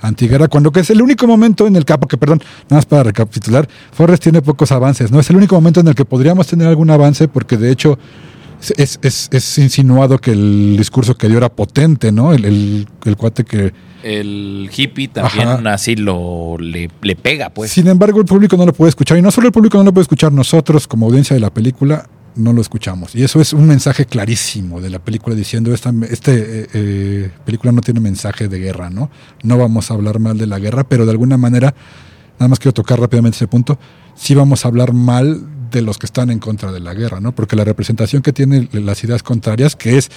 [0.00, 3.04] antiguera, cuando que es el único momento en el capo, que perdón, nada más para
[3.04, 5.20] recapitular, Forrest tiene pocos avances, ¿no?
[5.20, 7.98] Es el único momento en el que podríamos tener algún avance, porque de hecho.
[8.76, 12.32] Es, es- es insinuado que el discurso que dio era potente, ¿no?
[12.32, 15.72] El, el- el cuate que, el hippie también Ajá.
[15.74, 17.70] así lo le, le pega, pues.
[17.72, 19.18] Sin embargo, el público no lo puede escuchar.
[19.18, 22.08] Y no solo el público no lo puede escuchar, nosotros como audiencia de la película
[22.36, 23.14] no lo escuchamos.
[23.16, 27.72] Y eso es un mensaje clarísimo de la película diciendo, esta este, eh, eh, película
[27.72, 29.10] no tiene mensaje de guerra, ¿no?
[29.42, 31.74] No vamos a hablar mal de la guerra, pero de alguna manera,
[32.38, 33.78] nada más quiero tocar rápidamente ese punto,
[34.14, 37.32] sí vamos a hablar mal de los que están en contra de la guerra, ¿no?
[37.32, 40.08] Porque la representación que tienen las ideas contrarias, que es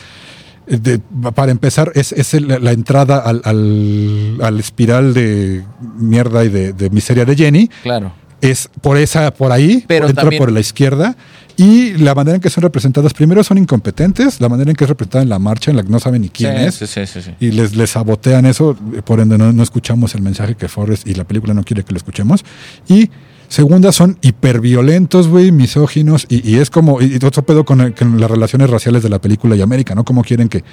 [0.67, 0.99] eh, de-
[1.33, 5.63] para empezar, es, es la entrada al, al- al espiral de
[5.97, 7.69] mierda y de, de miseria de Jenny.
[7.83, 8.13] Claro.
[8.41, 11.15] Es por esa, por ahí, Pero entra también- por la izquierda.
[11.57, 14.89] Y la manera en que son representadas, primero son incompetentes, la manera en que es
[14.89, 16.75] representada en la marcha, en la que no saben ni quién sí, es.
[16.75, 17.31] sí, sí, sí, sí.
[17.39, 18.75] Y les, les sabotean eso,
[19.05, 21.91] por ende no, no escuchamos el mensaje que Forrest y la película no quiere que
[21.91, 22.43] lo escuchemos.
[22.87, 23.11] Y
[23.51, 29.03] segunda, son hiperviolentos, güey, misóginos, y, es como, y, otro pedo con, las relaciones raciales
[29.03, 30.05] de la película y América, ¿no?
[30.05, 30.63] Como quieren que,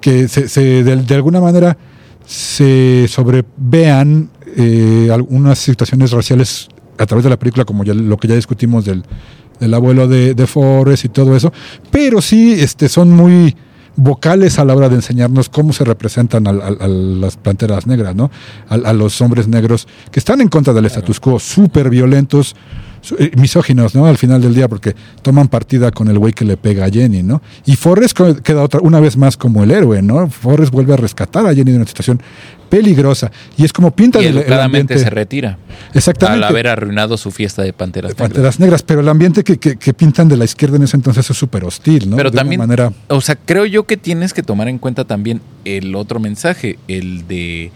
[0.00, 1.76] que se, de alguna manera
[2.24, 8.26] se sobrevean eh, algunas situaciones raciales a través de la película, como ya lo que
[8.26, 9.04] ya discutimos del,
[9.60, 11.52] del abuelo de, de Forrest y todo eso,
[11.90, 13.54] pero sí este, son muy
[13.98, 18.30] vocales a la hora de enseñarnos cómo se representan a, las planteras negras, ¿no?
[18.68, 22.54] A, a los hombres negros que están en contra del status quo, súper violentos,
[23.18, 24.06] eh, misóginos, ¿no?
[24.06, 27.22] Al final del día, porque toman partida con el güey que le pega a Jenny,
[27.22, 27.42] ¿no?
[27.64, 30.28] Y Forrest queda otra, una vez más como el héroe, ¿no?
[30.28, 32.20] Forrest vuelve a rescatar a Jenny de una situación
[32.68, 33.30] peligrosa.
[33.56, 34.44] Y es como pinta Y el,
[34.98, 35.58] se retira.
[35.94, 36.44] Exactamente.
[36.44, 38.10] Al haber arruinado su fiesta de panteras.
[38.12, 38.28] Negras.
[38.28, 41.28] Panteras negras, pero el ambiente que, que- que pintan de la izquierda en ese entonces
[41.30, 42.16] es súper hostil, ¿no?
[42.16, 45.40] Pero de también, manera o sea, creo yo que tienes que tomar en cuenta también
[45.64, 47.70] el otro mensaje, el de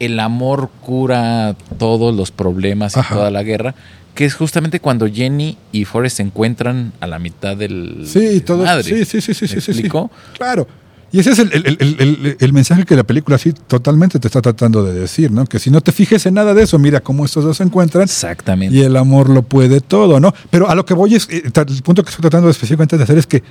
[0.00, 3.16] el amor cura todos los problemas y Ajá.
[3.16, 3.74] toda la guerra,
[4.14, 8.64] que es justamente cuando Jenny y Forrest se encuentran a la mitad del Sí, todo.
[8.64, 8.84] madre.
[8.84, 9.88] Sí, sí, sí, sí, ¿Me sí?
[10.36, 10.66] Claro.
[11.10, 14.84] Y ese es el, el- el- mensaje que la película sí totalmente te está tratando
[14.84, 15.46] de decir, ¿no?
[15.46, 18.04] Que si no te fijes en nada de eso, mira cómo estos dos se encuentran
[18.04, 18.76] Exactamente.
[18.76, 20.34] y el amor lo puede todo, ¿no?
[20.50, 23.16] Pero a lo que voy es, eh, el punto que estoy tratando específicamente de hacer
[23.16, 23.42] es que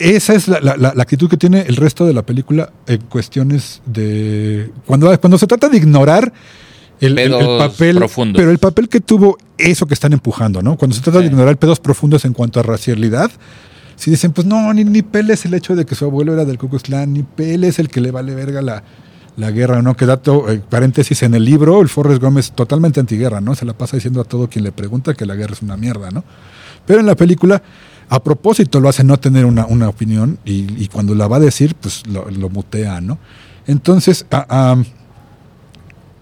[0.00, 4.72] esa es la, la- actitud que tiene el resto de la película en cuestiones de.
[4.86, 6.32] Cuando, cuando se trata de ignorar
[7.00, 7.96] el, el- el Pedos papel.
[7.98, 8.40] profundos.
[8.40, 10.76] Pero el papel que tuvo eso que están empujando, ¿no?
[10.76, 13.30] Cuando se trata de ignorar pedos profundos en cuanto a racialidad.
[14.00, 16.56] Si dicen, pues no, ni, ni peles el hecho de que su abuelo era del
[16.56, 18.82] Ku Klux Klan, ni peles el que le vale verga la,
[19.36, 19.94] la guerra, ¿no?
[19.94, 23.54] Que dato, eh, paréntesis, en el libro, el Forrest Gómez totalmente antiguerra, ¿no?
[23.54, 26.10] Se la pasa diciendo a todo quien le pregunta que la guerra es una mierda,
[26.10, 26.24] ¿no?
[26.86, 27.62] Pero en la película,
[28.08, 31.74] a propósito, lo hace no tener una, una opinión y, cuando la va a decir,
[31.74, 33.18] pues lo, lo mutea, ¿no?
[33.66, 34.24] Entonces,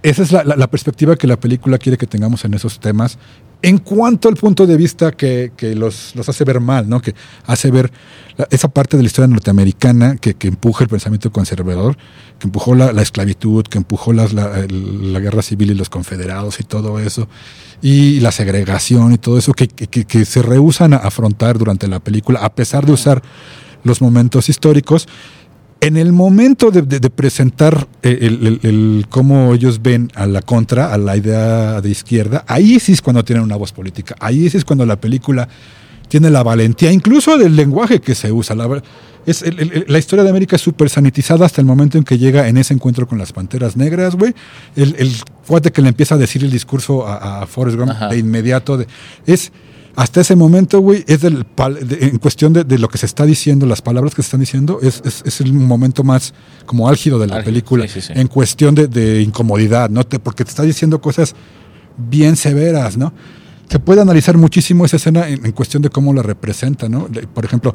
[0.03, 3.19] esa es la- la perspectiva que la película quiere que tengamos en esos temas.
[3.61, 7.01] En cuanto al punto de vista que, los, los hace ver mal, ¿no?
[7.03, 7.15] Que
[7.45, 7.91] hace ver
[8.37, 11.97] la- esa parte de la historia norteamericana que, empuja el pensamiento conservador,
[12.39, 16.63] que empujó la, la esclavitud, que empujó la, la guerra civil y los confederados y
[16.63, 17.29] todo eso,
[17.83, 22.39] y la segregación y todo eso, que- que se rehusan a afrontar durante la película,
[22.41, 23.23] a pesar de usar
[23.83, 25.09] los momentos históricos.
[25.81, 30.27] En el momento de, de- de presentar eh, el, el- el cómo ellos ven a
[30.27, 34.17] la contra, a la idea de izquierda, ahí sí es cuando tienen una voz política,
[34.19, 35.49] ahí sí es cuando la película
[36.09, 38.57] tiene la valentía, incluso del lenguaje que se usa.
[38.57, 38.83] La, ver-
[39.25, 42.19] es, el- el- la historia de América es súper sanitizada hasta el momento en que
[42.19, 44.35] llega en ese encuentro con las Panteras Negras, güey.
[44.75, 45.13] El, el
[45.47, 48.09] cuate que le empieza a decir el discurso a, a Forrest Gump Ajá.
[48.09, 48.89] de inmediato, de-
[49.27, 49.53] es...
[50.01, 53.07] Hasta ese momento, güey, es del pal- de- en cuestión de, de lo que se
[53.07, 56.35] está diciendo, las palabras que se están diciendo, es, es- es el momento más
[56.67, 57.89] como álgido de la Álgido, película.
[57.89, 58.13] sí, sí, sí.
[58.15, 60.05] En cuestión de, de incomodidad, ¿no?
[60.05, 61.35] Te- porque te está diciendo cosas
[61.97, 63.13] bien severas, ¿no?
[63.69, 67.09] Se puede analizar muchísimo esa escena en, en cuestión de cómo la representa, ¿no?
[67.35, 67.75] Por ejemplo,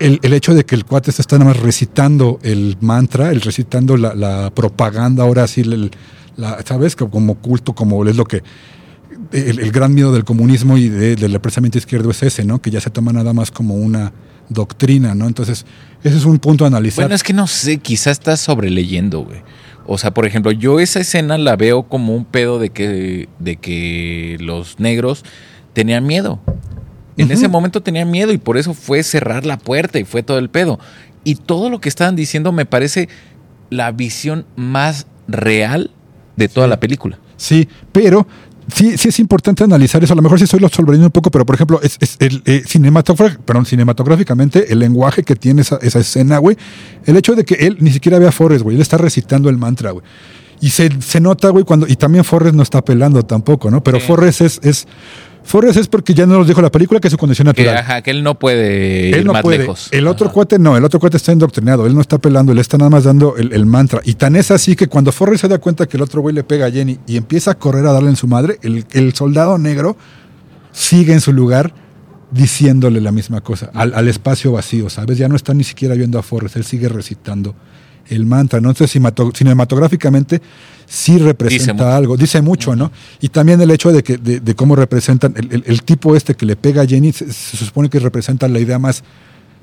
[0.00, 3.40] el, el hecho de que el cuate se está nada más recitando el mantra, el
[3.40, 5.92] recitando la, la propaganda, ahora sí, el-
[6.36, 6.94] la, ¿sabes?
[6.94, 8.42] Como culto, como es lo que...
[9.32, 12.60] El, el gran miedo del comunismo y de- del pensamiento izquierdo es ese, ¿no?
[12.60, 14.12] Que ya se toma nada más como una
[14.48, 15.26] doctrina, ¿no?
[15.26, 15.64] Entonces,
[16.04, 17.04] ese es un punto a analizar.
[17.04, 19.40] Bueno, es que no sé, quizás estás sobreleyendo, güey.
[19.86, 23.56] O sea, por ejemplo, yo esa escena la veo como un pedo de que, de
[23.56, 25.24] que los negros
[25.72, 26.40] tenían miedo.
[27.16, 30.38] En ese momento tenían miedo y por eso fue cerrar la puerta y fue todo
[30.38, 30.78] el pedo.
[31.24, 33.08] Y todo lo que estaban diciendo me parece
[33.70, 35.90] la visión más real
[36.36, 36.70] de toda Sí.
[36.70, 37.18] la película.
[37.36, 38.26] Sí, pero
[38.72, 40.12] sí, sí es importante analizar eso.
[40.12, 42.42] A lo mejor sí estoy lo sobrelleyendo un poco, pero por ejemplo, es, es el
[42.44, 42.62] eh,
[43.44, 46.56] perdón, cinematográficamente, el lenguaje que tiene esa, esa escena, güey.
[47.04, 48.76] El hecho de que él ni siquiera ve a Forrest, güey.
[48.76, 50.04] Él está recitando el mantra, güey.
[50.60, 51.88] Y se, se nota, güey, cuando.
[51.88, 53.82] Y también Forrest no está apelando tampoco, ¿no?
[53.82, 54.06] Pero Sí.
[54.06, 54.86] Forrest es, es.
[55.44, 57.76] Forrest es porque ya nos lo dijo la película que es su condición Que, natural.
[57.84, 59.58] ajá, que él no puede Él ir no más puede.
[59.58, 59.88] lejos.
[59.90, 60.34] El otro Ajá.
[60.34, 63.04] cuate no, el otro cuate está indoctrinado, él no está pelando, él está nada más
[63.04, 64.00] dando el, el mantra.
[64.04, 66.44] Y tan es así que cuando Forrest se da cuenta que el otro güey le
[66.44, 69.58] pega a Jenny y empieza a correr a darle en su madre, el, el soldado
[69.58, 69.96] negro
[70.70, 71.74] sigue en su lugar
[72.30, 75.18] diciéndole la misma cosa, al, al espacio vacío, ¿sabes?
[75.18, 77.54] Ya no está ni siquiera viendo a Forrest, él sigue recitando
[78.08, 78.70] el mantra, ¿no?
[78.70, 80.40] Entonces cimato- cinematográficamente
[80.94, 82.92] sí representa algo, dice mucho, ¿no?
[83.20, 86.34] Y también el hecho de que de, de cómo representan el, el- el tipo este
[86.34, 89.02] que le pega a Jenny se, se supone que representa la idea más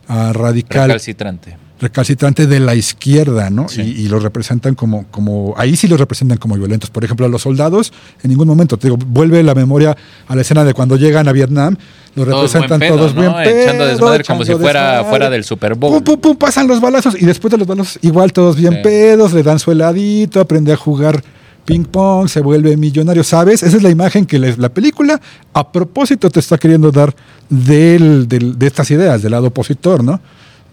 [0.07, 1.55] ah, radical, Recalcitrante.
[1.79, 3.69] Recalcitrante de la izquierda, ¿no?
[3.69, 3.81] Sí.
[3.81, 6.89] Y, y los representan como, como, ahí sí los representan como violentos.
[6.89, 7.93] Por ejemplo, a los soldados,
[8.23, 9.95] en ningún momento, te digo, vuelve la memoria
[10.27, 11.75] a la escena de cuando llegan a Vietnam,
[12.15, 13.21] los Todos representan buen pedo, todos ¿no?
[13.21, 15.09] bien Echando pedo, desmadre como si echando fuera desmadre.
[15.09, 15.93] fuera del Super Bowl.
[15.93, 18.79] Pum, pum, pum, pasan los balazos y después de los balazos igual todos bien Sí.
[18.83, 21.23] pedos, le dan su heladito, aprende a jugar
[21.65, 23.61] ping pong, se vuelve millonario, ¿sabes?
[23.61, 25.21] Esa es la imagen que les- la película
[25.53, 27.15] a propósito te está queriendo dar
[27.47, 30.19] del- del- de estas ideas, del lado opositor, ¿no?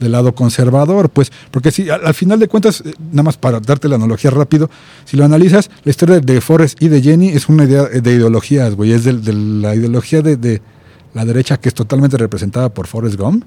[0.00, 3.60] Del lado conservador, pues, porque si al, al final de cuentas, eh, nada más para
[3.60, 4.68] darte la analogía rápido,
[5.04, 8.74] si lo analizas, la historia de Forrest y de Jenny es una idea de ideologías,
[8.74, 10.60] güey, es de, la ideología de, de
[11.14, 13.44] la derecha que es totalmente representada por Forrest Gump,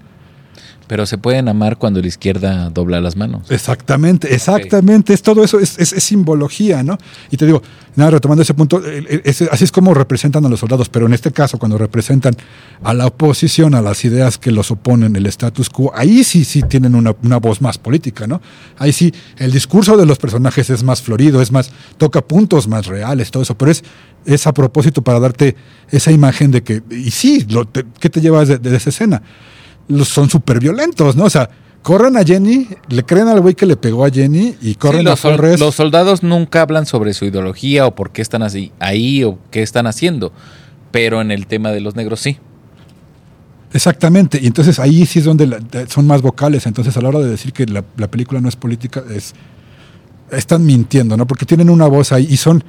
[0.89, 3.51] Pero se pueden amar cuando la izquierda dobla las manos.
[3.51, 5.13] Exactamente, exactamente.
[5.13, 6.97] Es todo eso, es, es- es simbología, ¿no?
[7.29, 7.61] Y te digo,
[7.95, 8.81] nada, retomando ese punto,
[9.23, 12.33] ese- así es como representan a los soldados, pero en este caso, cuando representan
[12.83, 16.63] a la oposición, a las ideas que los oponen, el status quo, ahí sí, sí
[16.63, 18.41] tienen una, una voz más política, ¿no?
[18.79, 22.87] Ahí sí, el discurso de los personajes es más florido, es más, toca puntos más
[22.87, 23.83] reales, todo eso, pero es,
[24.25, 25.55] es a propósito para darte
[25.91, 29.21] esa imagen de que, y sí, lo, te- ¿qué te llevas de, de esa escena?
[30.03, 31.25] Son súper violentos, ¿no?
[31.25, 31.49] O sea,
[31.81, 35.07] corren a Jenny, le creen al güey que le pegó a Jenny y corren Sí,
[35.07, 35.59] a los, Forrest.
[35.59, 39.61] los soldados nunca hablan sobre su ideología o por qué están así, ahí o qué
[39.61, 40.31] están haciendo.
[40.91, 42.37] Pero en el tema de los negros sí.
[43.71, 46.65] Exactamente, y entonces ahí sí es donde la- son más vocales.
[46.65, 49.33] Entonces, a la hora de decir que la, la película no es política, es
[50.31, 51.25] están mintiendo, ¿no?
[51.27, 52.63] Porque tienen una voz ahí y son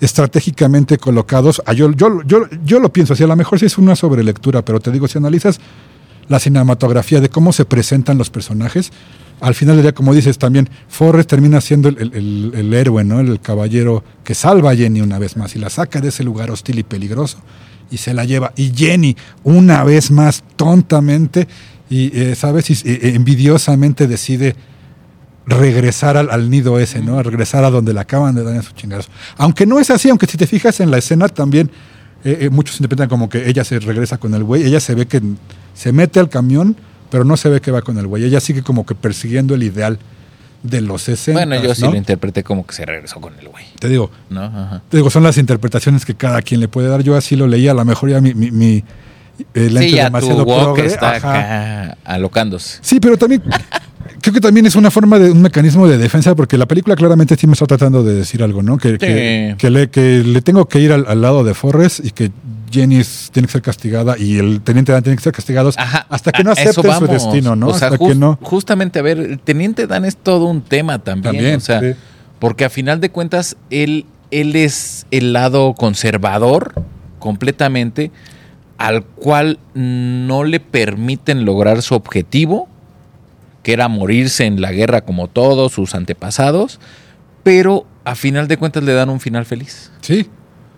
[0.00, 1.62] estratégicamente colocados.
[1.66, 4.64] Ah, yo, yo, yo, yo lo pienso así, a lo mejor sí es una sobrelectura,
[4.64, 5.58] pero te digo, si analizas
[6.28, 8.90] la cinematografía, de cómo se presentan los personajes.
[9.40, 13.04] Al final del día, como dices también, Forrest termina siendo el, el- el- el héroe,
[13.04, 13.20] ¿no?
[13.20, 16.50] El, caballero que salva a Jenny una vez más y la saca de ese lugar
[16.50, 17.38] hostil y peligroso
[17.90, 18.52] y se la lleva.
[18.56, 21.46] Y Jenny, una vez más, tontamente
[21.90, 22.70] y, eh, ¿sabes?
[22.70, 24.56] Y, eh, envidiosamente decide
[25.46, 27.22] regresar al, al nido ese, ¿no?
[27.22, 29.08] Regresar a donde la acaban de dar en sus chingados.
[29.36, 31.70] Aunque no es así, aunque si te fijas en la escena también,
[32.24, 35.06] eh, eh, muchos interpretan como que ella se regresa con el güey, ella se ve
[35.06, 35.20] que
[35.76, 36.74] se mete al camión,
[37.10, 39.62] pero no se ve que va con el güey, ella sigue como que persiguiendo el
[39.62, 39.98] ideal
[40.62, 41.38] de los 60.
[41.38, 41.90] Bueno, yo sí ¿no?
[41.90, 43.64] lo interpreté como que se regresó con el güey.
[43.78, 44.42] Te digo, ¿No?
[44.42, 44.82] Ajá.
[44.88, 47.02] te digo, son las interpretaciones que cada quien le puede dar.
[47.02, 48.82] Yo así lo leía, a lo mejor ya mi, mi, mi
[49.54, 51.32] eh, lente Sí, demasiado progre, está ajá.
[51.90, 52.78] acá alocándose.
[52.82, 53.42] Sí, pero también
[54.20, 57.36] creo que también es una forma de un mecanismo de defensa, porque la película claramente
[57.36, 58.78] sí me está tratando de decir algo, ¿no?
[58.78, 62.10] Que, que, que le, que le tengo que ir al, al lado de Forrest y
[62.10, 62.30] que
[62.70, 66.06] Jenny es- tiene que ser castigada y el teniente Dan tiene que ser castigados Ajá,
[66.10, 67.68] hasta que no acepten su destino, ¿no?
[67.68, 68.38] O sea, hasta que no.
[68.42, 71.34] justamente, a ver, el Teniente Dan es todo un tema también.
[71.34, 71.92] También, o sea, sí.
[72.40, 76.72] porque a final de cuentas, él, él es el lado conservador
[77.20, 78.10] completamente,
[78.78, 82.68] al cual no le permiten lograr su objetivo,
[83.62, 86.78] que era morirse en la guerra como todos sus antepasados,
[87.42, 89.90] pero a final de cuentas le dan un final feliz.
[90.00, 90.26] Sí,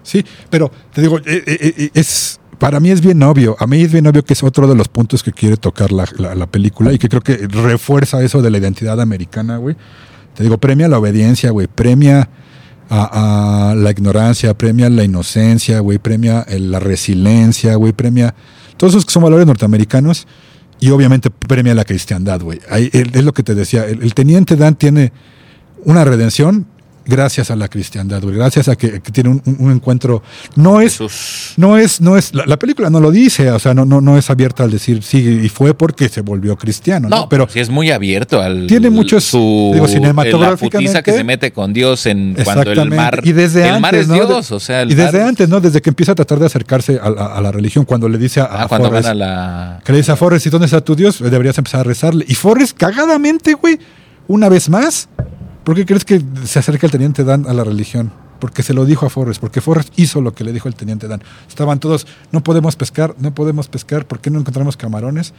[0.02, 3.56] sí, pero te digo, eh, eh, eh, es para mí es bien obvio.
[3.60, 6.06] A mí es bien obvio que es otro de los puntos que quiere tocar la,
[6.18, 9.76] la- la película y que creo que refuerza eso de la identidad americana, güey.
[10.34, 12.28] Te digo, premia la obediencia, güey, premia
[12.90, 18.34] a, la ignorancia, premia la inocencia, güey, premia el- la resiliencia, güey, premia
[18.76, 20.26] todos esos que son valores norteamericanos
[20.80, 22.60] y obviamente premia la cristiandad, güey.
[22.92, 25.12] Es lo que te decía, el teniente Dan tiene
[25.84, 26.66] una redención
[27.08, 30.22] gracias a la cristiandad, güey, gracias a que, que tiene un, encuentro.
[30.54, 31.54] No es, Jesús.
[31.56, 34.16] no es, no es, la, la película no lo dice, o sea, no, no, no
[34.18, 37.16] es abierta al decir sí, y fue porque se volvió cristiano, ¿no?
[37.16, 38.66] No, pero sí es muy abierto al.
[38.68, 42.90] Tiene muchos, Su, digo, La cinematográficamente- putiza que se mete con Dios en cuando el
[42.90, 43.20] mar.
[43.24, 44.14] y desde el antes, mar es ¿no?
[44.14, 44.82] Dios, De- o sea.
[44.82, 45.60] el y desde mar- antes, ¿no?
[45.60, 48.40] Desde que empieza a tratar de acercarse a, la- a la religión, cuando le dice
[48.40, 49.80] a, a Ah, cuando Forrest, van a la.
[49.84, 51.18] que le dice a Forrest, ¿y dónde está tu Dios?
[51.20, 52.24] Deberías empezar a rezarle.
[52.28, 53.78] Y Forrest, cagadamente, güey,
[54.26, 55.08] una vez más,
[55.64, 58.12] ¿por qué crees que se acerca el teniente Dan a la religión?
[58.40, 61.08] Porque se lo dijo a Forrest, porque Forrest hizo lo que le dijo el teniente
[61.08, 61.22] Dan.
[61.48, 65.34] Estaban todos, no podemos pescar, no podemos pescar, ¿por qué no encontramos camarones?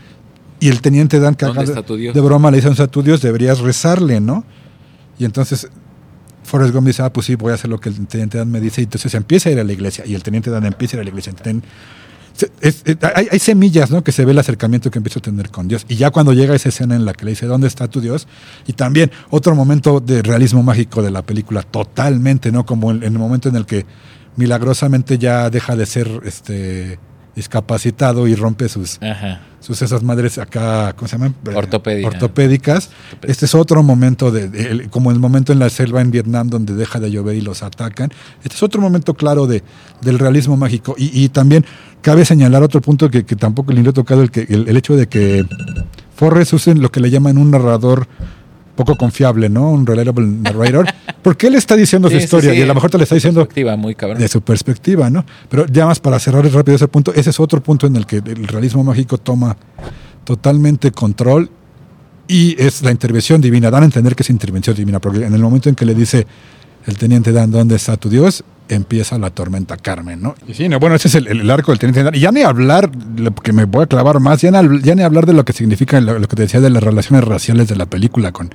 [0.59, 3.21] Y el teniente Dan, ¿Dónde cagado de broma, le dice, ¿dónde está tu Dios?
[3.21, 4.43] Deberías rezarle, ¿no?
[5.17, 5.69] Y entonces
[6.49, 8.59] Forrest Gump dice, ah, pues sí, voy a hacer lo que el teniente Dan me
[8.59, 8.81] dice.
[8.81, 10.05] Y entonces empieza a ir a la iglesia.
[10.05, 11.31] Y el teniente Dan empieza a ir a la iglesia.
[13.15, 14.03] Hay, hay semillas, ¿no?
[14.03, 15.85] Que se ve el acercamiento que empieza a tener con Dios.
[15.87, 18.27] Y ya cuando llega esa escena en la que le dice, ¿dónde está tu Dios?
[18.67, 22.65] Y también otro momento de realismo mágico de la película, totalmente, ¿no?
[22.65, 23.85] Como en, en el momento en el que
[24.35, 26.99] milagrosamente ya deja de ser este
[27.39, 29.39] discapacitado y rompe sus, Ajá.
[29.61, 31.35] sus esas madres acá, ¿cómo se llaman?
[31.55, 32.09] Ortopédica.
[32.09, 32.89] Ortopédicas.
[33.21, 36.99] Este es otro momento, de, como el momento en la selva en Vietnam donde deja
[36.99, 38.11] de llover y los atacan.
[38.43, 39.63] Este es otro momento claro de,
[40.01, 40.95] del realismo mágico.
[40.97, 41.65] Y, y también
[42.01, 44.97] cabe señalar otro punto que, que tampoco le he tocado, el, que, el, el hecho
[44.97, 45.45] de que
[46.17, 48.05] Forrest use lo que le llaman un narrador
[48.75, 49.71] poco confiable, ¿no?
[49.71, 50.85] Un reliable narrator.
[51.21, 52.59] Porque él está diciendo Sí, su historia sí.
[52.59, 54.19] y a lo mejor te le está diciendo Perspectiva muy cabrón.
[54.19, 55.25] de su perspectiva, ¿no?
[55.49, 58.17] Pero ya más para cerrar rápido ese punto, ese es otro punto en el que
[58.17, 59.57] el realismo mágico toma
[60.23, 61.49] totalmente control
[62.27, 63.71] y es la intervención divina.
[63.71, 66.27] Dan a entender que es intervención divina, porque en el momento en que le dice
[66.85, 68.43] el teniente Dan, ¿dónde está tu Dios?
[68.69, 70.35] Empieza la tormenta Carmen, ¿no?
[70.47, 72.15] Y sí, no, bueno, ese es el, el arco del teniente Dan.
[72.15, 72.91] Y ya ni hablar,
[73.43, 75.99] que me voy a clavar más, ya ni, ya ni hablar de lo que significa
[75.99, 78.51] lo, lo que te decía de las relaciones raciales de la película con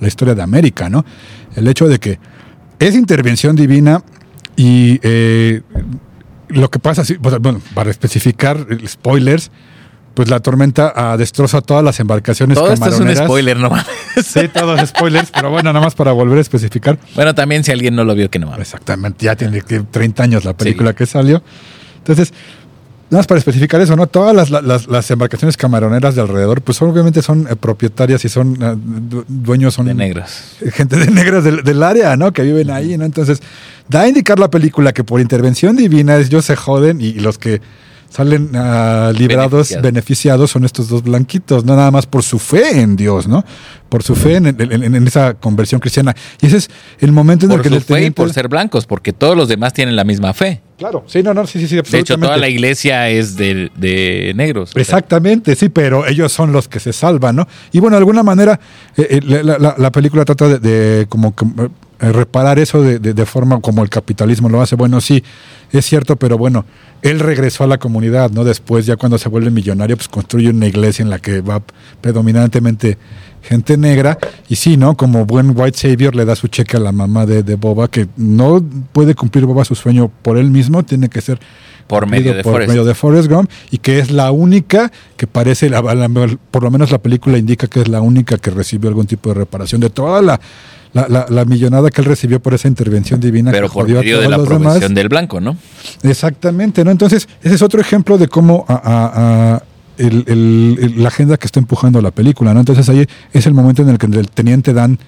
[0.00, 1.04] la historia de América, ¿no?
[1.54, 2.18] El hecho de que
[2.78, 4.02] es intervención divina
[4.56, 5.62] y eh,
[6.48, 9.50] lo que pasa, bueno, para especificar spoilers,
[10.14, 13.86] pues la tormenta ah, destroza todas las embarcaciones Todo esto es un spoiler, no mames.
[14.24, 16.98] Sí, todos spoilers, pero bueno, nada más para volver a especificar.
[17.14, 18.68] Bueno, también si alguien no lo vio, que no mames.
[18.68, 21.42] Exactamente, ya tiene que 30 años la película que salió.
[21.98, 22.32] Entonces,
[23.10, 24.06] nada más para especificar eso, ¿no?
[24.06, 28.28] Todas las, las, las embarcaciones camaroneras de alrededor, pues son, obviamente son eh, propietarias y
[28.28, 30.30] son eh, du- dueños, son De negros.
[30.72, 32.32] gente de negras del, del área, ¿no?
[32.32, 33.04] Que viven ahí, ¿no?
[33.04, 33.40] Entonces,
[33.88, 37.38] da a indicar la película que por intervención divina ellos se joden y, y los
[37.38, 37.60] que
[38.08, 39.82] salen ah, librados, Beneficiados.
[39.82, 40.50] beneficiados.
[40.50, 43.44] son estos dos blanquitos, no nada más por su fe en Dios, ¿no?
[43.88, 46.14] Por su fe en, en- en- en esa conversión cristiana.
[46.40, 46.70] Y ese es
[47.00, 49.36] el momento en el Por que su el fe y por ser blancos, porque todos
[49.36, 50.62] los demás tienen la misma fe.
[50.78, 54.32] Claro, sí, no, no, sí, sí, sí, De hecho, toda la iglesia es de, de
[54.36, 54.70] negros.
[54.70, 57.48] o sea, Exactamente, sí, pero ellos son los que se salvan, ¿no?
[57.72, 58.60] Y bueno, de alguna manera,
[58.96, 61.46] eh, eh, la, la- la película trata de, de como que,
[62.00, 64.76] eh, reparar eso de, de- de forma como el capitalismo lo hace.
[64.76, 65.22] Bueno, sí,
[65.72, 66.64] es cierto, pero bueno,
[67.02, 68.44] él regresó a la comunidad, ¿no?
[68.44, 71.62] Después, ya cuando se vuelve millonario, pues construye una iglesia en la que va
[72.00, 72.98] predominantemente
[73.42, 74.18] gente negra.
[74.48, 74.96] Y sí, ¿no?
[74.96, 78.08] Como buen white savior le da su cheque a la mamá de, de Boba, que
[78.16, 78.62] no
[78.92, 81.38] puede cumplir Boba su sueño por él mismo, tiene que ser
[81.86, 82.68] Por medio de por Forrest.
[82.68, 86.08] medio de Forrest Gump y que es la única que parece, la- la-
[86.50, 89.34] por lo menos la película indica que es la única que recibió algún tipo de
[89.36, 90.40] reparación de toda la,
[90.96, 94.18] la, la- la millonada que él recibió por esa intervención divina Pero que por medio
[94.20, 95.56] de la provisión del blanco, ¿no?
[96.02, 96.90] Exactamente, ¿no?
[96.90, 99.62] Entonces, ese es otro ejemplo de cómo a- a- a
[99.98, 102.60] el- el- el- la agenda que está empujando la película, ¿no?
[102.60, 104.98] Entonces ahí es el momento en el que el teniente Dan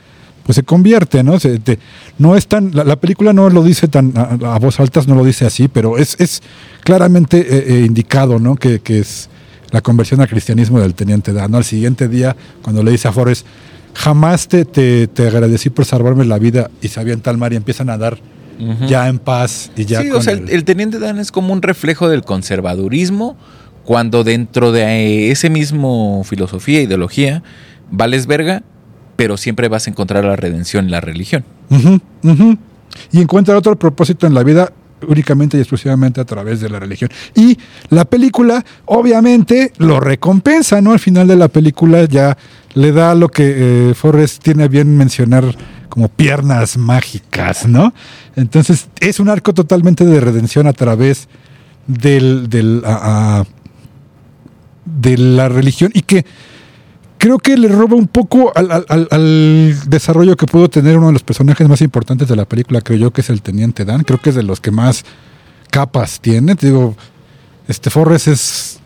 [0.44, 1.38] pues se convierte, ¿no?
[1.38, 1.78] Se- te-
[2.16, 5.14] no es tan, la, la película no lo dice tan a, a voz altas, no
[5.14, 6.42] lo dice así, pero es, es
[6.84, 8.56] claramente eh, eh, indicado, ¿no?
[8.56, 9.28] Que, que es
[9.72, 11.58] la conversión al cristianismo del teniente Dan, ¿no?
[11.58, 13.44] Al siguiente día, cuando le dice a Forrest,
[13.98, 17.56] jamás te, te, te agradecí por salvarme la vida y se avienta al mar y
[17.56, 18.18] empiezan a dar
[18.88, 21.62] ya en paz y ya sí, con o sea, el, teniente Dan es como un
[21.62, 23.36] reflejo del conservadurismo
[23.84, 27.42] cuando dentro de ese mismo filosofía, ideología,
[27.90, 28.62] vales verga,
[29.16, 31.44] pero siempre vas a encontrar la redención en la religión.
[33.12, 34.72] Y encuentra otro propósito en la vida
[35.06, 37.10] únicamente y exclusivamente a través de la religión.
[37.34, 37.56] Y
[37.90, 40.92] la película, obviamente, lo recompensa, ¿no?
[40.92, 42.36] Al final de la película ya
[42.80, 45.44] le da lo que eh, Forrest tiene bien mencionar
[45.88, 47.92] como piernas mágicas, ¿no?
[48.36, 51.28] Entonces, es un arco totalmente de redención a través
[51.86, 52.82] del, del,
[54.84, 56.24] de la religión y que
[57.18, 61.08] creo que le roba un poco al, al- al- al desarrollo que pudo tener uno
[61.08, 64.02] de los personajes más importantes de la película, creo yo, que es el Teniente Dan.
[64.04, 65.04] Creo que es de los que más
[65.70, 66.54] capas tiene.
[66.54, 66.94] Te digo,
[67.66, 68.77] este Forrest es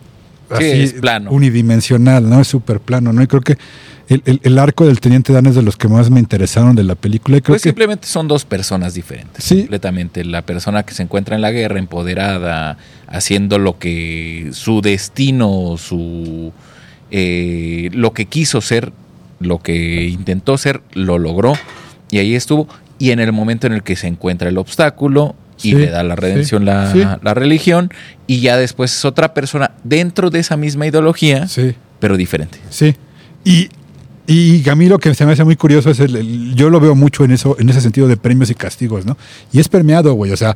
[0.58, 1.30] Sí, es plano.
[1.30, 2.40] unidimensional, ¿no?
[2.40, 3.22] Es súper plano, ¿no?
[3.22, 3.56] Y creo que
[4.08, 6.84] el, el- el arco del Teniente Dan es de los que más me interesaron de
[6.84, 7.36] la película.
[7.36, 9.60] Y creo Pues que simplemente son dos personas diferentes, Sí.
[9.60, 10.24] completamente.
[10.24, 12.76] La persona que se encuentra en la guerra, empoderada,
[13.06, 16.52] haciendo lo que su destino, su
[17.10, 18.92] eh, lo que quiso ser,
[19.40, 21.52] lo que intentó ser, lo logró
[22.10, 22.68] y ahí estuvo.
[22.98, 26.02] Y en el momento en el que se encuentra el obstáculo y Sí, le da
[26.02, 27.02] la redención sí, la, sí.
[27.22, 27.90] la religión,
[28.26, 31.74] y ya después es otra persona dentro de esa misma ideología, sí.
[32.00, 32.58] pero diferente.
[32.70, 32.96] Sí.
[33.44, 33.68] Y,
[34.26, 36.80] y a mí lo que se me hace muy curioso es el, el- yo lo
[36.80, 39.16] veo mucho en eso, en ese sentido de premios y castigos, ¿no?
[39.52, 40.32] Y es premiado, güey.
[40.32, 40.54] O sea,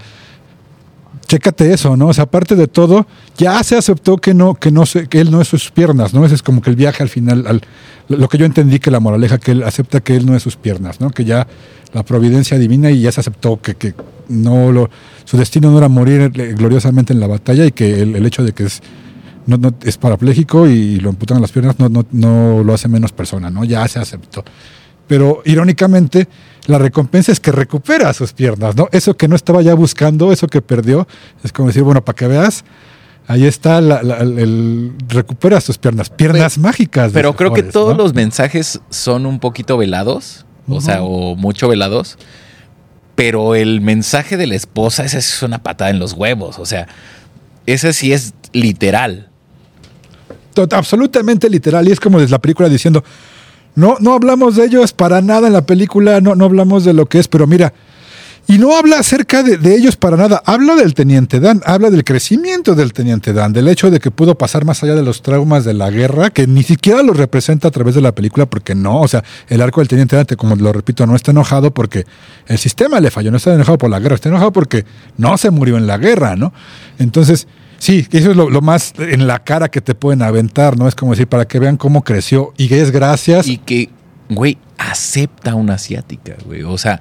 [1.27, 2.09] chécate eso, ¿no?
[2.09, 3.07] O sea, aparte de todo,
[3.37, 6.25] ya se aceptó que no, que no se, que él no es sus piernas, ¿no?
[6.25, 7.63] Ese es como que el viaje al final, al,
[8.09, 10.57] lo que yo entendí que la moraleja, que él acepta que él no es sus
[10.57, 11.11] piernas, ¿no?
[11.11, 11.47] Que ya
[11.93, 13.95] la providencia divina y ya se aceptó que, que
[14.29, 14.91] no lo,
[15.25, 18.45] su destino no era morir eh, gloriosamente en la batalla y que el, el hecho
[18.45, 18.81] de que es
[19.47, 23.13] no, no- es parapléjico y lo amputan las piernas, no, no, no lo hace menos
[23.13, 23.65] persona, ¿no?
[23.65, 24.45] Ya se aceptó.
[25.07, 26.27] Pero irónicamente,
[26.67, 28.89] la recompensa es que recupera sus piernas, ¿no?
[28.91, 31.07] Eso que no estaba ya buscando, eso que perdió,
[31.45, 32.65] es como decir, bueno, para que veas,
[33.29, 37.13] ahí está, la- la- el, recupera sus piernas, piernas mágicas.
[37.13, 38.03] Pero creo que todos ¿no?
[38.03, 42.19] los mensajes son un poquito velados, o sea, o mucho velados.
[43.17, 46.61] Pero el mensaje de la esposa, ese es una patada en los huevos.
[46.61, 46.87] O sea,
[47.67, 49.29] ese sí es literal.
[50.71, 51.89] Absolutamente literal.
[51.89, 53.03] Y es como desde la película diciendo,
[53.75, 57.07] no, no hablamos de ellos para nada en la película, no, no hablamos de lo
[57.07, 57.73] que es, pero mira,
[58.49, 62.75] y no habla acerca de, ellos para nada, habla del Teniente Dan, habla del crecimiento
[62.75, 65.75] del Teniente Dan, del hecho de que pudo pasar más allá de los traumas de
[65.75, 69.09] la guerra, que ni siquiera lo representa a través de la película, porque no, o
[69.09, 72.07] sea, el arco del Teniente Dan, como lo repito, no está enojado porque
[72.47, 74.85] el sistema le falló, no está enojado por la guerra, está enojado porque
[75.17, 76.53] no se murió en la guerra, ¿no?
[76.99, 77.47] Entonces,
[77.79, 80.89] Sí, eso es lo, más en la cara que te pueden aventar, ¿no?
[80.89, 82.53] Es como decir, para que vean cómo creció.
[82.57, 83.47] Y es gracias.
[83.47, 83.91] Y que,
[84.29, 86.63] güey, acepta una asiática, güey.
[86.63, 87.01] O sea,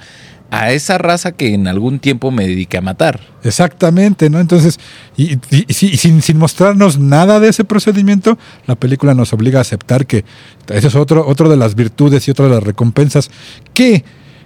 [0.52, 3.20] a esa raza que en algún tiempo me dediqué a matar.
[3.44, 4.40] Exactamente, ¿no?
[4.40, 4.80] Entonces,
[5.18, 5.38] y,
[5.74, 10.24] sin, sin mostrarnos nada de ese procedimiento, la película nos obliga a aceptar que
[10.70, 13.30] eso es otro, otro de las virtudes y otra de las recompensas
[13.74, 14.04] que,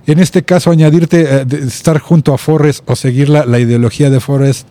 [0.07, 4.19] en este caso, añadirte, eh, estar junto a Forrest o seguir la, la ideología de
[4.19, 4.67] Forrest,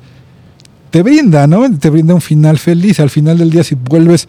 [0.90, 1.70] te brinda, ¿no?
[1.78, 2.98] Te brinda un final feliz.
[3.00, 4.26] Al final del día, si vuelves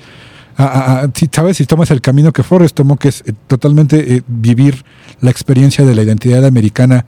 [0.59, 1.57] a, a- a- si, ¿sabes?
[1.57, 4.83] Si tomas el camino que Forrest tomó, que es eh, totalmente eh, vivir
[5.21, 7.05] la experiencia de la identidad americana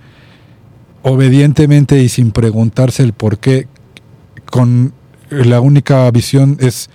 [1.03, 3.68] obedientemente y sin preguntarse el por qué,
[4.45, 4.94] con
[5.30, 6.90] la única visión es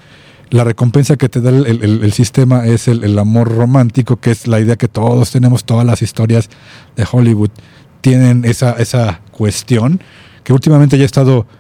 [0.51, 4.47] la recompensa que te da el, el- sistema es el, el amor romántico, que es
[4.47, 6.49] la idea que todos tenemos, todas las historias
[6.97, 7.51] de Hollywood
[8.01, 10.01] tienen esa, esa cuestión,
[10.45, 11.57] que últimamente ya ha estado, ah,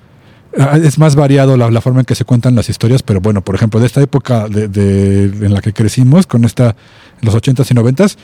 [0.83, 3.81] es más variado la, forma en que se cuentan las historias, pero bueno, por ejemplo,
[3.81, 6.77] de esta época de, en la que crecimos, con esta,
[7.23, 8.17] los 80s y 90s,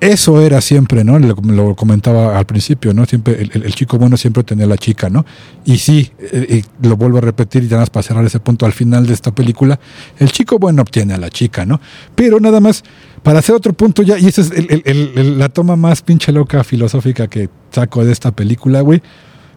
[0.00, 1.18] eso era siempre, ¿no?
[1.18, 3.04] Lo, comentaba al principio, ¿no?
[3.04, 5.26] Siempre el, el- chico bueno siempre tenía a la chica, ¿no?
[5.64, 8.64] Y sí, eh, y lo vuelvo a repetir ya nada más para cerrar ese punto
[8.64, 9.80] al final de esta película,
[10.20, 11.80] el chico bueno obtiene a la chica, ¿no?
[12.14, 12.84] Pero nada más,
[13.24, 17.26] para hacer otro punto ya, y esa es el- la toma más pinche loca filosófica
[17.26, 19.02] que saco de esta película, güey,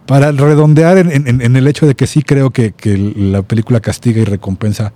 [0.06, 2.74] para redondear en, en- en el hecho de que sí creo que,
[3.16, 4.94] la película castiga y recompensa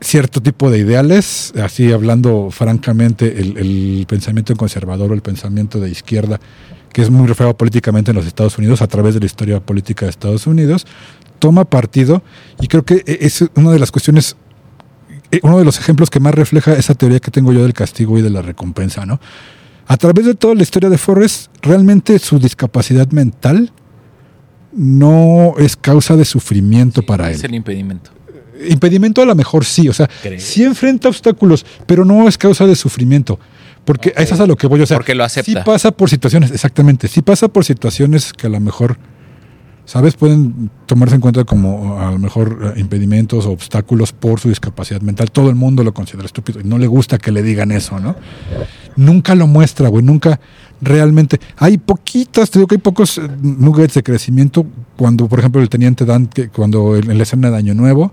[0.00, 5.90] cierto tipo de ideales, así hablando francamente, el, el pensamiento conservador o el pensamiento de
[5.90, 6.40] izquierda,
[6.92, 10.04] que es muy reflejado políticamente en los Estados Unidos a través de la historia política
[10.06, 10.86] de Estados Unidos,
[11.38, 12.22] toma partido
[12.60, 14.36] y creo que e, es una de las cuestiones,
[15.32, 18.18] eh, uno de los ejemplos que más refleja esa teoría que tengo yo del castigo
[18.18, 19.20] y de la recompensa, ¿no?
[19.86, 23.70] A través de toda la historia de Forrest, realmente su discapacidad mental
[24.72, 28.10] no es causa de sufrimiento para él Es el impedimento.
[28.68, 30.40] impedimento a lo mejor sí, o sea, Creo.
[30.40, 33.38] sí enfrenta obstáculos, pero no es causa de sufrimiento.
[33.84, 35.50] Porque a eso es a lo que voy, o sea, Porque lo acepta.
[35.50, 38.96] sí pasa por situaciones, exactamente, sí pasa por situaciones que a lo mejor,
[39.84, 40.14] ¿sabes?
[40.14, 45.00] Pueden tomarse en cuenta como a lo mejor eh, impedimentos o obstáculos por su discapacidad
[45.00, 45.30] mental.
[45.30, 48.16] Todo el mundo lo considera estúpido y no le gusta que le digan eso, ¿no?
[48.96, 50.40] Nunca lo muestra, güey, nunca
[50.80, 51.40] realmente.
[51.56, 54.66] Hay poquitas, te digo que hay pocos eh, nuggets de crecimiento
[54.96, 58.12] cuando, por ejemplo, el teniente Dan, que cuando en la escena de Año Nuevo,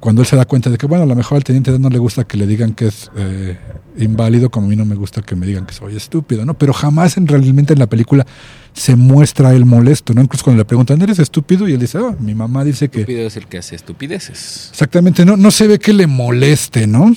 [0.00, 1.90] cuando él se da cuenta de que, bueno, a lo mejor al teniente Dan no
[1.90, 3.58] le gusta que le digan que es eh,
[3.96, 6.54] inválido, como a mí no me gusta que me digan que soy estúpido, ¿no?
[6.54, 8.26] Pero jamás en, realmente en la película
[8.78, 10.22] se muestra él molesto, ¿no?
[10.22, 11.68] Incluso cuando le preguntan, ¿eres estúpido?
[11.68, 13.00] Y él dice, oh, mi mamá dice que...
[13.00, 14.68] Estúpido es el que hace estupideces.
[14.70, 17.12] Exactamente, no, no se ve que le moleste, ¿no?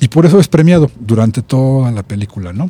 [0.00, 2.68] Y por eso es premiado durante toda la película, ¿no?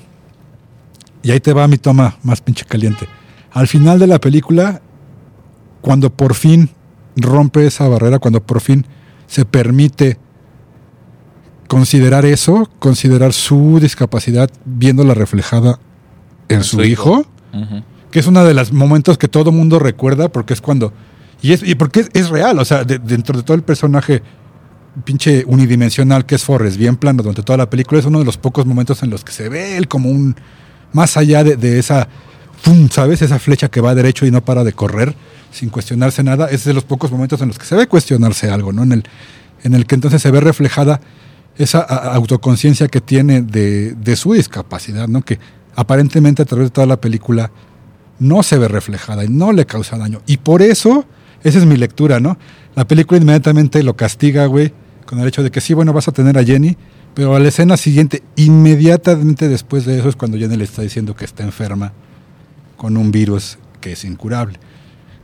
[1.22, 3.08] Y ahí te va mi toma más pinche caliente.
[3.50, 4.82] Al final de la película,
[5.80, 6.68] cuando por fin
[7.16, 8.84] rompe esa barrera, cuando por fin
[9.26, 10.18] se permite
[11.66, 15.78] considerar eso, considerar su discapacidad viéndola reflejada
[16.50, 17.84] en su, su hijo, hijo.
[18.14, 20.92] Que es uno de los momentos que todo mundo recuerda porque es cuando
[21.42, 24.22] y es y porque es, real o sea de- dentro de todo el personaje
[25.04, 28.36] pinche unidimensional que es Forrest bien plano durante toda la película es uno de los
[28.36, 30.36] pocos momentos en los que se ve él como un
[30.92, 32.06] más allá de, esa
[32.92, 35.16] sabes esa flecha que va derecho y no para de correr
[35.50, 36.46] sin cuestionarse nada.
[36.50, 39.04] Es de los pocos momentos en los que se ve cuestionarse algo no en el
[39.64, 41.00] en el que entonces se ve reflejada
[41.58, 45.40] esa autoconciencia que tiene de, de su discapacidad no que
[45.74, 47.50] aparentemente a través de toda la película
[48.18, 50.20] no se ve reflejada y no le causa daño.
[50.26, 51.04] Y por eso,
[51.42, 52.38] esa es mi lectura, ¿no?
[52.76, 54.72] La película inmediatamente lo castiga, güey,
[55.06, 56.76] con el hecho de que sí, bueno, vas a tener a Jenny,
[57.14, 61.14] pero a la escena siguiente, inmediatamente después de eso es cuando Jenny le está diciendo
[61.14, 61.92] que está enferma
[62.76, 64.58] con un virus que es incurable.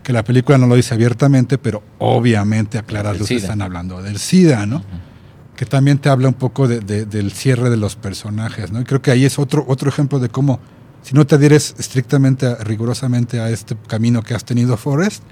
[0.02, 3.46] Que la película no lo dice abiertamente, pero obviamente a claras Del luces SIDA.
[3.46, 4.82] están hablando del SIDA, ¿no?
[5.56, 8.80] que también te habla un poco de- de- del cierre de los personajes, ¿no?
[8.80, 10.58] Y creo que ahí es otro, otro ejemplo de cómo,
[11.02, 15.22] si no te adhieres estrictamente, rigurosamente a este camino que has tenido, Forrest,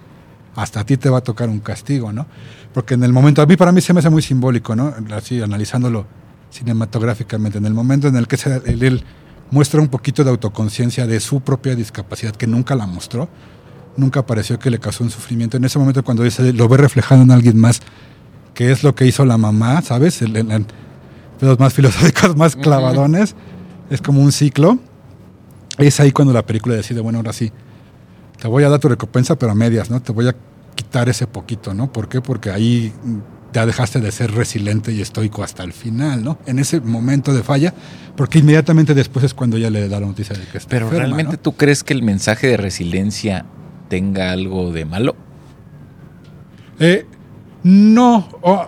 [0.57, 2.27] hasta a ti te va a tocar un castigo, ¿no?
[2.75, 4.93] Porque en el momento, a mí para mí se me hace muy simbólico, ¿no?
[5.15, 6.07] Así analizándolo
[6.51, 8.37] cinematográficamente, en el momento en el que
[8.67, 9.05] él, él
[9.51, 13.29] muestra un poquito de autoconciencia de su propia discapacidad, que nunca la mostró,
[13.97, 15.57] nunca pareció que le causó un sufrimiento.
[15.57, 17.81] En ese momento cuando dice, lo ve reflejado en alguien más,
[18.55, 20.21] que es lo que hizo la mamá, ¿sabes?
[20.23, 20.67] El-
[21.41, 23.35] los más filosóficos, más clavadones.
[23.91, 24.79] Es como un ciclo.
[25.79, 27.53] Es ahí cuando la película decide, bueno, ahora sí,
[28.41, 30.01] te voy a dar tu recompensa, pero a medias, ¿no?
[30.03, 30.35] Te voy a
[30.75, 31.93] quitar ese poquito, ¿no?
[31.93, 32.21] ¿Por qué?
[32.21, 32.93] Porque ahí
[33.53, 36.39] ya dejaste de ser resiliente y estoico hasta el final, ¿no?
[36.47, 37.73] En ese momento de falla,
[38.17, 41.05] porque inmediatamente después es cuando ya le da la noticia de que está Pero enferma,
[41.07, 41.39] realmente ¿no?
[41.39, 43.47] tú crees que el mensaje de resiliencia
[43.89, 45.17] tenga algo de malo?
[46.79, 47.07] Eh,
[47.63, 48.67] no, oh,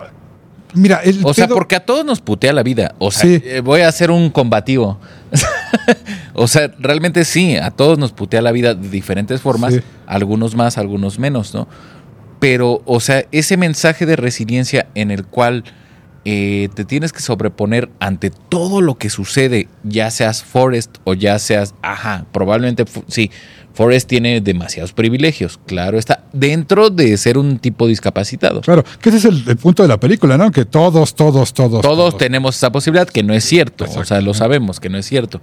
[0.73, 2.95] mira, el O sea, porque a todos nos putea la vida.
[2.99, 3.41] O sea, Sí.
[3.45, 4.99] eh, voy a hacer un combativo.
[6.33, 9.81] o sea, realmente sí, a todos nos putea la vida de diferentes formas, Sí.
[10.07, 11.67] algunos más, algunos menos, ¿no?
[12.39, 15.63] Pero, o sea, ese mensaje de resiliencia en el cual
[16.25, 21.37] eh, te tienes que sobreponer ante todo lo que sucede, ya seas Forrest o ya
[21.39, 23.31] seas, ajá, probablemente sí,
[23.73, 28.61] Forrest tiene demasiados privilegios, claro, está dentro de ser un tipo discapacitado.
[28.61, 30.51] Claro, que ese es el, el punto de la película, ¿no?
[30.51, 31.81] Que todos, todos, todos.
[31.81, 35.05] Todos tenemos esa posibilidad, que no es cierto, o sea, lo sabemos que no es
[35.05, 35.41] cierto.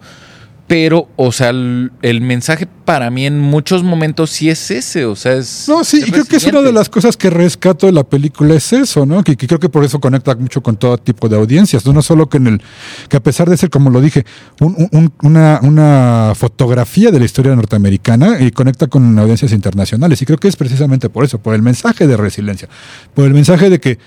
[0.68, 5.16] Pero, o sea, el, el mensaje para mí en muchos momentos sí es ese, o
[5.16, 5.64] sea, es...
[5.66, 8.54] No, sí, y creo que es una de las cosas que rescato de la película
[8.54, 9.24] es eso, ¿no?
[9.24, 12.02] Que, que creo que por eso conecta mucho con todo tipo de audiencias, no, No
[12.02, 12.62] solo que en el,
[13.08, 14.26] que a pesar de ser, como lo dije,
[14.60, 20.20] un- un- un- una, una fotografía de la historia norteamericana y conecta con audiencias internacionales.
[20.20, 22.68] Y creo que es precisamente por eso, por el mensaje de resiliencia,
[23.14, 23.98] por el mensaje de que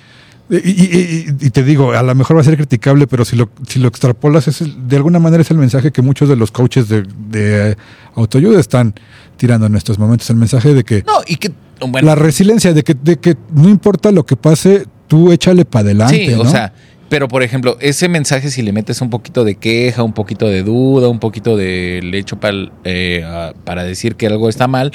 [0.51, 3.37] Y, y- y- y te digo, a lo mejor va a ser criticable, pero si
[3.37, 6.35] lo, si lo extrapolas, es el- de alguna manera es el mensaje que muchos de
[6.35, 7.77] los coaches de, de
[8.15, 8.93] autoayuda están
[9.37, 10.29] tirando en estos momentos.
[10.29, 11.51] El mensaje de que No, y que,
[11.87, 15.85] bueno, la resiliencia, de que, de que no importa lo que pase, tú échale para
[15.85, 16.25] adelante.
[16.27, 16.51] sí, o ¿no?
[16.51, 16.73] sea,
[17.07, 20.63] pero por ejemplo, ese mensaje si le metes un poquito de queja, un poquito de
[20.63, 24.91] duda, un poquito de hecho para, para decir que algo está mal,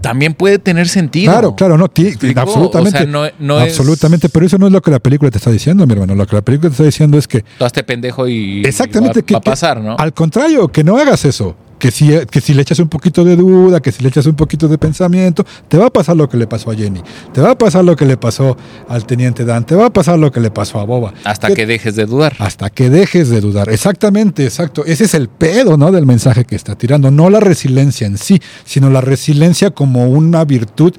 [0.00, 1.32] también puede tener sentido.
[1.32, 2.98] Claro, claro, no, absolutamente.
[2.98, 5.38] O sea, no- no es- absolutamente, pero eso no es lo que la película te
[5.38, 6.14] está diciendo, mi hermano.
[6.14, 9.26] Lo que la película te está diciendo es que Tú hazte pendejo y Exactamente, va,
[9.26, 9.96] que, va a pasar, ¿no?
[9.98, 11.56] Al contrario, que no hagas eso.
[11.78, 14.34] Que si, que si le echas un poquito de duda, que si le echas un
[14.34, 17.02] poquito de pensamiento, te va a pasar lo que le pasó a Jenny.
[17.34, 18.56] Te va a pasar lo que le pasó
[18.88, 19.66] al teniente Dan.
[19.66, 21.12] Te va a pasar lo que le pasó a Boba.
[21.24, 22.34] Hasta que dejes de dudar.
[22.38, 23.68] Hasta que dejes de dudar.
[23.68, 24.86] Exactamente, exacto.
[24.86, 25.92] Ese es el pedo, ¿no?
[25.92, 27.10] Del mensaje que está tirando.
[27.10, 30.94] No la resiliencia en sí, sino la resiliencia como una virtud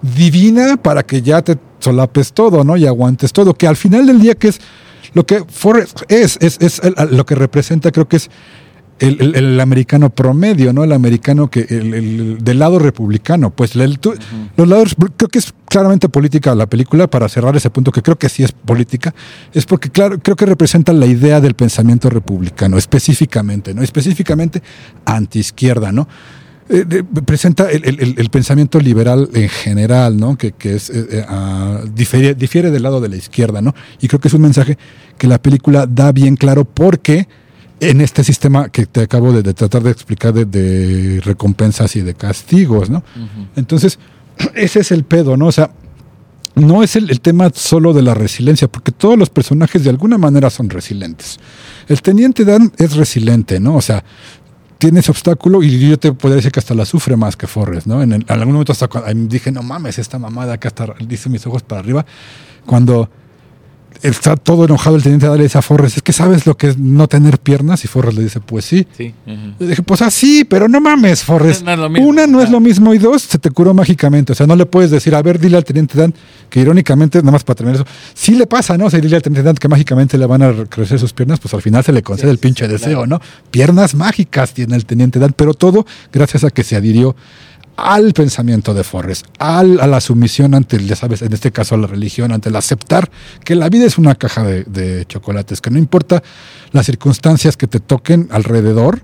[0.00, 2.76] divina para que ya te solapes todo, ¿no?
[2.76, 3.54] Y aguantes todo.
[3.54, 4.60] Que al final del día, que es
[5.14, 8.30] lo que Forrest es, es, es el- lo que representa, creo que es
[8.98, 10.84] el, el- el americano promedio, ¿no?
[10.84, 13.50] El americano que el, el- del lado republicano.
[13.50, 18.02] Pues los lados, creo que es claramente política la película, para cerrar ese punto, que
[18.02, 19.14] creo que sí es política,
[19.52, 23.82] es porque, claro, creo que representa la idea del pensamiento republicano, específicamente, ¿no?
[23.82, 24.62] Específicamente
[25.04, 26.08] antiizquierda, ¿no?
[26.68, 30.38] Eh, presenta el, el- el- el pensamiento liberal en general, ¿no?
[30.38, 33.74] Que, que es eh, eh, ah, difiere, difiere del lado de la izquierda, ¿no?
[34.00, 34.78] Y creo que es un mensaje
[35.18, 37.26] que la película da bien claro porque
[37.90, 42.00] en este sistema que te acabo de, de tratar de explicar de, de recompensas y
[42.00, 43.02] de castigos, ¿no?
[43.56, 43.98] Entonces,
[44.54, 45.46] ese es el pedo, ¿no?
[45.46, 45.70] O sea,
[46.54, 50.18] no es el, el tema solo de la resiliencia, porque todos los personajes de alguna
[50.18, 51.40] manera son resilientes.
[51.88, 53.74] El teniente Dan es resiliente, ¿no?
[53.76, 54.04] O sea,
[54.78, 57.86] tiene ese obstáculo y yo te podría decir que hasta la sufre más que Forrest,
[57.86, 58.02] ¿no?
[58.02, 61.28] En, el- en algún momento hasta cuando, dije, no mames, esta mamada acá está, dice
[61.30, 62.04] mis ojos para arriba,
[62.66, 63.08] cuando
[64.02, 66.68] está todo enojado el teniente Dan le dice a Forrest, es que sabes lo que
[66.68, 68.86] es no tener piernas y Forrest le dice, pues sí.
[68.96, 71.62] Le dije, pues así, pero no mames, Forrest.
[71.64, 72.08] No mismo.
[72.08, 72.52] Una, no es Ah.
[72.52, 72.92] lo mismo.
[72.94, 74.32] Y dos, se te curó mágicamente.
[74.32, 76.12] O sea, no le puedes decir, a ver, dile al teniente Dan,
[76.50, 78.86] que irónicamente, nada más para terminar eso, sí le pasa, ¿no?
[78.86, 81.54] O sea, dile al teniente Dan que mágicamente le van a crecer sus piernas, pues
[81.54, 83.06] al final se le concede Sí, el pinche sí, deseo, claro.
[83.06, 83.20] ¿no?
[83.50, 87.14] Piernas mágicas tiene el teniente Dan, pero todo gracias a que se adhirió
[87.76, 91.78] al pensamiento de Forrest, al, a la sumisión ante, ya sabes, en este caso a
[91.78, 93.10] la religión, ante el aceptar
[93.44, 96.22] que la vida es una caja de, de chocolates, que no importa
[96.72, 99.02] las circunstancias que te toquen alrededor,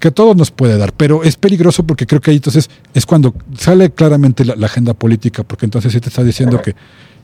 [0.00, 3.34] que todo nos puede dar, pero es peligroso porque creo que ahí entonces es cuando
[3.56, 6.74] sale claramente la, la agenda política, porque entonces sí te está diciendo que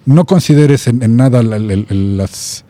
[0.07, 2.65] no consideres en, en nada la- la- la- las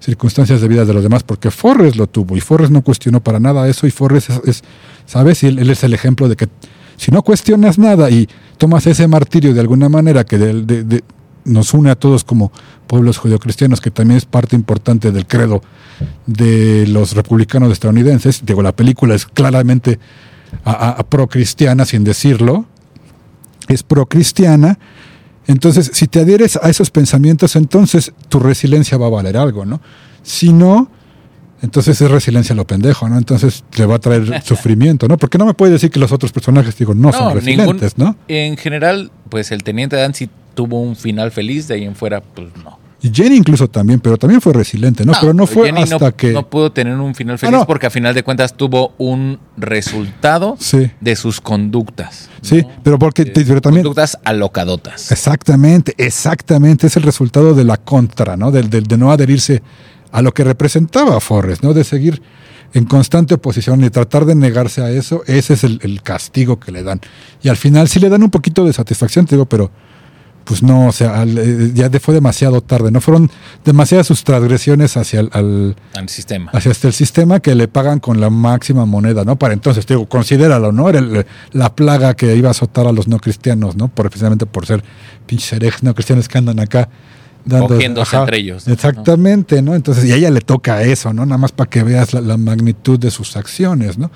[0.00, 3.38] circunstancias de vida de los demás, porque Forrest lo tuvo y Forrest no cuestionó para
[3.38, 4.62] nada eso y Forrest es, es-
[5.06, 5.42] ¿sabes?
[5.44, 6.48] Y él, él es el ejemplo de que
[6.96, 8.28] si no cuestionas nada y
[8.58, 11.02] tomas ese martirio de alguna manera que
[11.44, 12.52] nos une a todos como
[12.86, 15.62] pueblos judeocristianos, que también es parte importante del credo
[16.26, 18.42] de los republicanos estadounidenses.
[18.44, 19.98] Digo, la película es claramente
[20.64, 22.66] a, a- a pro-cristiana, sin decirlo.
[23.68, 24.78] Es pro-cristiana.
[25.46, 29.80] Entonces, si te adhieres a esos pensamientos, entonces tu resiliencia va a valer algo, ¿no?
[30.22, 30.88] Si no,
[31.62, 33.16] entonces es resiliencia a lo pendejo, ¿no?
[33.16, 35.16] Entonces le va a traer sufrimiento, ¿no?
[35.16, 38.16] Porque no me puedes decir que los otros personajes, digo, no, son resilientes, ¿no?
[38.28, 42.20] En general, pues el teniente Dan sí tuvo un final feliz, de ahí en fuera,
[42.20, 42.78] pues no.
[43.04, 45.12] Y Jenny incluso también, pero también fue resiliente, ¿no?
[45.20, 46.30] pero no fue Jenny no- hasta que...
[46.32, 47.66] No pudo tener un final Ah, feliz no.
[47.66, 52.28] porque a final de cuentas tuvo un resultado Sí, de sus conductas.
[52.42, 52.68] sí, ¿no?
[52.84, 53.82] pero porque De pero también...
[53.82, 55.10] Conductas alocadotas.
[55.10, 56.86] Exactamente, exactamente.
[56.86, 58.52] Es el resultado de la contra, ¿no?
[58.52, 59.62] Del, del- de no adherirse
[60.12, 61.74] a lo que representaba Forrest, ¿no?
[61.74, 62.22] De seguir
[62.74, 65.22] en constante oposición y tratar de negarse a eso.
[65.26, 67.00] Ese es el, el castigo que le dan.
[67.42, 69.70] Y al final sí le dan un poquito de satisfacción, te digo, pero
[70.44, 73.00] pues no, o sea, al- eh, ya fue demasiado tarde, ¿no?
[73.00, 73.30] Fueron
[73.64, 76.50] demasiadas sus transgresiones hacia el, al, Al sistema.
[76.52, 79.36] hacia este el sistema que le pagan con la máxima moneda, ¿no?
[79.36, 80.88] Para entonces, te digo, considéralo, ¿no?
[80.88, 83.86] Era el- la plaga que iba a azotar a los no cristianos, ¿no?
[83.88, 84.82] Por, precisamente por ser
[85.26, 86.88] pinches herejes no cristianos que andan acá
[87.44, 87.68] dando.
[87.68, 88.72] Cogiéndose entre ellos, ¿no?
[88.72, 89.74] Exactamente, ¿no?
[89.74, 91.24] Entonces, y a ella le toca eso, ¿no?
[91.26, 94.10] Nada más para que veas la, la magnitud de sus acciones, ¿no?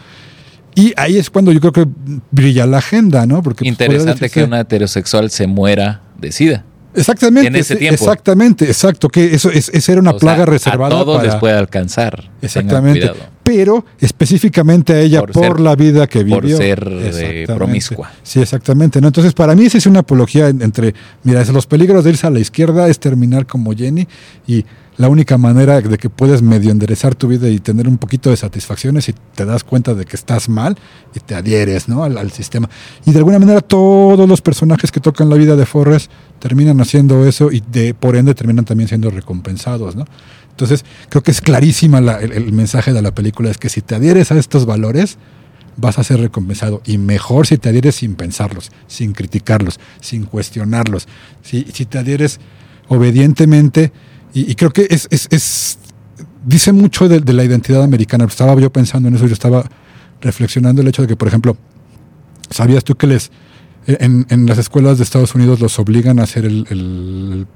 [0.74, 1.86] Y ahí es cuando yo creo que
[2.30, 3.42] brilla la agenda, ¿no?
[3.42, 6.64] Porque pues, Interesante que una heterosexual se muera de sida.
[6.94, 7.48] Exactamente.
[7.48, 7.94] en ese tiempo.
[7.94, 9.08] Exactamente, exacto.
[9.08, 11.28] Que eso, es, esa era una O sea, plaga reservada A todos para.
[11.30, 12.30] les puede alcanzar.
[12.42, 13.10] Exactamente.
[13.46, 16.56] Pero específicamente a ella por, Por ser- la vida que por vivió.
[16.56, 18.10] ser, eh, promiscua.
[18.24, 19.00] Sí, exactamente.
[19.00, 19.06] ¿no?
[19.06, 22.26] Entonces, para mí, esa es una apología en- entre, mira, es los peligros de irse
[22.26, 24.08] a la izquierda es terminar como Jenny
[24.48, 24.64] y
[24.96, 28.36] la única manera de que puedes medio enderezar tu vida y tener un poquito de
[28.36, 30.76] satisfacción es si te das cuenta de que estás mal
[31.14, 32.02] y te adhieres ¿no?
[32.02, 32.68] al, al sistema.
[33.04, 36.10] Y de alguna manera todos los personajes que tocan la vida de Forrest
[36.40, 39.94] terminan haciendo eso y de, por ende terminan también siendo recompensados.
[39.94, 40.06] ¿no?
[40.56, 43.94] Entonces, creo que es clarísima la- el, mensaje de la película, es que si te
[43.94, 45.18] adhieres a estos valores,
[45.76, 46.80] vas a ser recompensado.
[46.86, 51.08] Y mejor si te adhieres sin pensarlos, sin criticarlos, sin cuestionarlos.
[51.42, 52.40] Si, si te adhieres
[52.88, 53.92] obedientemente,
[54.32, 55.78] y, creo que es, es-
[56.46, 58.24] dice mucho de, la identidad americana.
[58.24, 59.68] Estaba yo pensando en eso, yo estaba
[60.22, 61.58] reflexionando el hecho de que, por ejemplo,
[62.48, 63.30] ¿sabías tú que les...
[63.86, 66.66] En, las escuelas de Estados Unidos los obligan a hacer el,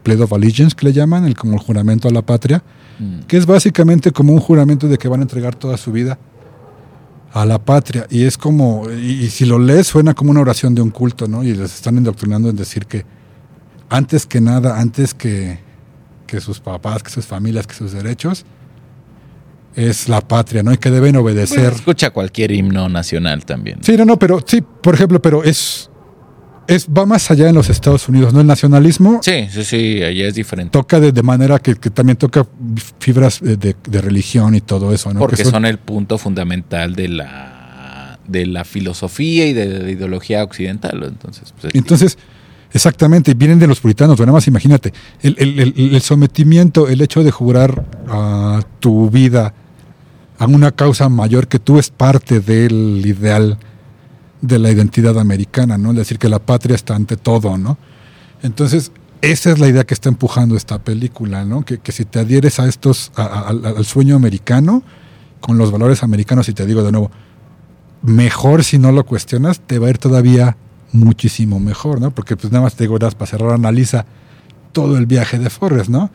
[0.04, 2.62] el of Allegiance, que le llaman, el, como el juramento a la patria,
[3.00, 3.20] Mm.
[3.20, 6.18] que es básicamente como un juramento de que van a entregar toda su vida
[7.32, 8.06] a la patria.
[8.10, 11.26] Y es como, y, y si lo lees, suena como una oración de un culto,
[11.26, 11.42] ¿no?
[11.42, 13.06] Y les están indoctrinando en decir que
[13.88, 15.58] antes que nada, antes que,
[16.26, 18.44] que sus papás, que sus familias, que sus derechos,
[19.74, 20.72] es la patria, ¿no?
[20.72, 21.64] Y que deben obedecer.
[21.70, 23.78] Pues, escucha cualquier himno nacional también.
[23.82, 25.89] Sí, no, no, pero sí, por ejemplo, pero es,
[26.66, 28.40] es va más allá en los Estados Unidos, ¿no?
[28.40, 30.70] El nacionalismo Sí, sí, sí, allá es diferente.
[30.72, 32.46] toca de, de manera que, que también toca
[32.98, 35.20] fibras de, de- de religión y todo eso, ¿no?
[35.20, 40.44] Porque Que son el punto fundamental de la de la filosofía y de la ideología
[40.44, 41.02] occidental.
[41.02, 42.16] Entonces, pues, Entonces,
[42.72, 44.92] exactamente, vienen de los puritanos, pero nada más imagínate,
[45.22, 49.52] el, el- el- el sometimiento, el hecho de jurar a tu vida
[50.38, 53.58] a una causa mayor que tú es parte del ideal
[54.42, 55.92] de la identidad americana, ¿no?
[55.92, 57.78] Decir, que la patria está ante todo, ¿no?
[58.42, 61.64] Entonces, esa es la idea que está empujando esta película, ¿no?
[61.64, 64.82] Que, que si te adhieres a estos, al, sueño americano,
[65.40, 67.10] con los valores americanos, y te digo de nuevo,
[68.02, 70.56] mejor si no lo cuestionas, te va a ir todavía
[70.92, 72.10] muchísimo mejor, ¿no?
[72.10, 74.06] Porque pues nada más te digo, para cerrar, analiza
[74.72, 76.10] todo el viaje de Forrest, ¿no?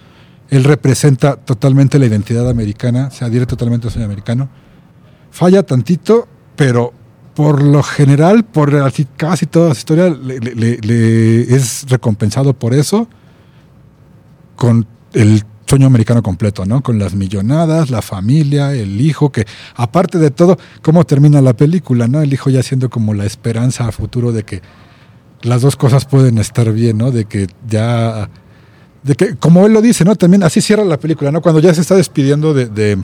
[0.49, 4.49] Él representa totalmente la identidad americana, se adhiere totalmente al sueño americano.
[5.31, 6.93] Falla tantito, pero
[7.35, 8.71] por lo general, por
[9.17, 13.07] casi toda su historia, le, es recompensado por eso
[14.55, 16.81] con el sueño americano completo, ¿no?
[16.81, 19.45] Con las millonadas, la familia, el hijo, que
[19.75, 22.21] aparte de todo, ¿cómo termina la película, no?
[22.21, 24.61] El hijo ya siendo como la esperanza a futuro de que
[25.41, 27.11] las dos cosas pueden estar bien, ¿no?
[27.11, 28.29] De que ya,
[29.03, 30.15] de que, como él lo dice, ¿no?
[30.15, 31.41] También así cierra la película, ¿no?
[31.41, 32.97] Cuando ya se está despidiendo de, de,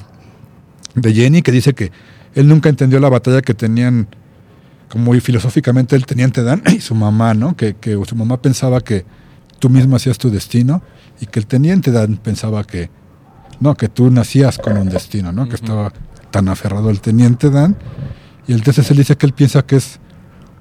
[0.95, 1.91] de Jenny, que dice que
[2.33, 4.07] él nunca entendió la batalla que tenían,
[4.91, 7.55] como y filosóficamente el teniente Dan y su mamá, ¿no?
[7.55, 9.05] Que, que su mamá pensaba que
[9.59, 10.81] tú mismo hacías tu destino
[11.21, 12.89] y que el teniente Dan pensaba que,
[13.59, 15.47] no, que tú nacías con un destino, ¿no?
[15.47, 15.93] Que estaba
[16.31, 17.75] tan aferrado el teniente Dan.
[18.47, 19.99] Y entonces él dice que él piensa que es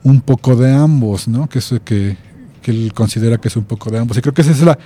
[0.05, 1.49] un poco de ambos, ¿no?
[1.49, 2.17] Que, es, que,
[2.63, 4.17] que él considera que es un poco de ambos.
[4.17, 4.79] Y creo que esa es la,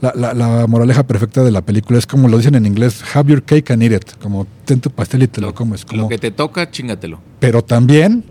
[0.00, 1.98] la, la- la moraleja perfecta de la película.
[1.98, 4.12] Es como lo dicen en inglés, have your cake and eat it.
[4.20, 5.84] Como ten tu pastel y te lo, comes.
[5.84, 7.20] Como, lo que te toca, chingatelo.
[7.40, 8.24] pero también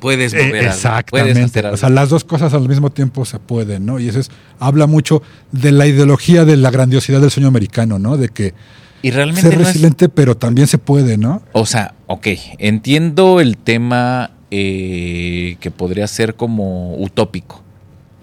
[0.00, 1.32] Puedes eh, mover exactamente.
[1.34, 1.74] Puedes hacer algo.
[1.74, 4.00] O sea, las dos cosas al mismo tiempo se pueden, ¿no?
[4.00, 5.22] Y eso es, habla mucho
[5.52, 8.16] de la ideología de la grandiosidad del sueño americano, ¿no?
[8.16, 8.54] De que
[9.02, 11.42] y realmente ser no es- resiliente, pero también se puede, ¿no?
[11.52, 12.26] O sea, ok,
[12.58, 17.62] entiendo el tema eh, que podría ser como utópico,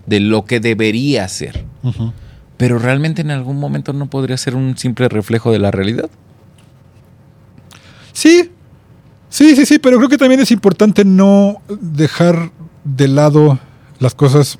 [0.06, 1.66] de lo que debería ser,
[2.58, 6.10] pero realmente en algún momento no podría ser un simple reflejo de la realidad.
[8.14, 8.52] Sí,
[9.30, 12.52] sí, sí, sí, pero creo que también es importante no dejar
[12.84, 13.60] de lado
[14.00, 14.60] las cosas,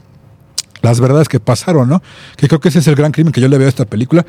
[0.82, 2.02] las verdades que pasaron, ¿no?
[2.36, 4.26] Que creo que ese es el gran crimen que yo le veo a esta película.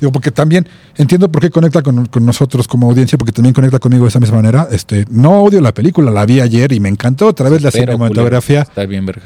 [0.00, 3.80] Digo, porque también entiendo por qué conecta con, con nosotros como audiencia, porque también conecta
[3.80, 4.68] conmigo de esa misma manera.
[4.70, 8.62] Este, no odio la película, la vi ayer y me encantó otra vez la cinematografía.
[8.64, 9.22] culero, Está bien, verga.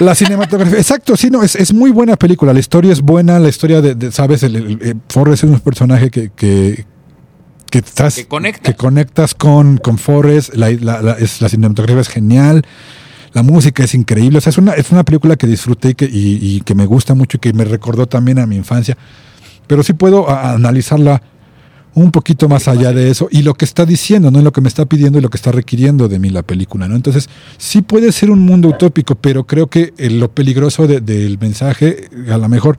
[0.00, 2.52] La cinematografía, exacto, sí, no, es, es muy buena película.
[2.52, 5.60] La historia es buena, la historia de, de, sabes, el, el- el- Forrest es un
[5.60, 6.84] personaje que, que,
[7.72, 8.62] que estás, Que conectas.
[8.62, 12.62] que conectas con, con Forrest, la, la, la- es, la cinematografía es genial,
[13.32, 16.04] la música es increíble, o sea, es una, es una película que disfruté y que,
[16.04, 18.96] y, y que me gusta mucho y que me recordó también a mi infancia,
[19.66, 21.22] pero sí puedo a- analizarla
[21.94, 24.40] un poquito más allá de eso y lo que está diciendo, ¿no?
[24.40, 26.88] Y lo que me está pidiendo y lo que está requiriendo de mí la película,
[26.88, 26.96] ¿no?
[26.96, 27.28] Entonces,
[27.58, 32.08] sí puede ser un mundo utópico, pero creo que eh, lo peligroso de- del mensaje,
[32.30, 32.78] a lo mejor,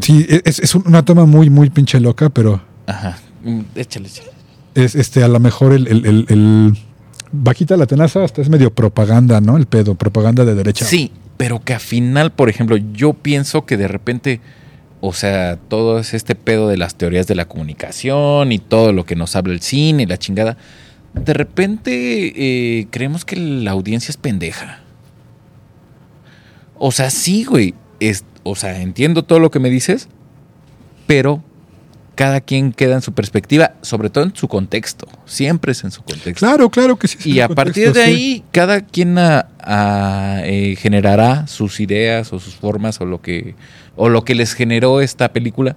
[0.00, 3.18] sí, e, es, es una toma muy, muy pinche loca, pero Ajá.
[3.48, 4.30] Mm, Échale, échale.
[4.74, 6.76] es este, a lo mejor el, el, el- el-
[7.32, 9.56] bajita la tenaza hasta es medio propaganda, ¿no?
[9.56, 10.84] El pedo, propaganda de derecha.
[10.84, 14.40] Sí, pero que al final, por ejemplo, yo pienso que de repente
[15.00, 19.04] o sea, todo es este pedo de las teorías de la comunicación y todo lo
[19.06, 20.56] que nos habla el cine y la chingada.
[21.14, 22.32] De repente
[22.80, 24.80] eh, creemos que la audiencia es pendeja.
[26.78, 27.74] O sea, sí, güey.
[28.00, 30.08] Es, o sea, entiendo todo lo que me dices,
[31.06, 31.42] pero
[32.18, 35.06] cada quien queda en su perspectiva, sobre todo en su contexto.
[35.24, 36.44] Siempre es en su contexto.
[36.44, 37.16] Claro, claro que sí.
[37.30, 43.04] Y a partir de ahí, cada quien eh, generará sus ideas o sus formas o
[43.04, 43.54] lo que
[43.94, 45.76] o lo que les generó esta película.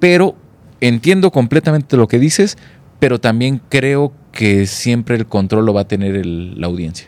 [0.00, 0.34] Pero
[0.80, 2.58] entiendo completamente lo que dices,
[2.98, 7.06] pero también creo que siempre el control lo va a tener la audiencia.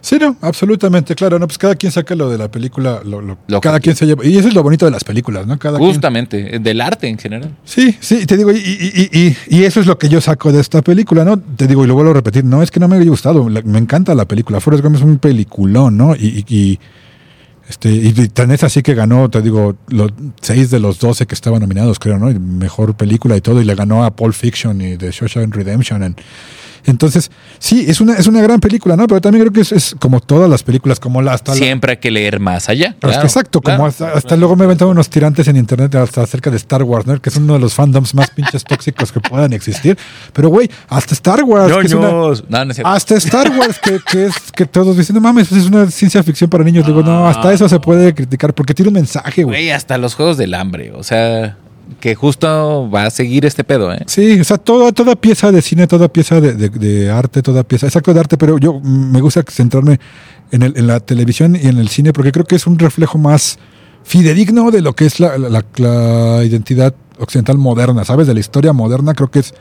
[0.00, 1.38] Sí, no, absolutamente, claro.
[1.38, 4.24] No, pues cada quien saca lo de la película, lo, cada quien se lleva.
[4.24, 5.58] Y eso es lo bonito de las películas, ¿no?
[5.58, 7.50] Cada Justamente, del arte en general.
[7.64, 11.38] Sí, sí, te digo, y, eso es lo que yo saco de esta película, ¿no?
[11.38, 13.78] Te digo, y lo vuelvo a repetir, no es que no me haya gustado, me
[13.78, 14.60] encanta la película.
[14.60, 16.14] Forrest Gump es un peliculón, ¿no?
[16.14, 16.78] Y,
[17.68, 21.34] este, y tan es así que ganó, te digo, los seis de los doce que
[21.34, 22.26] estaban nominados, creo, ¿no?
[22.40, 26.02] Mejor película y todo, y le ganó a Pulp Fiction y The Shawshank Redemption.
[26.02, 26.16] En,
[26.88, 29.06] entonces, sí, es una, es una gran película, ¿no?
[29.06, 32.10] Pero también creo que es, como todas las películas, como la hasta Siempre hay que
[32.10, 32.96] leer más allá.
[33.02, 36.82] exacto, como hasta, luego me he aventado unos tirantes en internet hasta acerca de Star
[36.82, 37.20] Wars, ¿no?
[37.20, 39.98] Que es uno de los fandoms más pinches tóxicos que puedan existir.
[40.32, 41.72] Pero, güey, hasta Star Wars.
[42.84, 46.64] hasta Star Wars, que, es que todos dicen, no mames, es una ciencia ficción para
[46.64, 46.86] niños.
[46.86, 49.56] Digo, no, hasta eso se puede criticar porque tiene un mensaje, güey.
[49.56, 50.92] Güey, hasta los juegos del hambre.
[50.92, 51.56] O sea
[52.00, 54.02] que justo va a seguir este pedo, ¿eh?
[54.06, 58.14] Sí, o sea, toda, toda pieza de cine, toda pieza de, arte, toda pieza, exacto
[58.14, 59.98] de arte, pero yo me gusta centrarme
[60.50, 63.18] en, el, en la televisión y en el cine porque creo que es un reflejo
[63.18, 63.58] más
[64.04, 68.26] fidedigno de lo que es la, la, identidad occidental moderna, ¿sabes?
[68.26, 69.54] De la historia moderna, creo que es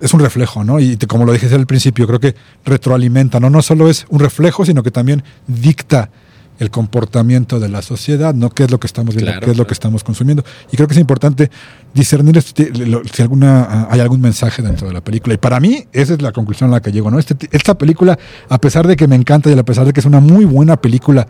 [0.00, 0.78] es un reflejo, ¿no?
[0.78, 3.50] Y como lo dije al principio, creo que retroalimenta, ¿no?
[3.50, 6.10] No solo es un reflejo, sino que también dicta
[6.58, 9.66] el comportamiento de la sociedad, no qué es lo que estamos viendo, qué es lo
[9.66, 10.44] que estamos consumiendo.
[10.72, 11.50] Y creo que es importante
[11.94, 15.34] discernir si alguna, hay algún mensaje dentro de la película.
[15.34, 17.10] Y para mí, esa es la conclusión a la que llego.
[17.10, 17.18] ¿no?
[17.18, 18.18] Este, esta película,
[18.48, 20.76] a pesar de que me encanta y a pesar de que es una muy buena
[20.76, 21.28] película,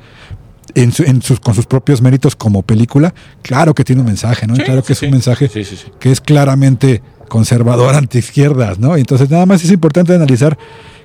[0.74, 4.55] en, sus, con sus propios méritos como película, claro que tiene un mensaje, ¿no?
[4.55, 5.50] claro que es un mensaje
[5.98, 8.96] que es claramente conservador ante izquierdas, ¿no?
[8.96, 10.59] Entonces nada más es importante analizar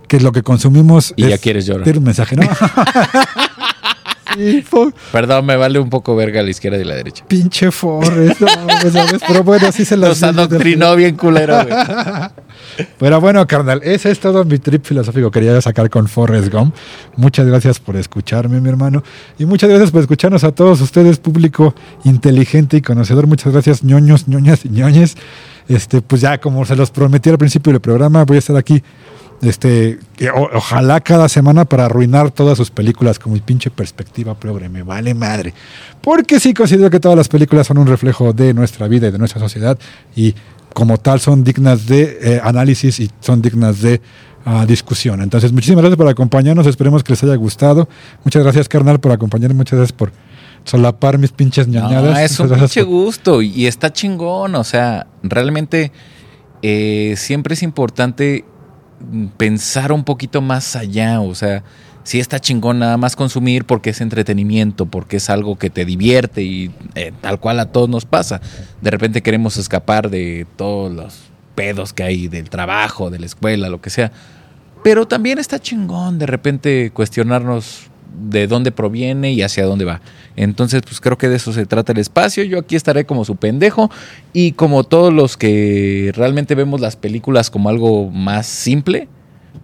[0.08, 1.84] que lo que consumimos y ya quieres llorar.
[1.84, 2.44] Tiene un mensaje, ¿no?
[5.12, 7.26] Perdón, me vale un poco verga a la izquierda y la derecha.
[7.28, 8.42] Pinche Forrest,
[9.28, 10.22] Pero bueno, así se los...
[10.24, 11.58] adoctrinó bien culero,
[12.98, 16.76] Pero bueno, carnal, ese es todo mi trip filosófico que quería sacar con Forrest Gump.
[17.16, 19.04] Muchas gracias por escucharme, mi hermano.
[19.38, 23.28] Y muchas gracias por escucharnos a todos ustedes, público inteligente y conocedor.
[23.28, 25.16] Muchas gracias, ñoños, ñoñas y ñoñes.
[25.68, 28.84] Este, pues ya, como se los prometí al principio del programa, voy a estar aquí
[29.44, 29.99] este,
[30.53, 34.70] ojalá cada semana para arruinar todas sus películas con mi pinche perspectiva progre.
[34.70, 35.53] Me vale madre.
[36.02, 39.18] Porque sí considero que todas las películas son un reflejo de nuestra vida y de
[39.18, 39.78] nuestra sociedad
[40.15, 40.36] y
[40.74, 44.02] como tal son dignas de eh, análisis y son dignas de
[44.45, 45.22] ah, discusión.
[45.22, 46.65] Entonces, muchísimas gracias por acompañarnos.
[46.65, 47.88] Esperemos que les haya gustado.
[48.24, 49.56] Muchas gracias, carnal, por acompañarme.
[49.56, 50.11] Muchas gracias por
[50.64, 52.20] solapar mis pinches ñañadas.
[52.20, 54.56] es un pinche gusto y está chingón.
[54.56, 55.91] O sea, realmente
[56.61, 58.45] eh, siempre es importante
[59.38, 61.64] pensar un poquito más allá, o sea,
[62.04, 66.42] si está chingón nada más consumir porque es entretenimiento, porque es algo que te divierte
[66.44, 68.42] y eh, tal cual a todos nos pasa.
[68.82, 71.20] De repente queremos escapar de todos los
[71.56, 74.12] pedos que hay del trabajo, de la escuela, lo que sea.
[74.84, 80.02] Pero también está chingón de repente cuestionarnos de dónde proviene y hacia dónde va.
[80.35, 82.44] Entonces, pues creo que de eso se trata el espacio.
[82.44, 83.90] Yo aquí estaré como su pendejo
[84.34, 89.07] y como todos los que realmente vemos las películas como algo más simple,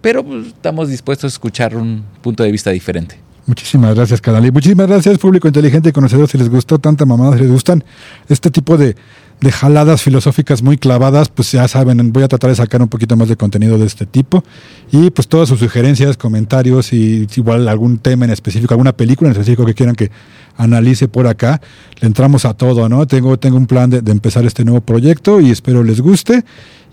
[0.00, 3.18] pero pues, estamos dispuestos a escuchar un punto de vista diferente.
[3.46, 4.52] Muchísimas gracias, canal.
[4.52, 6.28] Muchísimas gracias, público inteligente y conocedor.
[6.28, 7.82] Si les gustó tanta mamada, si les gustan
[8.28, 8.94] este tipo de,
[9.40, 13.16] de jaladas filosóficas muy clavadas, pues ya saben, voy a tratar de sacar un poquito
[13.16, 14.44] más de contenido de este tipo.
[14.92, 19.32] Y pues todas sus sugerencias, comentarios y igual algún tema en específico, alguna película en
[19.32, 20.10] específico que quieran que
[20.56, 21.60] analice por acá,
[22.00, 23.06] le entramos a todo, ¿no?
[23.06, 26.44] Tengo, tengo un plan de, de empezar este nuevo proyecto y espero les guste.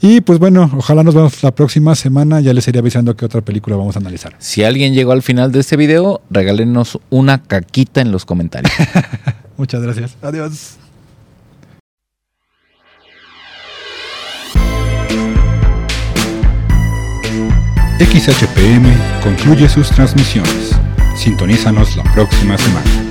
[0.01, 2.39] Y pues bueno, ojalá nos vemos la próxima semana.
[2.39, 4.35] Ya les iré avisando qué otra película vamos a analizar.
[4.39, 8.71] Si alguien llegó al final de este video, regálenos una caquita en los comentarios.
[9.57, 10.15] Muchas gracias.
[10.21, 10.86] Adiós.
[17.99, 18.93] XHPM
[19.23, 20.75] concluye sus transmisiones.
[21.15, 23.06] Sintonízanos la próxima semana.